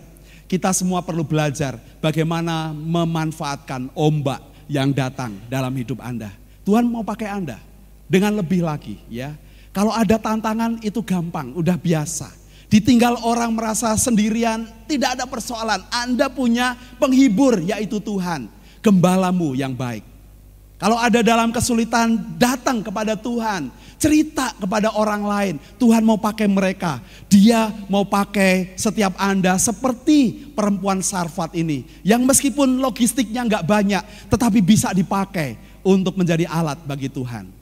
Kita 0.51 0.75
semua 0.75 0.99
perlu 0.99 1.23
belajar 1.23 1.79
bagaimana 2.03 2.75
memanfaatkan 2.75 3.87
ombak 3.95 4.43
yang 4.67 4.91
datang 4.91 5.39
dalam 5.47 5.71
hidup 5.79 6.03
Anda. 6.03 6.35
Tuhan 6.67 6.91
mau 6.91 7.07
pakai 7.07 7.31
Anda 7.31 7.70
dengan 8.11 8.43
lebih 8.43 8.67
lagi 8.67 8.99
ya. 9.07 9.39
Kalau 9.71 9.95
ada 9.95 10.19
tantangan 10.19 10.83
itu 10.83 10.99
gampang, 10.99 11.55
udah 11.55 11.79
biasa. 11.79 12.27
Ditinggal 12.67 13.23
orang 13.23 13.55
merasa 13.55 13.95
sendirian, 13.95 14.67
tidak 14.91 15.15
ada 15.15 15.31
persoalan. 15.31 15.79
Anda 15.95 16.27
punya 16.27 16.75
penghibur 16.99 17.63
yaitu 17.63 18.03
Tuhan, 18.03 18.51
gembalamu 18.83 19.55
yang 19.55 19.71
baik. 19.71 20.03
Kalau 20.81 20.99
ada 20.99 21.23
dalam 21.23 21.55
kesulitan, 21.55 22.19
datang 22.41 22.81
kepada 22.81 23.15
Tuhan, 23.15 23.71
cerita 24.01 24.57
kepada 24.57 24.91
orang 24.97 25.23
lain. 25.23 25.55
Tuhan 25.77 26.01
mau 26.01 26.17
pakai 26.17 26.49
mereka. 26.49 27.05
Dia 27.29 27.69
mau 27.87 28.09
pakai 28.09 28.73
setiap 28.81 29.13
Anda 29.21 29.61
seperti 29.61 30.51
perempuan 30.57 31.05
Sarfat 31.05 31.53
ini. 31.53 31.85
Yang 32.01 32.23
meskipun 32.33 32.81
logistiknya 32.81 33.45
nggak 33.45 33.67
banyak, 33.69 34.03
tetapi 34.33 34.65
bisa 34.65 34.91
dipakai 34.97 35.61
untuk 35.85 36.17
menjadi 36.17 36.49
alat 36.49 36.81
bagi 36.89 37.13
Tuhan. 37.13 37.60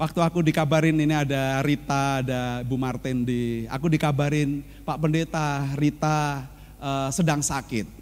Waktu 0.00 0.20
aku 0.24 0.40
dikabarin 0.40 0.96
ini 0.96 1.12
ada 1.12 1.60
Rita, 1.60 2.24
ada 2.24 2.64
Bu 2.64 2.80
Martin 2.80 3.20
di, 3.20 3.68
aku 3.68 3.92
dikabarin 3.92 4.64
Pak 4.80 4.96
Pendeta 4.96 5.76
Rita 5.76 6.48
uh, 6.80 7.12
sedang 7.12 7.44
sakit 7.44 8.00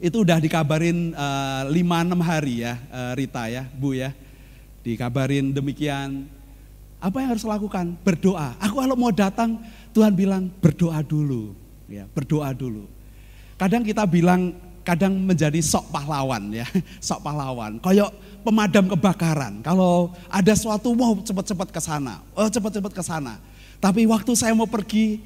itu 0.00 0.24
udah 0.24 0.40
dikabarin 0.40 1.12
uh, 1.12 1.68
5-6 1.68 2.24
hari 2.24 2.64
ya 2.64 2.80
uh, 2.88 3.12
Rita 3.12 3.52
ya, 3.52 3.68
Bu 3.68 3.92
ya. 3.92 4.16
Dikabarin 4.80 5.52
demikian. 5.52 6.24
Apa 6.96 7.20
yang 7.20 7.36
harus 7.36 7.44
lakukan? 7.44 8.00
Berdoa. 8.00 8.56
Aku 8.64 8.80
kalau 8.80 8.96
mau 8.96 9.12
datang, 9.12 9.60
Tuhan 9.92 10.16
bilang 10.16 10.48
berdoa 10.64 11.04
dulu. 11.04 11.52
Ya, 11.84 12.08
berdoa 12.16 12.48
dulu. 12.56 12.88
Kadang 13.60 13.84
kita 13.84 14.08
bilang, 14.08 14.56
kadang 14.88 15.20
menjadi 15.20 15.60
sok 15.60 15.92
pahlawan 15.92 16.48
ya, 16.48 16.64
sok 17.04 17.20
pahlawan. 17.20 17.76
Kayak 17.84 18.08
pemadam 18.42 18.88
kebakaran. 18.90 19.60
Kalau 19.64 20.12
ada 20.28 20.52
suatu 20.56 20.92
mau 20.96 21.16
cepat-cepat 21.20 21.68
ke 21.70 21.80
sana, 21.80 22.24
oh 22.34 22.48
cepat-cepat 22.48 22.92
ke 22.92 23.02
sana. 23.04 23.38
Tapi 23.80 24.04
waktu 24.04 24.32
saya 24.36 24.52
mau 24.52 24.68
pergi, 24.68 25.20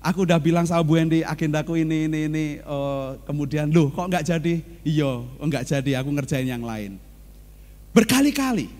Aku 0.00 0.24
udah 0.24 0.40
bilang 0.40 0.64
sama 0.64 0.80
Bu 0.80 0.96
Endi, 0.96 1.20
agendaku 1.20 1.76
ini, 1.76 2.08
ini, 2.08 2.24
ini. 2.24 2.46
Uh, 2.64 3.20
kemudian, 3.28 3.68
loh 3.68 3.92
kok 3.92 4.08
nggak 4.08 4.24
jadi? 4.24 4.64
Iya, 4.80 5.28
nggak 5.36 5.64
jadi, 5.68 6.00
aku 6.00 6.08
ngerjain 6.16 6.48
yang 6.48 6.64
lain. 6.64 6.96
Berkali-kali, 7.92 8.72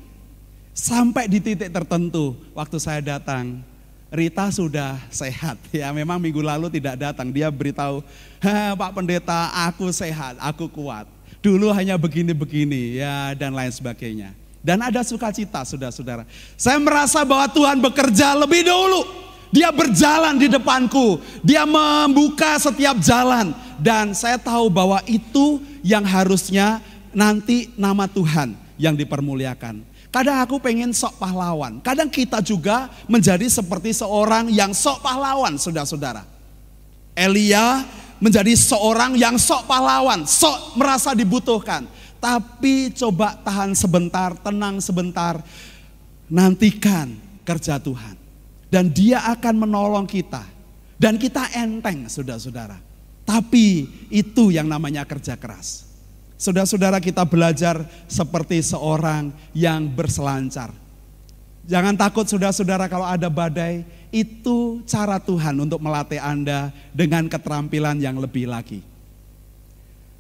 sampai 0.73 1.29
di 1.29 1.37
titik 1.45 1.69
tertentu, 1.69 2.41
waktu 2.57 2.81
saya 2.81 3.05
datang, 3.05 3.61
Rita 4.09 4.49
sudah 4.49 4.97
sehat. 5.13 5.61
Ya 5.77 5.93
memang 5.93 6.17
minggu 6.17 6.41
lalu 6.41 6.73
tidak 6.73 6.97
datang, 6.97 7.29
dia 7.29 7.53
beritahu, 7.53 8.01
Pak 8.81 8.91
Pendeta 8.97 9.53
aku 9.69 9.93
sehat, 9.93 10.41
aku 10.41 10.73
kuat. 10.73 11.05
Dulu 11.41 11.73
hanya 11.73 11.97
begini-begini, 11.97 13.01
ya 13.01 13.33
dan 13.33 13.57
lain 13.57 13.73
sebagainya. 13.73 14.37
Dan 14.61 14.85
ada 14.85 15.01
sukacita, 15.01 15.65
saudara-saudara. 15.65 16.29
Saya 16.57 16.77
merasa 16.77 17.25
bahwa 17.25 17.49
Tuhan 17.49 17.81
bekerja 17.81 18.37
lebih 18.37 18.69
dulu 18.69 19.21
dia 19.51 19.75
berjalan 19.75 20.39
di 20.39 20.47
depanku, 20.47 21.19
dia 21.43 21.67
membuka 21.67 22.55
setiap 22.63 23.03
jalan 23.03 23.51
dan 23.83 24.15
saya 24.15 24.39
tahu 24.39 24.71
bahwa 24.71 25.03
itu 25.11 25.59
yang 25.83 26.07
harusnya 26.07 26.79
nanti 27.11 27.75
nama 27.75 28.07
Tuhan 28.07 28.55
yang 28.79 28.95
dipermuliakan. 28.95 29.83
Kadang 30.11 30.43
aku 30.43 30.59
pengen 30.63 30.91
sok 30.95 31.19
pahlawan, 31.19 31.83
kadang 31.83 32.11
kita 32.11 32.43
juga 32.43 32.91
menjadi 33.11 33.47
seperti 33.47 33.95
seorang 33.95 34.51
yang 34.51 34.71
sok 34.71 35.03
pahlawan, 35.03 35.59
saudara-saudara. 35.59 36.27
Elia 37.15 37.83
menjadi 38.21 38.53
seorang 38.55 39.17
yang 39.17 39.41
sok 39.41 39.67
pahlawan, 39.67 40.29
sok 40.29 40.77
merasa 40.77 41.17
dibutuhkan. 41.17 41.89
Tapi 42.21 42.93
coba 42.93 43.33
tahan 43.41 43.73
sebentar, 43.73 44.37
tenang 44.37 44.77
sebentar, 44.79 45.41
nantikan 46.29 47.17
kerja 47.43 47.81
Tuhan 47.81 48.21
dan 48.71 48.87
dia 48.89 49.27
akan 49.35 49.67
menolong 49.67 50.07
kita. 50.07 50.47
Dan 51.01 51.17
kita 51.19 51.49
enteng, 51.57 52.07
saudara-saudara. 52.07 52.79
Tapi 53.27 53.89
itu 54.13 54.53
yang 54.53 54.69
namanya 54.69 55.03
kerja 55.09 55.35
keras. 55.35 55.89
Saudara-saudara 56.37 57.01
kita 57.01 57.25
belajar 57.25 57.81
seperti 58.05 58.61
seorang 58.61 59.33
yang 59.57 59.89
berselancar. 59.89 60.73
Jangan 61.65 61.97
takut 61.97 62.29
saudara-saudara 62.29 62.89
kalau 62.89 63.09
ada 63.09 63.29
badai, 63.33 63.85
itu 64.11 64.83
cara 64.87 65.23
Tuhan 65.23 65.55
untuk 65.59 65.79
melatih 65.79 66.19
Anda 66.19 66.75
dengan 66.91 67.31
keterampilan 67.31 67.99
yang 68.03 68.19
lebih 68.19 68.51
lagi. 68.51 68.91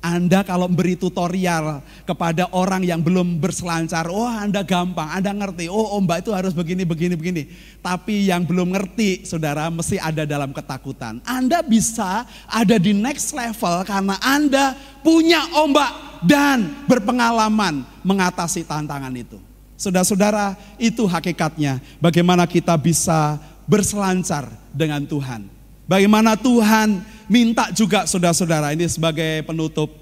Anda 0.00 0.40
kalau 0.40 0.64
beri 0.64 0.96
tutorial 0.96 1.84
kepada 2.08 2.48
orang 2.56 2.80
yang 2.88 3.04
belum 3.04 3.36
berselancar, 3.36 4.08
oh 4.08 4.24
Anda 4.24 4.64
gampang, 4.64 5.12
Anda 5.12 5.28
ngerti, 5.36 5.68
oh 5.68 6.00
ombak 6.00 6.24
itu 6.24 6.32
harus 6.32 6.56
begini, 6.56 6.88
begini, 6.88 7.20
begini. 7.20 7.44
Tapi 7.84 8.32
yang 8.32 8.48
belum 8.48 8.72
ngerti, 8.72 9.28
saudara, 9.28 9.68
mesti 9.68 10.00
ada 10.00 10.24
dalam 10.24 10.56
ketakutan. 10.56 11.20
Anda 11.28 11.60
bisa 11.60 12.24
ada 12.48 12.80
di 12.80 12.96
next 12.96 13.36
level 13.36 13.84
karena 13.84 14.16
Anda 14.24 14.72
punya 15.04 15.44
ombak 15.52 16.24
dan 16.24 16.88
berpengalaman 16.88 17.84
mengatasi 18.00 18.64
tantangan 18.64 19.12
itu. 19.12 19.36
Saudara-saudara, 19.76 20.56
itu 20.80 21.04
hakikatnya 21.04 21.80
bagaimana 22.00 22.48
kita 22.48 22.72
bisa 22.76 23.36
berselancar 23.70 24.50
dengan 24.74 25.06
Tuhan. 25.06 25.46
Bagaimana 25.86 26.34
Tuhan 26.34 27.06
minta 27.30 27.70
juga 27.70 28.02
saudara-saudara 28.10 28.74
ini 28.74 28.90
sebagai 28.90 29.46
penutup. 29.46 29.94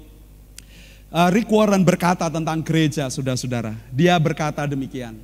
Uh, 1.09 1.29
Rick 1.33 1.49
Warren 1.49 1.85
berkata 1.85 2.29
tentang 2.29 2.65
gereja 2.65 3.09
saudara-saudara. 3.09 3.77
Dia 3.93 4.17
berkata 4.17 4.65
demikian. 4.65 5.17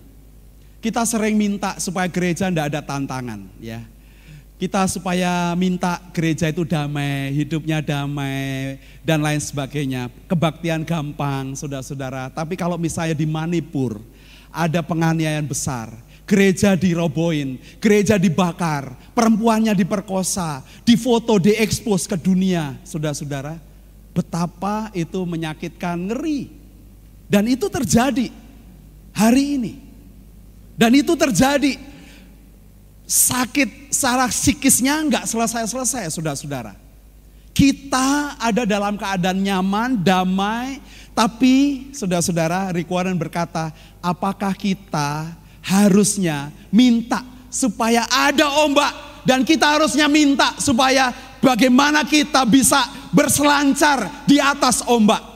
Kita 0.81 1.01
sering 1.01 1.33
minta 1.33 1.81
supaya 1.81 2.05
gereja 2.05 2.45
tidak 2.49 2.69
ada 2.69 2.81
tantangan 2.85 3.49
ya. 3.57 3.81
Kita 4.55 4.87
supaya 4.87 5.51
minta 5.57 5.99
gereja 6.15 6.47
itu 6.47 6.63
damai, 6.63 7.33
hidupnya 7.35 7.83
damai 7.83 8.79
dan 9.03 9.19
lain 9.19 9.41
sebagainya. 9.41 10.07
Kebaktian 10.29 10.87
gampang 10.87 11.57
saudara-saudara. 11.57 12.31
Tapi 12.31 12.55
kalau 12.55 12.77
misalnya 12.79 13.17
di 13.17 13.27
Manipur 13.27 13.99
ada 14.49 14.79
penganiayaan 14.79 15.43
besar, 15.43 15.91
Gereja 16.25 16.73
dirobohin, 16.73 17.61
gereja 17.77 18.17
dibakar, 18.17 18.97
perempuannya 19.13 19.77
diperkosa, 19.77 20.65
difoto, 20.81 21.37
diekspos 21.37 22.09
ke 22.09 22.17
dunia. 22.17 22.73
Saudara-saudara, 22.81 23.61
betapa 24.09 24.89
itu 24.97 25.21
menyakitkan, 25.21 26.09
ngeri. 26.09 26.49
Dan 27.29 27.45
itu 27.45 27.69
terjadi 27.69 28.33
hari 29.13 29.61
ini. 29.61 29.73
Dan 30.73 30.97
itu 30.97 31.13
terjadi 31.13 31.77
sakit 33.05 33.93
secara 33.93 34.25
psikisnya 34.27 34.97
enggak 34.97 35.29
selesai-selesai 35.29 36.09
saudara-saudara. 36.09 36.73
Kita 37.55 38.35
ada 38.35 38.67
dalam 38.67 38.99
keadaan 38.99 39.39
nyaman, 39.39 39.95
damai, 40.03 40.83
tapi 41.15 41.87
saudara-saudara 41.95 42.75
Rick 42.75 42.91
berkata, 43.15 43.71
apakah 44.03 44.51
kita 44.51 45.31
harusnya 45.65 46.53
minta 46.69 47.25
supaya 47.49 48.05
ada 48.07 48.63
ombak 48.63 49.25
dan 49.25 49.41
kita 49.41 49.75
harusnya 49.75 50.05
minta 50.05 50.53
supaya 50.61 51.09
bagaimana 51.41 52.05
kita 52.05 52.45
bisa 52.45 52.85
berselancar 53.09 54.25
di 54.29 54.37
atas 54.37 54.85
ombak. 54.85 55.33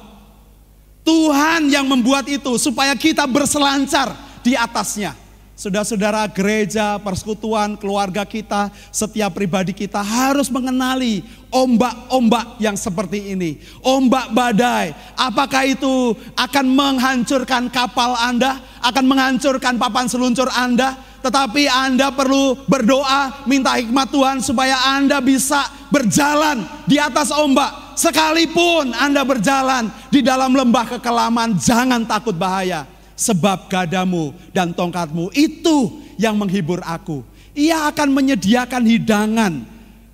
Tuhan 1.02 1.74
yang 1.74 1.90
membuat 1.90 2.30
itu 2.30 2.62
supaya 2.62 2.94
kita 2.94 3.26
berselancar 3.26 4.14
di 4.46 4.54
atasnya. 4.54 5.18
Saudara-saudara 5.60 6.24
gereja, 6.32 6.96
persekutuan, 7.04 7.76
keluarga 7.76 8.24
kita, 8.24 8.72
setiap 8.96 9.36
pribadi 9.36 9.76
kita 9.76 10.00
harus 10.00 10.48
mengenali 10.48 11.20
ombak-ombak 11.52 12.64
yang 12.64 12.80
seperti 12.80 13.36
ini. 13.36 13.60
Ombak 13.84 14.32
badai, 14.32 14.96
apakah 15.20 15.68
itu 15.68 16.16
akan 16.40 16.64
menghancurkan 16.64 17.68
kapal 17.68 18.16
Anda, 18.16 18.56
akan 18.80 19.04
menghancurkan 19.04 19.76
papan 19.76 20.08
seluncur 20.08 20.48
Anda, 20.48 20.96
tetapi 21.20 21.68
Anda 21.68 22.08
perlu 22.16 22.64
berdoa, 22.64 23.44
minta 23.44 23.76
hikmat 23.76 24.16
Tuhan 24.16 24.40
supaya 24.40 24.96
Anda 24.96 25.20
bisa 25.20 25.68
berjalan 25.92 26.64
di 26.88 26.96
atas 27.04 27.36
ombak. 27.36 28.00
Sekalipun 28.00 28.96
Anda 28.96 29.28
berjalan 29.28 29.92
di 30.08 30.24
dalam 30.24 30.56
lembah 30.56 30.96
kekelaman, 30.96 31.60
jangan 31.60 32.08
takut 32.08 32.32
bahaya 32.32 32.88
sebab 33.20 33.68
gadamu 33.68 34.32
dan 34.56 34.72
tongkatmu 34.72 35.36
itu 35.36 36.00
yang 36.16 36.40
menghibur 36.40 36.80
aku. 36.88 37.28
Ia 37.52 37.92
akan 37.92 38.16
menyediakan 38.16 38.84
hidangan 38.88 39.54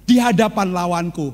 di 0.09 0.17
hadapan 0.17 0.73
lawanku. 0.73 1.29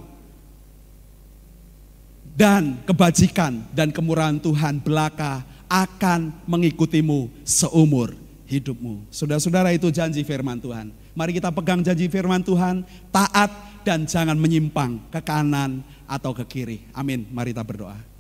Dan 2.32 2.84
kebajikan 2.84 3.64
dan 3.72 3.92
kemurahan 3.92 4.40
Tuhan 4.40 4.84
belaka 4.84 5.44
akan 5.72 6.36
mengikutimu 6.44 7.32
seumur 7.48 8.16
hidupmu. 8.48 9.08
Saudara-saudara 9.08 9.72
itu 9.72 9.88
janji 9.92 10.28
firman 10.28 10.60
Tuhan. 10.60 10.92
Mari 11.16 11.40
kita 11.40 11.52
pegang 11.52 11.80
janji 11.80 12.12
firman 12.12 12.44
Tuhan, 12.44 12.84
taat 13.12 13.52
dan 13.88 14.04
jangan 14.04 14.36
menyimpang 14.36 15.00
ke 15.12 15.20
kanan 15.24 15.84
atau 16.08 16.36
ke 16.36 16.44
kiri. 16.48 16.78
Amin. 16.92 17.28
Mari 17.32 17.56
kita 17.56 17.64
berdoa. 17.64 18.11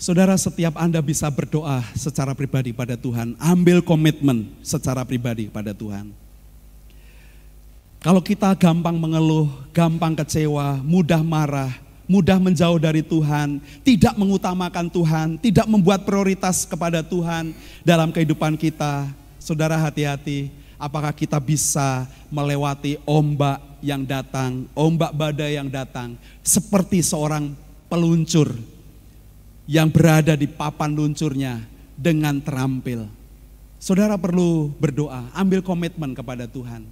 Saudara, 0.00 0.32
setiap 0.40 0.80
Anda 0.80 1.04
bisa 1.04 1.28
berdoa 1.28 1.84
secara 1.92 2.32
pribadi 2.32 2.72
pada 2.72 2.96
Tuhan, 2.96 3.36
ambil 3.36 3.84
komitmen 3.84 4.48
secara 4.64 5.04
pribadi 5.04 5.52
pada 5.52 5.76
Tuhan. 5.76 6.08
Kalau 8.00 8.24
kita 8.24 8.48
gampang 8.56 8.96
mengeluh, 8.96 9.52
gampang 9.76 10.16
kecewa, 10.16 10.80
mudah 10.80 11.20
marah, 11.20 11.68
mudah 12.08 12.40
menjauh 12.40 12.80
dari 12.80 13.04
Tuhan, 13.04 13.60
tidak 13.84 14.16
mengutamakan 14.16 14.88
Tuhan, 14.88 15.36
tidak 15.36 15.68
membuat 15.68 16.08
prioritas 16.08 16.64
kepada 16.64 17.04
Tuhan 17.04 17.52
dalam 17.84 18.08
kehidupan 18.08 18.56
kita, 18.56 19.04
saudara 19.36 19.76
hati-hati, 19.76 20.48
apakah 20.80 21.12
kita 21.12 21.36
bisa 21.36 22.08
melewati 22.32 22.96
ombak 23.04 23.60
yang 23.84 24.08
datang, 24.08 24.64
ombak 24.72 25.12
badai 25.12 25.60
yang 25.60 25.68
datang, 25.68 26.16
seperti 26.40 27.04
seorang 27.04 27.52
peluncur 27.92 28.79
yang 29.70 29.86
berada 29.86 30.34
di 30.34 30.50
papan 30.50 30.90
luncurnya 30.98 31.62
dengan 31.94 32.42
terampil. 32.42 33.06
Saudara 33.78 34.18
perlu 34.18 34.74
berdoa, 34.74 35.30
ambil 35.30 35.62
komitmen 35.62 36.10
kepada 36.10 36.50
Tuhan. 36.50 36.82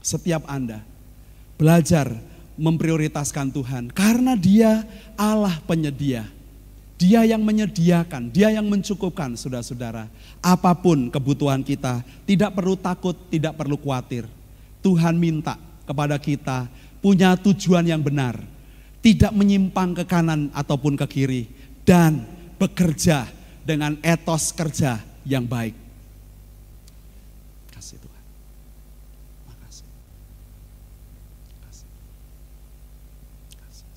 Setiap 0.00 0.48
Anda 0.48 0.80
belajar 1.60 2.08
memprioritaskan 2.56 3.52
Tuhan 3.52 3.92
karena 3.92 4.32
Dia 4.32 4.88
Allah 5.20 5.60
penyedia. 5.68 6.24
Dia 6.96 7.28
yang 7.28 7.44
menyediakan, 7.44 8.32
Dia 8.32 8.48
yang 8.54 8.72
mencukupkan, 8.72 9.36
saudara-saudara. 9.36 10.08
Apa 10.40 10.72
pun 10.72 11.12
kebutuhan 11.12 11.60
kita, 11.60 12.00
tidak 12.24 12.56
perlu 12.56 12.78
takut, 12.78 13.14
tidak 13.28 13.58
perlu 13.58 13.76
khawatir. 13.76 14.24
Tuhan 14.80 15.18
minta 15.18 15.60
kepada 15.84 16.16
kita 16.16 16.70
punya 17.02 17.34
tujuan 17.36 17.84
yang 17.84 18.00
benar, 18.00 18.38
tidak 19.02 19.34
menyimpang 19.34 19.98
ke 19.98 20.06
kanan 20.06 20.46
ataupun 20.54 20.94
ke 20.94 21.06
kiri, 21.10 21.42
dan 21.82 22.22
bekerja 22.58 23.26
dengan 23.66 23.98
etos 24.02 24.54
kerja 24.54 25.02
yang 25.26 25.46
baik. 25.46 25.74
Kasih 27.74 27.98
Tuhan. 27.98 28.24
Makasih. 29.50 29.86
Kasih. 31.66 31.88
Kasih. 33.66 33.88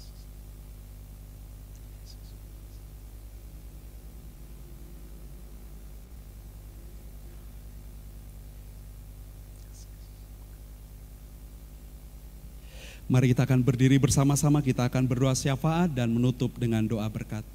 Mari 13.05 13.37
kita 13.37 13.45
akan 13.45 13.61
berdiri 13.61 14.01
bersama-sama, 14.01 14.65
kita 14.65 14.89
akan 14.89 15.05
berdoa 15.05 15.37
syafaat 15.37 15.93
dan 15.93 16.09
menutup 16.09 16.57
dengan 16.57 16.81
doa 16.81 17.05
berkat. 17.05 17.45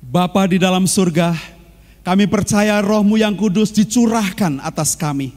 Bapa 0.00 0.48
di 0.48 0.56
dalam 0.56 0.88
surga, 0.88 1.36
kami 2.00 2.24
percaya 2.24 2.80
rohmu 2.80 3.20
yang 3.20 3.36
kudus 3.36 3.68
dicurahkan 3.68 4.56
atas 4.64 4.96
kami. 4.96 5.36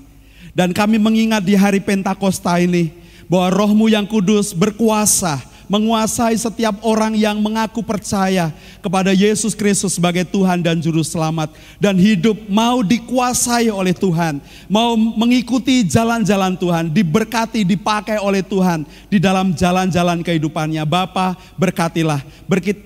Dan 0.55 0.71
kami 0.71 0.95
mengingat 0.95 1.43
di 1.43 1.51
hari 1.51 1.83
Pentakosta 1.83 2.55
ini, 2.63 2.95
bahwa 3.27 3.51
rohmu 3.51 3.91
yang 3.91 4.07
kudus 4.07 4.55
berkuasa 4.55 5.43
menguasai 5.67 6.39
setiap 6.39 6.79
orang 6.79 7.11
yang 7.19 7.43
mengaku 7.43 7.83
percaya 7.83 8.55
kepada 8.83 9.15
Yesus 9.15 9.55
Kristus 9.55 9.95
sebagai 9.95 10.27
Tuhan 10.27 10.59
dan 10.59 10.75
Juru 10.83 10.99
Selamat, 11.07 11.55
dan 11.79 11.95
hidup 11.95 12.35
mau 12.51 12.83
dikuasai 12.83 13.71
oleh 13.71 13.95
Tuhan, 13.95 14.43
mau 14.67 14.99
mengikuti 14.99 15.87
jalan-jalan 15.87 16.59
Tuhan, 16.59 16.91
diberkati, 16.91 17.63
dipakai 17.63 18.19
oleh 18.19 18.43
Tuhan 18.43 18.83
di 19.07 19.23
dalam 19.23 19.55
jalan-jalan 19.55 20.19
kehidupannya. 20.19 20.83
Bapa, 20.83 21.39
berkatilah, 21.55 22.19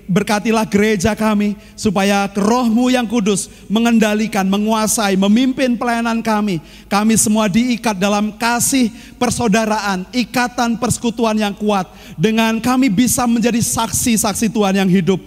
berkatilah 0.05 0.69
gereja 0.69 1.17
kami, 1.17 1.57
supaya 1.73 2.29
rohmu 2.29 2.93
yang 2.93 3.09
kudus 3.09 3.49
mengendalikan, 3.65 4.45
menguasai, 4.45 5.17
memimpin 5.17 5.73
pelayanan 5.73 6.21
kami. 6.21 6.61
Kami 6.85 7.17
semua 7.17 7.49
diikat 7.49 7.97
dalam 7.97 8.37
kasih 8.37 8.93
persaudaraan, 9.17 10.05
ikatan 10.13 10.77
persekutuan 10.77 11.41
yang 11.41 11.57
kuat. 11.57 11.89
Dengan 12.13 12.61
kami 12.61 12.93
bisa 12.93 13.25
menjadi 13.25 13.57
saksi-saksi 13.57 14.53
Tuhan 14.53 14.77
yang 14.77 14.89
hidup, 14.89 15.17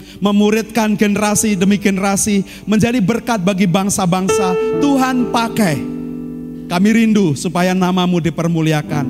memuridkan 0.61 0.93
generasi 0.93 1.57
demi 1.57 1.81
generasi, 1.81 2.45
menjadi 2.69 3.01
berkat 3.01 3.41
bagi 3.41 3.65
bangsa-bangsa. 3.65 4.53
Tuhan 4.77 5.32
pakai. 5.32 5.81
Kami 6.69 6.89
rindu 6.93 7.32
supaya 7.32 7.73
namamu 7.73 8.20
dipermuliakan. 8.20 9.09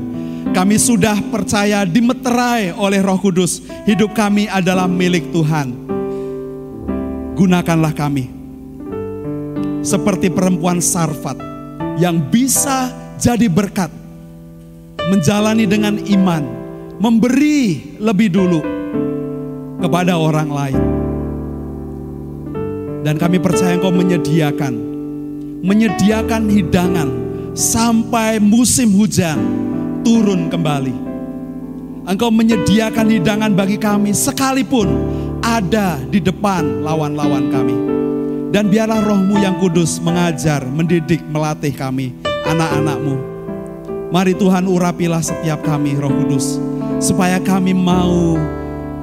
Kami 0.55 0.79
sudah 0.79 1.19
percaya 1.35 1.83
dimeterai 1.83 2.71
oleh 2.79 3.03
roh 3.03 3.19
kudus. 3.19 3.67
Hidup 3.83 4.15
kami 4.15 4.47
adalah 4.47 4.87
milik 4.87 5.35
Tuhan. 5.35 5.75
Gunakanlah 7.35 7.99
kami. 7.99 8.31
Seperti 9.83 10.31
perempuan 10.31 10.79
sarfat 10.79 11.35
yang 11.99 12.31
bisa 12.31 12.95
jadi 13.19 13.51
berkat. 13.51 13.91
Menjalani 15.11 15.67
dengan 15.67 15.99
iman 15.99 16.43
memberi 17.03 17.99
lebih 17.99 18.31
dulu 18.31 18.63
kepada 19.81 20.15
orang 20.15 20.49
lain. 20.53 21.00
Dan 23.01 23.17
kami 23.17 23.41
percaya 23.41 23.81
engkau 23.81 23.89
menyediakan, 23.89 24.75
menyediakan 25.65 26.53
hidangan 26.53 27.09
sampai 27.57 28.37
musim 28.37 28.93
hujan 28.93 29.41
turun 30.05 30.53
kembali. 30.53 31.09
Engkau 32.05 32.29
menyediakan 32.29 33.09
hidangan 33.09 33.53
bagi 33.57 33.77
kami 33.81 34.13
sekalipun 34.13 34.89
ada 35.41 35.97
di 36.09 36.21
depan 36.21 36.85
lawan-lawan 36.85 37.49
kami. 37.49 37.77
Dan 38.51 38.67
biarlah 38.67 39.01
rohmu 39.01 39.39
yang 39.39 39.57
kudus 39.63 40.03
mengajar, 40.03 40.67
mendidik, 40.67 41.23
melatih 41.31 41.71
kami, 41.71 42.13
anak-anakmu. 42.45 43.17
Mari 44.11 44.35
Tuhan 44.35 44.67
urapilah 44.67 45.23
setiap 45.23 45.63
kami 45.63 45.95
roh 45.95 46.11
kudus 46.11 46.59
supaya 46.99 47.39
kami 47.39 47.71
mau 47.71 48.35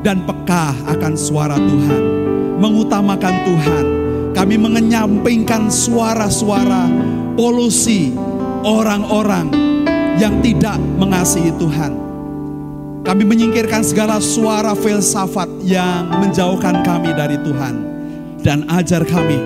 dan 0.03 0.19
peka 0.27 0.75
akan 0.83 1.13
suara 1.15 1.55
Tuhan, 1.55 2.01
mengutamakan 2.57 3.35
Tuhan. 3.45 3.85
Kami 4.37 4.55
mengenyampingkan 4.57 5.69
suara-suara 5.69 6.85
polusi 7.33 8.13
orang-orang 8.61 9.49
yang 10.21 10.37
tidak 10.45 10.77
mengasihi 10.97 11.53
Tuhan. 11.57 11.93
Kami 13.01 13.23
menyingkirkan 13.23 13.81
segala 13.87 14.19
suara 14.19 14.75
filsafat 14.75 15.47
yang 15.63 16.11
menjauhkan 16.19 16.83
kami 16.83 17.15
dari 17.15 17.39
Tuhan 17.39 17.73
dan 18.43 18.67
ajar 18.67 19.07
kami 19.07 19.39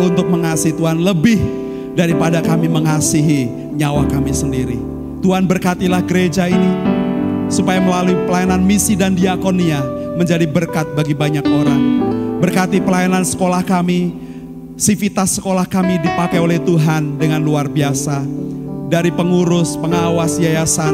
untuk 0.00 0.26
mengasihi 0.32 0.74
Tuhan 0.74 1.04
lebih 1.04 1.38
daripada 1.92 2.40
kami 2.40 2.72
mengasihi 2.72 3.72
nyawa 3.76 4.08
kami 4.08 4.32
sendiri. 4.32 4.78
Tuhan 5.22 5.46
berkatilah 5.46 6.02
gereja 6.02 6.50
ini, 6.50 6.72
supaya 7.46 7.78
melalui 7.78 8.16
pelayanan 8.26 8.64
misi 8.64 8.98
dan 8.98 9.14
diakonia 9.14 9.78
menjadi 10.16 10.48
berkat 10.50 10.88
bagi 10.96 11.14
banyak 11.14 11.46
orang. 11.46 11.82
Berkati 12.42 12.82
pelayanan 12.82 13.22
sekolah 13.22 13.62
kami, 13.62 14.10
sivitas 14.74 15.38
sekolah 15.38 15.62
kami 15.62 16.02
dipakai 16.02 16.42
oleh 16.42 16.58
Tuhan 16.58 17.14
dengan 17.14 17.38
luar 17.38 17.70
biasa. 17.70 18.18
Dari 18.90 19.14
pengurus, 19.14 19.78
pengawas 19.78 20.42
yayasan, 20.42 20.90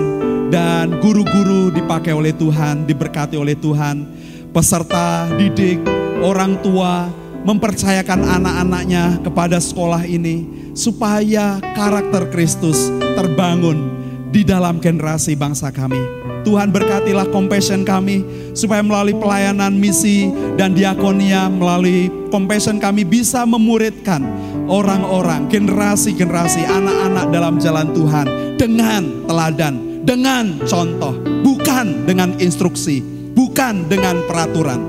dan 0.53 1.01
guru-guru 1.01 1.73
dipakai 1.73 2.13
oleh 2.13 2.37
Tuhan, 2.37 2.85
diberkati 2.85 3.41
oleh 3.41 3.57
Tuhan. 3.57 4.05
Peserta 4.53 5.33
didik, 5.41 5.81
orang 6.21 6.61
tua, 6.61 7.09
mempercayakan 7.49 8.29
anak-anaknya 8.29 9.25
kepada 9.25 9.57
sekolah 9.57 10.05
ini 10.05 10.45
supaya 10.77 11.65
karakter 11.73 12.29
Kristus 12.29 12.93
terbangun 13.17 13.97
di 14.29 14.45
dalam 14.45 14.81
generasi 14.81 15.35
bangsa 15.35 15.73
kami. 15.73 16.01
Tuhan 16.47 16.73
berkatilah 16.73 17.29
compassion 17.29 17.85
kami 17.85 18.25
supaya 18.57 18.81
melalui 18.81 19.17
pelayanan 19.17 19.77
misi 19.77 20.33
dan 20.57 20.73
diakonia 20.73 21.51
melalui 21.53 22.09
compassion 22.33 22.81
kami 22.81 23.05
bisa 23.05 23.45
memuridkan 23.45 24.25
orang-orang, 24.69 25.49
generasi-generasi 25.53 26.65
anak-anak 26.65 27.27
dalam 27.33 27.55
jalan 27.61 27.89
Tuhan 27.93 28.27
dengan 28.57 29.03
teladan, 29.29 29.75
dengan 30.05 30.57
contoh, 30.65 31.17
bukan 31.45 32.09
dengan 32.09 32.37
instruksi, 32.41 33.05
bukan 33.33 33.89
dengan 33.89 34.25
peraturan. 34.25 34.81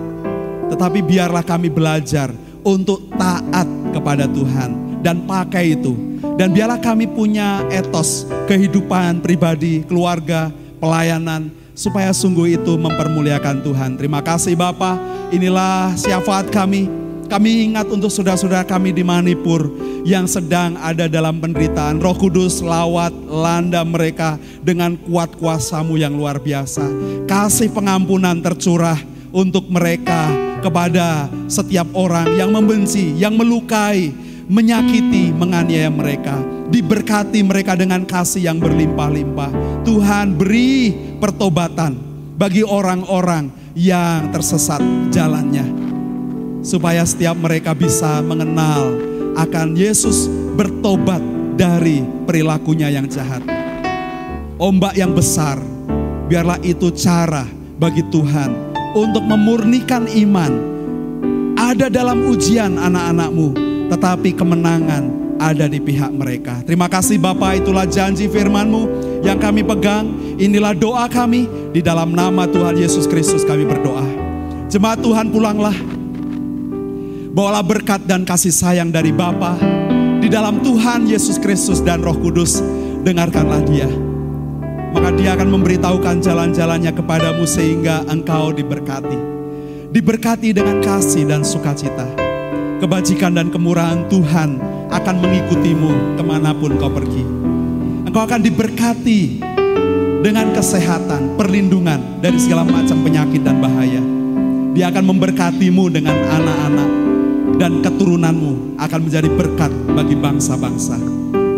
Tetapi 0.70 1.00
biarlah 1.02 1.44
kami 1.44 1.68
belajar 1.68 2.30
untuk 2.62 3.10
taat 3.18 3.66
kepada 3.92 4.30
Tuhan 4.30 4.89
dan 5.00 5.24
pakai 5.26 5.80
itu. 5.80 5.96
Dan 6.40 6.56
biarlah 6.56 6.80
kami 6.80 7.08
punya 7.08 7.64
etos 7.72 8.28
kehidupan 8.48 9.20
pribadi, 9.20 9.84
keluarga, 9.84 10.52
pelayanan 10.80 11.52
supaya 11.76 12.12
sungguh 12.12 12.60
itu 12.60 12.76
mempermuliakan 12.76 13.64
Tuhan. 13.64 13.92
Terima 13.96 14.20
kasih 14.20 14.56
Bapa. 14.56 15.00
Inilah 15.32 15.96
syafaat 15.96 16.52
kami. 16.52 16.92
Kami 17.30 17.70
ingat 17.72 17.86
untuk 17.94 18.10
saudara-saudara 18.10 18.66
kami 18.66 18.90
di 18.90 19.06
Manipur 19.06 19.70
yang 20.02 20.26
sedang 20.26 20.74
ada 20.82 21.06
dalam 21.06 21.38
penderitaan. 21.38 22.02
Roh 22.02 22.18
Kudus 22.18 22.58
lawat 22.58 23.14
landa 23.30 23.86
mereka 23.86 24.42
dengan 24.66 24.98
kuat 24.98 25.38
kuasamu 25.38 25.94
yang 25.94 26.18
luar 26.18 26.42
biasa. 26.42 26.82
Kasih 27.30 27.70
pengampunan 27.70 28.42
tercurah 28.42 28.98
untuk 29.30 29.70
mereka 29.70 30.26
kepada 30.66 31.30
setiap 31.46 31.86
orang 31.94 32.34
yang 32.34 32.50
membenci, 32.50 33.14
yang 33.22 33.38
melukai, 33.38 34.10
menyakiti, 34.50 35.30
menganiaya 35.32 35.94
mereka. 35.94 36.42
Diberkati 36.74 37.46
mereka 37.46 37.78
dengan 37.78 38.04
kasih 38.04 38.50
yang 38.50 38.58
berlimpah-limpah. 38.58 39.82
Tuhan 39.86 40.34
beri 40.36 40.94
pertobatan 41.22 41.96
bagi 42.36 42.66
orang-orang 42.66 43.54
yang 43.78 44.34
tersesat 44.34 44.82
jalannya. 45.14 45.66
Supaya 46.66 47.06
setiap 47.08 47.40
mereka 47.40 47.72
bisa 47.72 48.20
mengenal 48.26 48.98
akan 49.38 49.78
Yesus 49.78 50.28
bertobat 50.58 51.24
dari 51.56 52.04
perilakunya 52.28 52.92
yang 52.92 53.08
jahat. 53.08 53.46
Ombak 54.60 55.00
yang 55.00 55.16
besar, 55.16 55.56
biarlah 56.28 56.60
itu 56.68 56.92
cara 56.92 57.48
bagi 57.80 58.04
Tuhan 58.12 58.76
untuk 58.92 59.24
memurnikan 59.24 60.04
iman. 60.10 60.68
Ada 61.56 61.88
dalam 61.88 62.28
ujian 62.28 62.76
anak-anakmu, 62.76 63.69
tetapi 63.90 64.38
kemenangan 64.38 65.04
ada 65.40 65.66
di 65.66 65.80
pihak 65.82 66.14
mereka. 66.14 66.62
Terima 66.68 66.86
kasih 66.86 67.18
Bapak, 67.18 67.64
itulah 67.64 67.88
janji 67.88 68.30
firman-Mu 68.30 68.84
yang 69.26 69.40
kami 69.42 69.66
pegang. 69.66 70.06
Inilah 70.40 70.72
doa 70.72 71.08
kami, 71.12 71.48
di 71.76 71.82
dalam 71.84 72.14
nama 72.14 72.48
Tuhan 72.50 72.78
Yesus 72.78 73.06
Kristus 73.06 73.44
kami 73.44 73.66
berdoa. 73.66 74.06
Jemaat 74.70 75.02
Tuhan 75.02 75.34
pulanglah, 75.34 75.74
bawalah 77.34 77.66
berkat 77.66 78.06
dan 78.06 78.24
kasih 78.24 78.54
sayang 78.54 78.94
dari 78.94 79.10
Bapa 79.10 79.58
di 80.22 80.30
dalam 80.30 80.62
Tuhan 80.62 81.10
Yesus 81.10 81.42
Kristus 81.42 81.82
dan 81.82 82.06
Roh 82.06 82.16
Kudus. 82.16 82.62
Dengarkanlah 83.00 83.64
Dia, 83.64 83.88
maka 84.92 85.16
Dia 85.16 85.34
akan 85.40 85.50
memberitahukan 85.56 86.20
jalan-jalannya 86.20 86.92
kepadamu 86.92 87.48
sehingga 87.48 88.04
engkau 88.12 88.52
diberkati. 88.52 89.18
Diberkati 89.90 90.54
dengan 90.54 90.84
kasih 90.84 91.26
dan 91.26 91.42
sukacita. 91.42 92.29
Kebajikan 92.80 93.36
dan 93.36 93.52
kemurahan 93.52 94.08
Tuhan 94.08 94.56
akan 94.88 95.16
mengikutimu 95.20 96.16
ke 96.16 96.24
mana 96.24 96.56
pun 96.56 96.80
kau 96.80 96.88
pergi. 96.88 97.28
Engkau 98.08 98.24
akan 98.24 98.40
diberkati 98.40 99.44
dengan 100.24 100.56
kesehatan, 100.56 101.36
perlindungan 101.36 102.24
dari 102.24 102.40
segala 102.40 102.64
macam 102.64 103.04
penyakit 103.04 103.44
dan 103.44 103.60
bahaya. 103.60 104.00
Dia 104.72 104.96
akan 104.96 105.12
memberkatimu 105.12 105.92
dengan 105.92 106.16
anak-anak 106.16 106.90
dan 107.60 107.84
keturunanmu 107.84 108.80
akan 108.80 109.00
menjadi 109.04 109.28
berkat 109.28 109.72
bagi 109.92 110.16
bangsa-bangsa. 110.16 110.96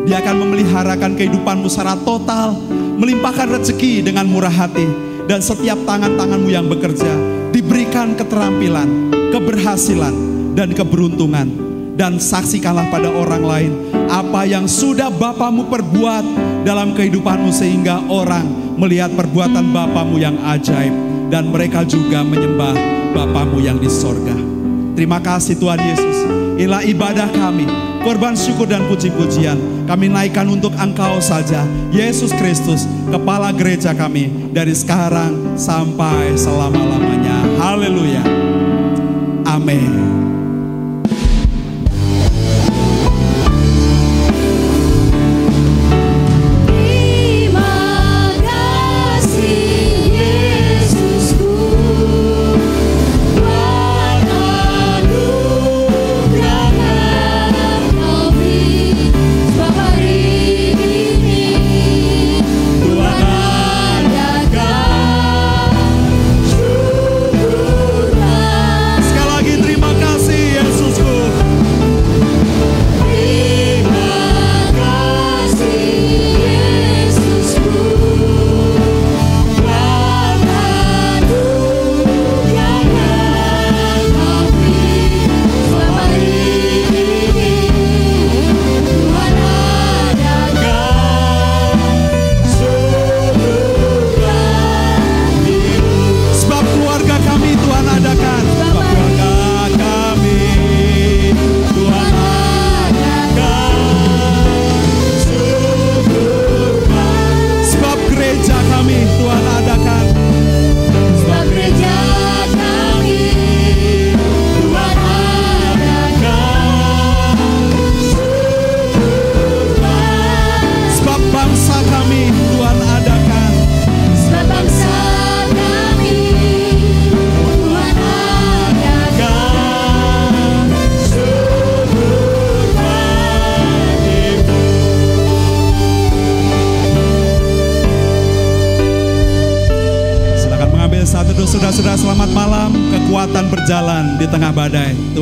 Dia 0.10 0.26
akan 0.26 0.36
memeliharakan 0.42 1.14
kehidupanmu 1.22 1.70
secara 1.70 2.02
total, 2.02 2.58
melimpahkan 2.98 3.62
rezeki 3.62 4.02
dengan 4.02 4.26
murah 4.26 4.50
hati, 4.50 4.90
dan 5.30 5.38
setiap 5.38 5.78
tangan-tanganmu 5.86 6.50
yang 6.50 6.66
bekerja 6.66 7.14
diberikan 7.54 8.18
keterampilan, 8.18 8.90
keberhasilan, 9.30 10.31
dan 10.58 10.76
keberuntungan. 10.76 11.72
Dan 11.92 12.18
saksikanlah 12.18 12.88
pada 12.90 13.12
orang 13.12 13.44
lain 13.44 13.72
apa 14.10 14.48
yang 14.48 14.66
sudah 14.66 15.12
Bapamu 15.12 15.70
perbuat 15.70 16.26
dalam 16.66 16.98
kehidupanmu 16.98 17.52
sehingga 17.54 18.02
orang 18.10 18.48
melihat 18.80 19.14
perbuatan 19.14 19.70
Bapamu 19.70 20.18
yang 20.18 20.40
ajaib 20.42 20.96
dan 21.30 21.54
mereka 21.54 21.86
juga 21.86 22.26
menyembah 22.26 22.74
Bapamu 23.14 23.62
yang 23.62 23.78
di 23.78 23.92
sorga. 23.92 24.34
Terima 24.98 25.22
kasih 25.22 25.60
Tuhan 25.60 25.80
Yesus. 25.80 26.18
Inilah 26.58 26.84
ibadah 26.88 27.30
kami. 27.32 27.68
Korban 28.02 28.34
syukur 28.34 28.66
dan 28.66 28.90
puji-pujian 28.90 29.86
kami 29.86 30.10
naikkan 30.10 30.50
untuk 30.50 30.74
Engkau 30.74 31.22
saja. 31.22 31.62
Yesus 31.94 32.34
Kristus, 32.34 32.90
kepala 33.14 33.54
gereja 33.54 33.94
kami 33.94 34.50
dari 34.50 34.74
sekarang 34.74 35.54
sampai 35.54 36.34
selama-lamanya. 36.34 37.62
Haleluya. 37.62 38.24
Amin. 39.46 40.11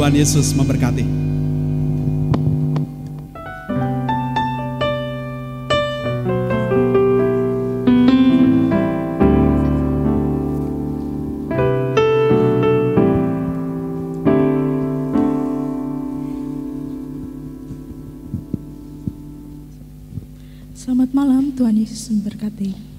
Tuhan 0.09 0.25
Yesus 0.25 0.57
memberkati. 0.57 1.05
Selamat 20.73 21.13
malam, 21.13 21.53
Tuhan 21.53 21.77
Yesus 21.77 22.09
memberkati. 22.09 22.98